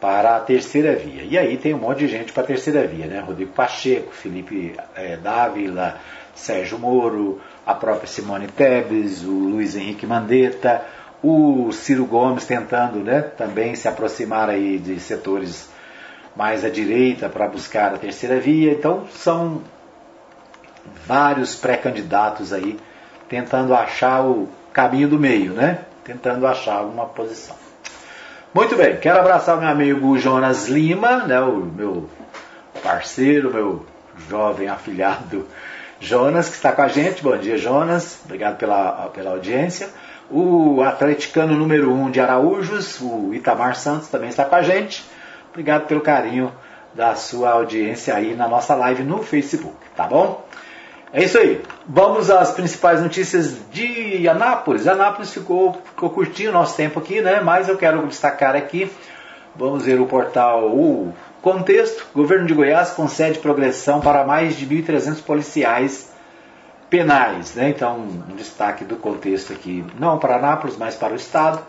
para 0.00 0.36
a 0.36 0.40
terceira 0.40 0.94
via. 0.94 1.22
E 1.22 1.38
aí 1.38 1.56
tem 1.56 1.72
um 1.72 1.78
monte 1.78 2.00
de 2.00 2.08
gente 2.08 2.32
para 2.32 2.42
a 2.42 2.46
terceira 2.46 2.86
via, 2.86 3.06
né? 3.06 3.20
Rodrigo 3.20 3.52
Pacheco, 3.52 4.12
Felipe 4.12 4.76
é, 4.94 5.16
Dávila, 5.16 5.96
Sérgio 6.34 6.78
Moro, 6.78 7.40
a 7.64 7.74
própria 7.74 8.06
Simone 8.06 8.48
Tebet, 8.48 9.24
o 9.24 9.30
Luiz 9.30 9.74
Henrique 9.74 10.06
Mandetta, 10.06 10.84
o 11.22 11.72
Ciro 11.72 12.04
Gomes 12.04 12.44
tentando 12.44 12.98
né, 12.98 13.22
também 13.22 13.74
se 13.74 13.88
aproximar 13.88 14.50
aí 14.50 14.78
de 14.78 15.00
setores 15.00 15.70
mais 16.36 16.64
à 16.64 16.68
direita 16.68 17.28
para 17.30 17.48
buscar 17.48 17.94
a 17.94 17.98
terceira 17.98 18.38
via. 18.38 18.72
Então 18.72 19.06
são 19.10 19.62
vários 21.06 21.54
pré-candidatos 21.54 22.52
aí 22.52 22.78
tentando 23.28 23.74
achar 23.74 24.24
o 24.24 24.48
caminho 24.72 25.08
do 25.08 25.18
meio, 25.18 25.52
né? 25.52 25.80
Tentando 26.04 26.46
achar 26.46 26.82
uma 26.82 27.06
posição. 27.06 27.56
Muito 28.54 28.76
bem, 28.76 28.96
quero 28.98 29.18
abraçar 29.18 29.56
o 29.56 29.60
meu 29.60 29.68
amigo 29.68 30.16
Jonas 30.16 30.68
Lima, 30.68 31.24
né, 31.26 31.40
o 31.40 31.56
meu 31.56 32.08
parceiro, 32.84 33.52
meu 33.52 33.84
jovem 34.28 34.68
afilhado 34.68 35.48
Jonas, 35.98 36.48
que 36.48 36.54
está 36.54 36.70
com 36.70 36.82
a 36.82 36.88
gente. 36.88 37.22
Bom 37.22 37.36
dia, 37.36 37.58
Jonas. 37.58 38.20
Obrigado 38.24 38.56
pela, 38.56 39.10
pela 39.12 39.30
audiência. 39.30 39.88
O 40.30 40.82
atleticano 40.82 41.54
número 41.54 41.90
1 41.92 42.02
um 42.02 42.10
de 42.10 42.20
Araújos, 42.20 43.00
o 43.00 43.34
Itamar 43.34 43.74
Santos, 43.74 44.08
também 44.08 44.28
está 44.28 44.44
com 44.44 44.54
a 44.54 44.62
gente. 44.62 45.04
Obrigado 45.50 45.86
pelo 45.86 46.00
carinho 46.00 46.52
da 46.94 47.16
sua 47.16 47.50
audiência 47.50 48.14
aí 48.14 48.34
na 48.34 48.46
nossa 48.46 48.74
live 48.74 49.02
no 49.02 49.22
Facebook, 49.22 49.76
tá 49.96 50.06
bom? 50.06 50.43
É 51.14 51.22
isso 51.22 51.38
aí. 51.38 51.62
Vamos 51.86 52.28
às 52.28 52.50
principais 52.50 53.00
notícias 53.00 53.56
de 53.70 54.28
Anápolis. 54.28 54.88
Anápolis 54.88 55.32
ficou, 55.32 55.80
ficou 55.84 56.10
curtinho 56.10 56.50
o 56.50 56.52
nosso 56.52 56.76
tempo 56.76 56.98
aqui, 56.98 57.20
né? 57.20 57.40
Mas 57.40 57.68
eu 57.68 57.78
quero 57.78 58.04
destacar 58.08 58.56
aqui. 58.56 58.90
Vamos 59.54 59.84
ver 59.84 60.00
o 60.00 60.06
portal 60.06 60.66
o 60.74 61.14
Contexto. 61.40 62.04
Governo 62.12 62.46
de 62.46 62.52
Goiás 62.52 62.90
concede 62.90 63.38
progressão 63.38 64.00
para 64.00 64.24
mais 64.24 64.56
de 64.56 64.66
1.300 64.66 65.22
policiais 65.22 66.12
penais. 66.90 67.54
Né? 67.54 67.68
Então, 67.68 67.96
um 67.96 68.34
destaque 68.34 68.84
do 68.84 68.96
contexto 68.96 69.52
aqui, 69.52 69.84
não 69.96 70.18
para 70.18 70.34
Anápolis, 70.34 70.76
mas 70.76 70.96
para 70.96 71.12
o 71.12 71.16
Estado, 71.16 71.60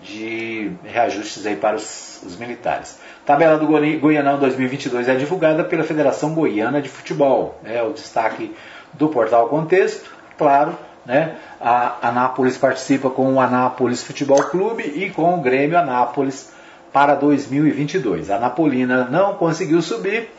de 0.00 0.70
reajustes 0.84 1.44
aí 1.44 1.56
para 1.56 1.74
os, 1.74 2.22
os 2.24 2.36
militares. 2.36 3.00
Tabela 3.24 3.58
do 3.58 3.66
Goianão 3.66 4.38
2022 4.38 5.08
é 5.08 5.16
divulgada 5.16 5.64
pela 5.64 5.82
Federação 5.82 6.32
Goiana 6.32 6.80
de 6.80 6.88
Futebol. 6.88 7.60
É 7.64 7.82
o 7.82 7.92
destaque 7.92 8.54
do 8.98 9.08
portal 9.08 9.48
Contexto, 9.48 10.10
claro, 10.36 10.76
né? 11.04 11.36
A 11.60 12.08
Anápolis 12.08 12.58
participa 12.58 13.08
com 13.08 13.34
o 13.34 13.40
Anápolis 13.40 14.02
Futebol 14.02 14.42
Clube 14.44 14.82
e 14.82 15.10
com 15.10 15.34
o 15.34 15.40
Grêmio 15.40 15.78
Anápolis 15.78 16.52
para 16.92 17.14
2022. 17.14 18.30
A 18.30 18.38
Napolina 18.38 19.04
não 19.04 19.34
conseguiu 19.34 19.80
subir, 19.80 20.30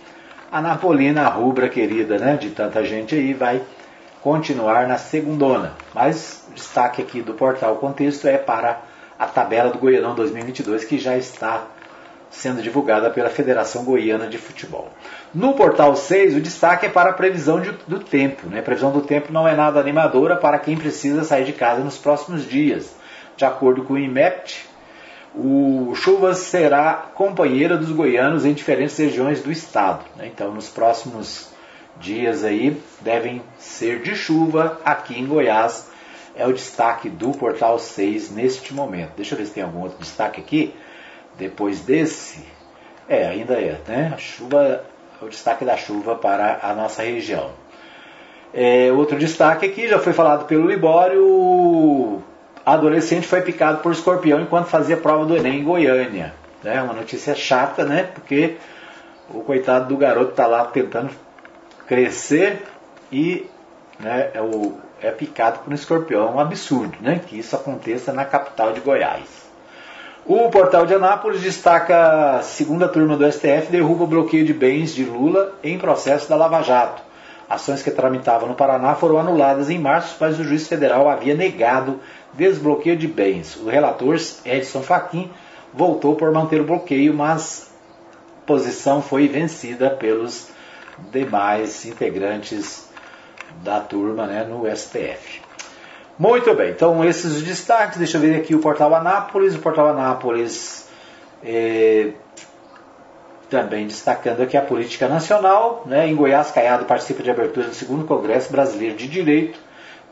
a 0.51 0.61
Napolina 0.61 1.27
rubra 1.27 1.69
querida, 1.69 2.17
né, 2.17 2.35
de 2.35 2.49
tanta 2.49 2.83
gente 2.83 3.15
aí, 3.15 3.33
vai 3.33 3.61
continuar 4.21 4.87
na 4.87 4.97
segundona. 4.97 5.73
Mas 5.93 6.45
destaque 6.53 7.01
aqui 7.01 7.21
do 7.21 7.33
portal 7.33 7.75
Contexto 7.75 8.27
é 8.27 8.37
para 8.37 8.81
a 9.17 9.25
tabela 9.25 9.71
do 9.71 9.79
Goianão 9.79 10.15
2022 10.15 10.85
que 10.85 10.97
já 10.97 11.17
está 11.17 11.63
sendo 12.29 12.61
divulgada 12.61 13.09
pela 13.09 13.29
Federação 13.29 13.83
Goiana 13.83 14.27
de 14.27 14.37
Futebol. 14.37 14.89
No 15.33 15.53
portal 15.53 15.95
6, 15.95 16.35
o 16.35 16.41
destaque 16.41 16.85
é 16.85 16.89
para 16.89 17.11
a 17.11 17.13
previsão 17.13 17.59
de, 17.61 17.71
do 17.87 17.99
tempo. 17.99 18.47
Né? 18.47 18.59
A 18.59 18.63
previsão 18.63 18.91
do 18.91 19.01
tempo 19.01 19.31
não 19.31 19.47
é 19.47 19.55
nada 19.55 19.79
animadora 19.79 20.35
para 20.35 20.59
quem 20.59 20.77
precisa 20.77 21.23
sair 21.23 21.45
de 21.45 21.53
casa 21.53 21.83
nos 21.83 21.97
próximos 21.97 22.47
dias. 22.47 22.95
De 23.35 23.45
acordo 23.45 23.83
com 23.83 23.93
o 23.93 23.99
IMEPT, 23.99 24.67
o 25.35 25.93
chuva 25.95 26.33
será 26.33 26.93
companheira 27.13 27.77
dos 27.77 27.91
goianos 27.91 28.45
em 28.45 28.53
diferentes 28.53 28.97
regiões 28.97 29.41
do 29.41 29.51
estado. 29.51 30.03
Né? 30.15 30.27
Então, 30.27 30.51
nos 30.51 30.69
próximos 30.69 31.49
dias 31.99 32.43
aí 32.43 32.81
devem 33.01 33.41
ser 33.57 34.01
de 34.01 34.15
chuva 34.15 34.79
aqui 34.83 35.19
em 35.19 35.25
Goiás. 35.25 35.89
É 36.35 36.45
o 36.45 36.53
destaque 36.53 37.09
do 37.09 37.31
portal 37.31 37.79
6 37.79 38.31
neste 38.31 38.73
momento. 38.73 39.13
Deixa 39.15 39.33
eu 39.33 39.39
ver 39.39 39.45
se 39.45 39.53
tem 39.53 39.63
algum 39.63 39.81
outro 39.81 39.97
destaque 39.99 40.39
aqui. 40.39 40.73
Depois 41.37 41.81
desse, 41.81 42.43
é, 43.07 43.27
ainda 43.27 43.53
é, 43.53 43.79
né? 43.87 44.11
A 44.13 44.17
chuva, 44.17 44.83
o 45.21 45.27
destaque 45.27 45.63
da 45.63 45.77
chuva 45.77 46.15
para 46.15 46.59
a 46.61 46.73
nossa 46.73 47.03
região. 47.03 47.51
É, 48.53 48.91
outro 48.91 49.17
destaque 49.17 49.65
aqui, 49.65 49.87
já 49.87 49.99
foi 49.99 50.13
falado 50.13 50.45
pelo 50.45 50.67
Libório, 50.67 52.23
adolescente 52.65 53.27
foi 53.27 53.41
picado 53.41 53.79
por 53.79 53.91
escorpião 53.91 54.41
enquanto 54.41 54.67
fazia 54.67 54.97
prova 54.97 55.25
do 55.25 55.37
Enem 55.37 55.59
em 55.59 55.63
Goiânia. 55.63 56.33
É 56.63 56.81
uma 56.81 56.93
notícia 56.93 57.35
chata, 57.35 57.85
né? 57.85 58.09
Porque 58.13 58.57
o 59.29 59.41
coitado 59.41 59.87
do 59.87 59.97
garoto 59.97 60.31
está 60.31 60.47
lá 60.47 60.65
tentando 60.65 61.11
crescer 61.85 62.63
e 63.11 63.49
né, 63.99 64.31
é, 64.33 64.41
o, 64.41 64.77
é 65.01 65.11
picado 65.11 65.59
por 65.59 65.71
um 65.71 65.75
escorpião. 65.75 66.27
É 66.27 66.31
um 66.31 66.39
absurdo 66.39 66.97
né? 66.99 67.21
que 67.25 67.37
isso 67.37 67.55
aconteça 67.55 68.11
na 68.11 68.25
capital 68.25 68.73
de 68.73 68.79
Goiás. 68.81 69.46
O 70.29 70.49
portal 70.49 70.85
de 70.85 70.93
Anápolis 70.93 71.39
destaca 71.39 72.35
a 72.35 72.41
segunda 72.41 72.89
turma 72.89 73.15
do 73.15 73.31
STF 73.31 73.71
derruba 73.71 74.03
o 74.03 74.07
bloqueio 74.07 74.43
de 74.43 74.53
bens 74.53 74.93
de 74.93 75.05
Lula 75.05 75.53
em 75.63 75.79
processo 75.79 76.27
da 76.27 76.35
Lava 76.35 76.61
Jato. 76.61 77.01
Ações 77.49 77.81
que 77.81 77.89
tramitavam 77.89 78.49
no 78.49 78.53
Paraná 78.53 78.93
foram 78.93 79.17
anuladas 79.17 79.69
em 79.69 79.79
março, 79.79 80.17
mas 80.19 80.37
o 80.37 80.43
juiz 80.43 80.67
federal 80.67 81.07
havia 81.07 81.33
negado 81.33 82.01
desbloqueio 82.33 82.97
de 82.97 83.07
bens. 83.07 83.55
O 83.55 83.69
relator 83.69 84.17
Edson 84.43 84.81
Fachin 84.81 85.31
voltou 85.73 86.13
por 86.17 86.29
manter 86.33 86.59
o 86.59 86.65
bloqueio, 86.65 87.13
mas 87.13 87.71
a 88.43 88.45
posição 88.45 89.01
foi 89.01 89.29
vencida 89.29 89.91
pelos 89.91 90.49
demais 91.09 91.85
integrantes 91.85 92.89
da 93.63 93.79
turma 93.79 94.27
né, 94.27 94.43
no 94.43 94.65
STF. 94.75 95.46
Muito 96.19 96.51
bem, 96.55 96.71
então 96.71 97.05
esses 97.05 97.37
os 97.37 97.43
destaques. 97.43 97.99
Deixa 97.99 98.17
eu 98.17 98.21
ver 98.21 98.35
aqui 98.35 98.55
o 98.55 98.59
portal 98.59 98.93
Anápolis. 98.95 99.55
O 99.55 99.59
portal 99.59 99.89
Anápolis 99.89 100.89
é, 101.43 102.09
também 103.49 103.85
destacando 103.85 104.41
aqui 104.41 104.57
a 104.57 104.61
política 104.61 105.07
nacional. 105.07 105.83
Né? 105.85 106.07
Em 106.07 106.15
Goiás, 106.15 106.49
Caiado 106.49 106.85
participa 106.85 107.21
de 107.21 107.29
abertura 107.29 107.67
do 107.67 107.75
segundo 107.75 108.05
Congresso 108.05 108.51
Brasileiro 108.51 108.95
de 108.95 109.07
Direito. 109.07 109.59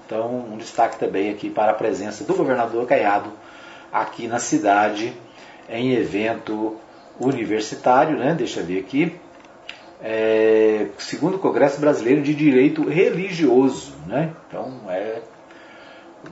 Então, 0.05 0.45
um 0.51 0.57
destaque 0.57 0.99
também 0.99 1.31
aqui 1.31 1.49
para 1.49 1.71
a 1.71 1.75
presença 1.75 2.23
do 2.23 2.35
governador 2.35 2.85
Caiado 2.85 3.31
aqui 3.91 4.27
na 4.27 4.37
cidade, 4.37 5.11
em 5.67 5.93
evento 5.93 6.75
universitário, 7.19 8.15
né? 8.15 8.35
Deixa 8.37 8.59
eu 8.59 8.65
ver 8.65 8.79
aqui. 8.79 9.15
É, 10.03 10.87
segundo 10.99 11.39
Congresso 11.39 11.81
Brasileiro 11.81 12.21
de 12.21 12.35
Direito 12.35 12.87
Religioso, 12.87 13.95
né? 14.05 14.31
Então, 14.47 14.81
é 14.89 15.21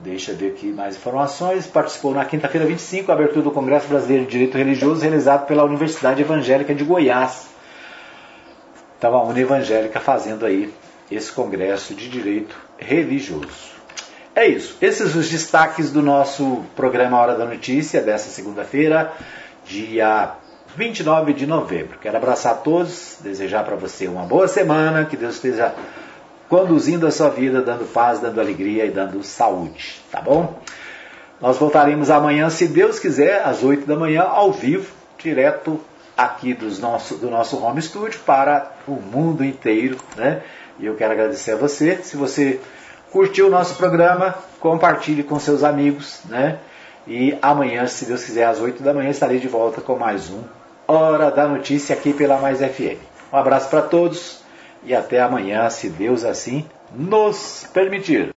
Deixa 0.04 0.32
eu 0.32 0.36
ver 0.36 0.48
aqui 0.48 0.66
mais 0.66 0.96
informações. 0.96 1.66
Participou 1.66 2.12
na 2.12 2.26
quinta-feira 2.26 2.66
25, 2.66 3.10
a 3.10 3.14
abertura 3.14 3.40
do 3.40 3.50
Congresso 3.50 3.88
Brasileiro 3.88 4.26
de 4.26 4.32
Direito 4.32 4.58
Religioso, 4.58 5.00
realizado 5.00 5.46
pela 5.46 5.64
Universidade 5.64 6.20
Evangélica 6.20 6.74
de 6.74 6.84
Goiás. 6.84 7.46
Estava 8.94 9.16
a 9.16 9.22
Uni 9.22 9.40
Evangélica 9.40 9.98
fazendo 9.98 10.44
aí 10.44 10.70
esse 11.10 11.32
Congresso 11.32 11.94
de 11.94 12.10
Direito 12.10 12.54
Religioso. 12.76 13.72
É 14.34 14.46
isso. 14.46 14.76
Esses 14.82 15.14
os 15.14 15.30
destaques 15.30 15.90
do 15.90 16.02
nosso 16.02 16.62
programa 16.76 17.18
Hora 17.18 17.34
da 17.34 17.46
Notícia 17.46 18.02
dessa 18.02 18.28
segunda-feira, 18.28 19.10
dia 19.64 20.32
29 20.76 21.32
de 21.32 21.46
novembro. 21.46 21.98
Quero 21.98 22.18
abraçar 22.18 22.52
a 22.52 22.56
todos, 22.56 23.16
desejar 23.20 23.64
para 23.64 23.74
você 23.74 24.06
uma 24.06 24.24
boa 24.24 24.48
semana, 24.48 25.06
que 25.06 25.16
Deus 25.16 25.36
esteja 25.36 25.74
conduzindo 26.54 27.04
a 27.04 27.10
sua 27.10 27.30
vida, 27.30 27.60
dando 27.60 27.84
paz, 27.84 28.20
dando 28.20 28.40
alegria 28.40 28.86
e 28.86 28.90
dando 28.92 29.24
saúde, 29.24 30.00
tá 30.08 30.20
bom? 30.20 30.56
Nós 31.40 31.58
voltaremos 31.58 32.10
amanhã, 32.10 32.48
se 32.48 32.68
Deus 32.68 33.00
quiser, 33.00 33.42
às 33.44 33.64
8 33.64 33.84
da 33.84 33.96
manhã, 33.96 34.22
ao 34.22 34.52
vivo, 34.52 34.86
direto 35.18 35.80
aqui 36.16 36.54
dos 36.54 36.78
nosso, 36.78 37.16
do 37.16 37.28
nosso 37.28 37.60
home 37.60 37.82
studio 37.82 38.20
para 38.24 38.70
o 38.86 38.92
mundo 38.92 39.44
inteiro, 39.44 39.98
né? 40.16 40.42
E 40.78 40.86
eu 40.86 40.94
quero 40.94 41.12
agradecer 41.12 41.50
a 41.50 41.56
você. 41.56 41.96
Se 42.04 42.16
você 42.16 42.60
curtiu 43.10 43.48
o 43.48 43.50
nosso 43.50 43.74
programa, 43.74 44.36
compartilhe 44.60 45.24
com 45.24 45.40
seus 45.40 45.64
amigos, 45.64 46.20
né? 46.26 46.60
E 47.04 47.36
amanhã, 47.42 47.84
se 47.88 48.04
Deus 48.04 48.22
quiser, 48.22 48.44
às 48.44 48.60
8 48.60 48.80
da 48.80 48.94
manhã, 48.94 49.10
estarei 49.10 49.40
de 49.40 49.48
volta 49.48 49.80
com 49.80 49.96
mais 49.96 50.30
um 50.30 50.44
Hora 50.86 51.32
da 51.32 51.48
Notícia 51.48 51.96
aqui 51.96 52.12
pela 52.12 52.38
Mais 52.38 52.60
FM. 52.60 53.00
Um 53.32 53.36
abraço 53.36 53.68
para 53.68 53.82
todos 53.82 54.43
e 54.84 54.94
até 54.94 55.20
amanhã, 55.20 55.68
se 55.70 55.88
Deus 55.88 56.24
assim 56.24 56.64
nos 56.94 57.66
permitir. 57.72 58.32